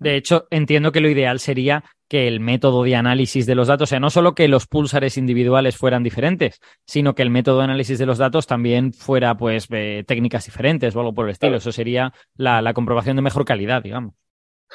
[0.00, 3.88] De hecho, entiendo que lo ideal sería que el método de análisis de los datos,
[3.88, 7.64] o sea, no solo que los pulsares individuales fueran diferentes, sino que el método de
[7.64, 11.58] análisis de los datos también fuera, pues, técnicas diferentes o algo por el estilo.
[11.58, 14.14] Eso sería la, comprobación de mejor calidad, digamos.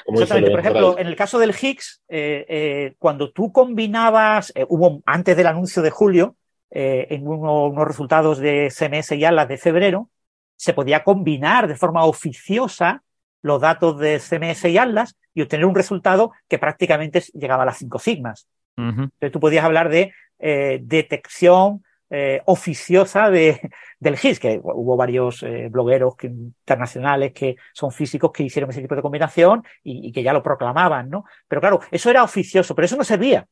[0.08, 0.52] Exactamente.
[0.52, 5.36] Por ejemplo, en el caso del Higgs, eh, eh, cuando tú combinabas, eh, hubo antes
[5.36, 6.38] del anuncio de julio,
[6.78, 10.10] en unos resultados de CMS y ALAS de febrero,
[10.58, 13.05] se podía combinar de forma oficiosa
[13.46, 17.78] los datos de CMS y Atlas y obtener un resultado que prácticamente llegaba a las
[17.78, 18.48] cinco sigmas.
[18.76, 23.62] Entonces tú podías hablar de eh, detección eh, oficiosa de,
[24.00, 28.96] del GIS, que hubo varios eh, blogueros internacionales que son físicos que hicieron ese tipo
[28.96, 31.26] de combinación y, que ya lo proclamaban, ¿no?
[31.48, 33.46] Pero claro, eso era oficioso, pero eso no servía.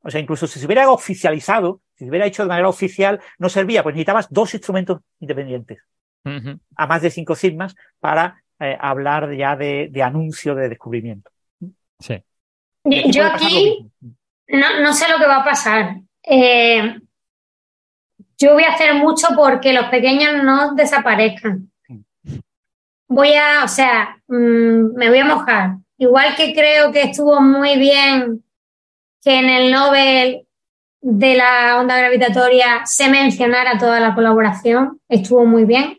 [0.00, 3.48] O sea, incluso si se hubiera oficializado, si se hubiera hecho de manera oficial, no
[3.48, 5.78] servía, pues necesitabas dos instrumentos independientes,
[6.74, 11.30] a más de cinco sigmas, para eh, hablar ya de, anuncio de descubrimiento.
[11.98, 12.22] Sí.
[12.84, 13.90] Yo aquí
[14.48, 15.96] no, sé lo que va a pasar.
[16.22, 16.98] Eh,
[18.38, 21.70] yo voy a hacer mucho porque los pequeños no desaparezcan.
[23.08, 25.76] Voy a, o sea, mm, me voy a mojar.
[25.98, 28.44] Igual que creo que estuvo muy bien
[29.22, 30.46] que en el Nobel
[31.00, 35.98] de la onda gravitatoria se mencionara toda la colaboración, estuvo muy bien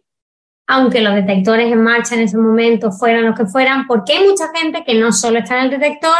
[0.67, 4.49] aunque los detectores en marcha en ese momento fueran los que fueran, porque hay mucha
[4.53, 6.17] gente que no solo está en el detector,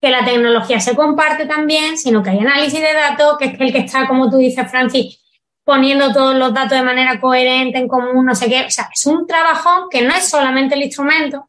[0.00, 3.72] que la tecnología se comparte también, sino que hay análisis de datos, que es el
[3.72, 5.20] que está, como tú dices, Francis,
[5.64, 8.66] poniendo todos los datos de manera coherente, en común, no sé qué.
[8.66, 11.48] O sea, es un trabajo que no es solamente el instrumento.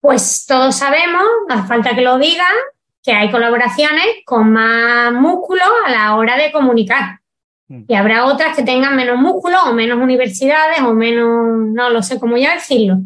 [0.00, 2.54] Pues todos sabemos, hace falta que lo digan,
[3.02, 7.20] que hay colaboraciones con más músculo a la hora de comunicar.
[7.74, 7.84] Mm.
[7.88, 11.26] Y habrá otras que tengan menos músculo o menos universidades o menos,
[11.72, 12.98] no lo sé cómo ya decirlo.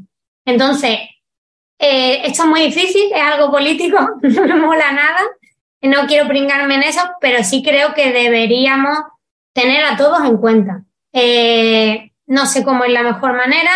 [0.45, 0.99] Entonces,
[1.79, 5.21] eh, esto es muy difícil, es algo político, no me mola nada,
[5.83, 8.99] no quiero pringarme en eso, pero sí creo que deberíamos
[9.53, 10.83] tener a todos en cuenta.
[11.13, 13.71] Eh, no sé cómo es la mejor manera,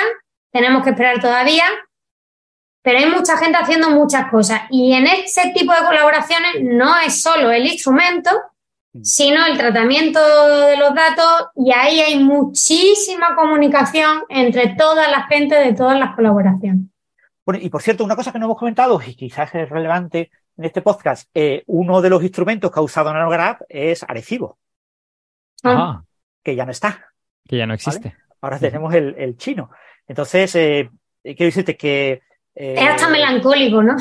[0.50, 1.64] tenemos que esperar todavía,
[2.82, 7.22] pero hay mucha gente haciendo muchas cosas y en ese tipo de colaboraciones no es
[7.22, 8.30] solo el instrumento,
[9.00, 15.54] sino el tratamiento de los datos y ahí hay muchísima comunicación entre toda la gente
[15.54, 16.86] de todas las colaboraciones.
[17.44, 20.64] Bueno, y por cierto, una cosa que no hemos comentado y quizás es relevante en
[20.64, 24.58] este podcast, eh, uno de los instrumentos que ha usado Nanograph es Arecibo,
[25.64, 26.02] ah.
[26.42, 27.06] que ya no está.
[27.48, 28.14] Que ya no existe.
[28.42, 29.70] Ahora tenemos el, chino.
[30.06, 30.90] Entonces, eh,
[31.22, 32.22] quiero decirte que
[32.54, 33.96] es hasta melancólico, ¿no?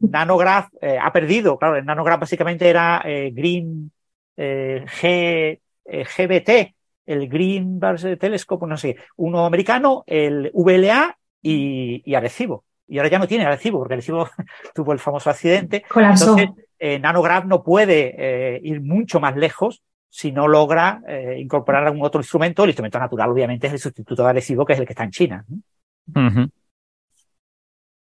[0.00, 0.68] Nanograph
[1.00, 3.92] ha perdido, claro, el Nanograph básicamente era Green
[4.36, 6.74] eh, G, eh, GBT,
[7.06, 7.80] el Green
[8.18, 12.64] Telescope, no sé, uno americano, el VLA y, Arecibo.
[12.86, 14.28] Y ahora ya no tiene Arecibo, porque Arecibo
[14.74, 15.84] tuvo el famoso accidente.
[15.94, 21.00] Entonces, eh, Nanograph no puede ir mucho más lejos si no logra
[21.36, 22.64] incorporar algún otro instrumento.
[22.64, 25.10] El instrumento natural, obviamente, es el sustituto de Arecibo, que es el que está en
[25.10, 25.44] China.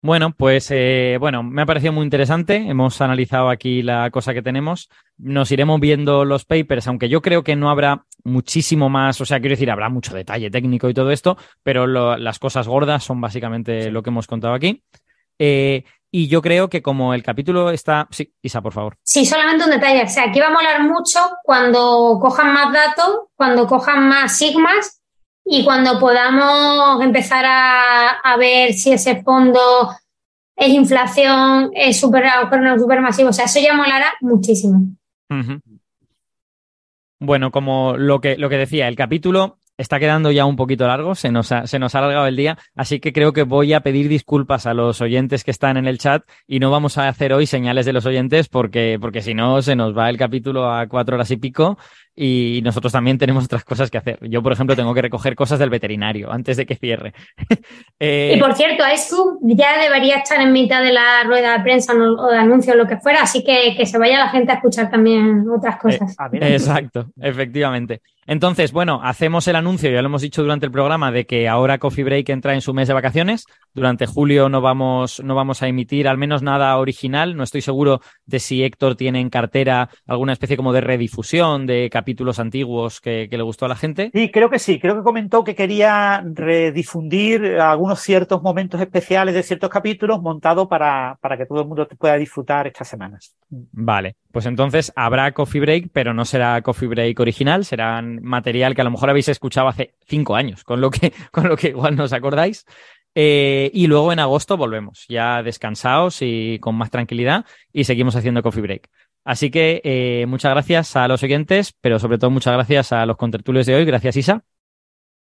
[0.07, 2.55] Bueno, pues eh, bueno, me ha parecido muy interesante.
[2.59, 4.89] Hemos analizado aquí la cosa que tenemos.
[5.19, 9.41] Nos iremos viendo los papers, aunque yo creo que no habrá muchísimo más, o sea,
[9.41, 13.91] quiero decir, habrá mucho detalle técnico y todo esto, pero las cosas gordas son básicamente
[13.91, 14.81] lo que hemos contado aquí.
[15.41, 18.07] Eh, y yo creo que como el capítulo está...
[18.13, 18.99] Sí, Isa, por favor.
[19.03, 20.05] Sí, solamente un detalle.
[20.05, 24.96] O sea, aquí va a molar mucho cuando cojan más datos, cuando cojan más sigmas
[25.49, 29.61] y cuando podamos empezar a, ver si ese fondo
[30.57, 32.25] es inflación, es super,
[32.61, 34.81] no super masivo, o sea, eso ya molará muchísimo.
[37.19, 41.15] Bueno, como lo que, lo que decía, el capítulo está quedando ya un poquito largo,
[41.15, 43.81] se nos, ha, se nos ha alargado el día, así que creo que voy a
[43.81, 47.33] pedir disculpas a los oyentes que están en el chat y no vamos a hacer
[47.33, 50.87] hoy señales de los oyentes porque, porque si no se nos va el capítulo a
[50.89, 51.79] cuatro horas y pico
[52.17, 54.19] y nosotros también tenemos otras cosas que hacer.
[54.23, 57.13] Yo, por ejemplo, tengo que recoger cosas del veterinario antes de que cierre.
[57.99, 61.95] Eh, y por cierto, Aisu ya debería estar en mitad de la rueda de prensa
[61.95, 64.57] o de anuncio o lo que fuera, así que que se vaya la gente a
[64.57, 66.15] escuchar también otras cosas.
[66.33, 68.03] Eh, exacto, efectivamente.
[68.27, 71.79] Entonces, bueno, hacemos el anuncio, ya lo hemos dicho durante el programa, de que ahora
[71.79, 75.69] Coffee Break entra en su mes de vacaciones, durante julio no vamos, no vamos a
[75.69, 77.37] emitir al menos nada original.
[77.37, 81.89] No estoy seguro de si Héctor tiene en cartera alguna especie como de redifusión de
[81.91, 82.06] capítulos
[82.39, 84.11] antiguos que, le gustó a la gente.
[84.15, 84.79] Sí, creo que sí.
[84.79, 91.19] Creo que comentó que quería redifundir algunos ciertos momentos especiales de ciertos capítulos montados para,
[91.21, 93.35] para que todo el mundo pueda disfrutar estas semanas.
[93.51, 98.81] Vale, pues entonces habrá Coffee Break, pero no será Coffee Break original, será material que
[98.81, 101.97] a lo mejor habéis escuchado hace cinco años, con lo que, con lo que igual
[101.97, 102.65] no os acordáis.
[103.19, 108.43] Eh, y luego en agosto volvemos, ya descansados y con más tranquilidad, y seguimos haciendo
[108.43, 108.91] coffee break.
[109.27, 113.17] Así que eh, muchas gracias a los oyentes, pero sobre todo muchas gracias a los
[113.17, 113.85] contertulios de hoy.
[113.85, 114.45] Gracias, Isa.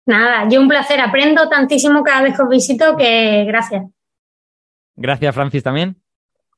[0.07, 0.99] Nada, yo un placer.
[0.99, 3.83] Aprendo tantísimo cada vez que os visito que gracias.
[4.95, 6.01] Gracias, Francis, también.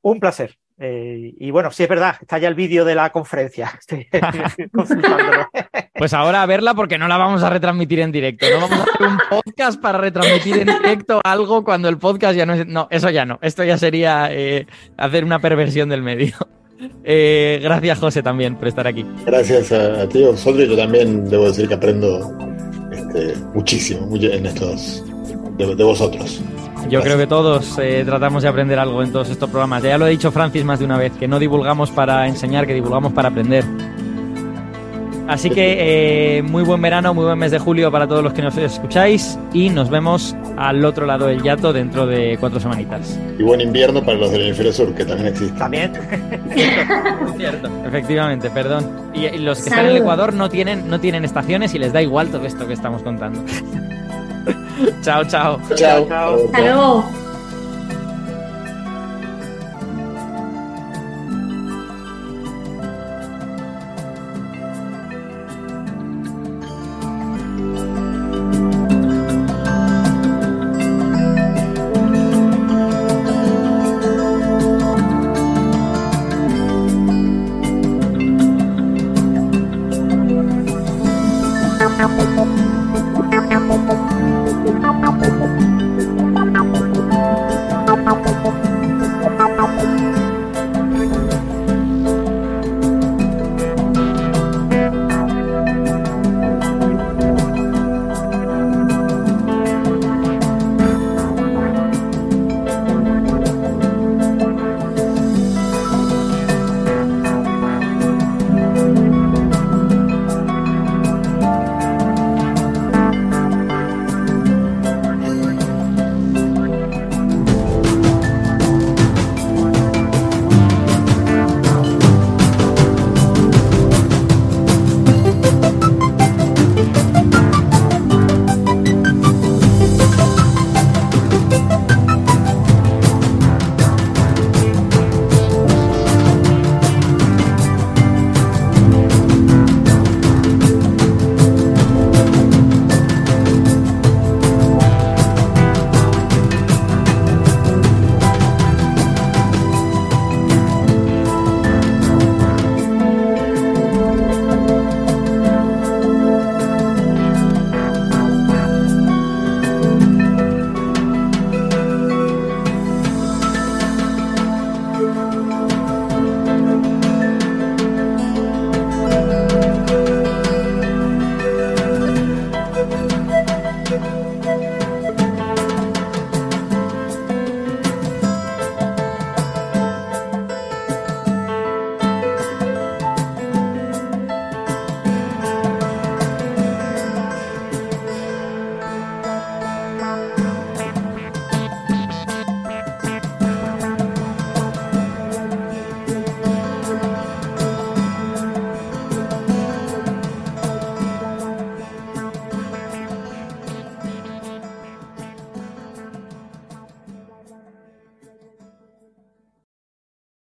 [0.02, 0.58] Un placer.
[0.78, 3.80] Eh, y bueno, sí es verdad, está ya el vídeo de la conferencia.
[5.94, 8.46] pues ahora a verla porque no la vamos a retransmitir en directo.
[8.50, 12.46] No vamos a hacer un podcast para retransmitir en directo algo cuando el podcast ya
[12.46, 12.66] no es.
[12.66, 13.40] No, eso ya no.
[13.42, 16.34] Esto ya sería eh, hacer una perversión del medio.
[17.04, 19.06] Eh, gracias, José, también por estar aquí.
[19.26, 20.64] Gracias a, ti, Osvaldo.
[20.64, 22.38] Yo también debo decir que aprendo
[22.92, 25.04] este, muchísimo en estos
[25.58, 26.42] de vosotros.
[26.90, 29.82] Yo creo que todos eh, tratamos de aprender algo en todos estos programas.
[29.82, 32.74] Ya lo ha dicho Francis más de una vez, que no divulgamos para enseñar, que
[32.74, 33.64] divulgamos para aprender.
[35.28, 38.44] Así que eh, muy buen verano, muy buen mes de julio para todos los que
[38.44, 43.20] nos escucháis y nos vemos al otro lado del yato dentro de cuatro semanitas.
[43.40, 45.58] Y buen invierno para los del hemisferio sur, que también existe.
[45.58, 45.94] También.
[47.38, 47.70] Cierto.
[47.88, 48.88] Efectivamente, perdón.
[49.14, 52.02] Y, los que están en el Ecuador no tienen, no tienen estaciones y les da
[52.02, 53.44] igual todo esto que estamos contando.
[55.02, 55.60] chao, chao.
[55.76, 56.08] Chao.
[56.08, 56.36] chao.
[56.46, 57.25] Hasta luego.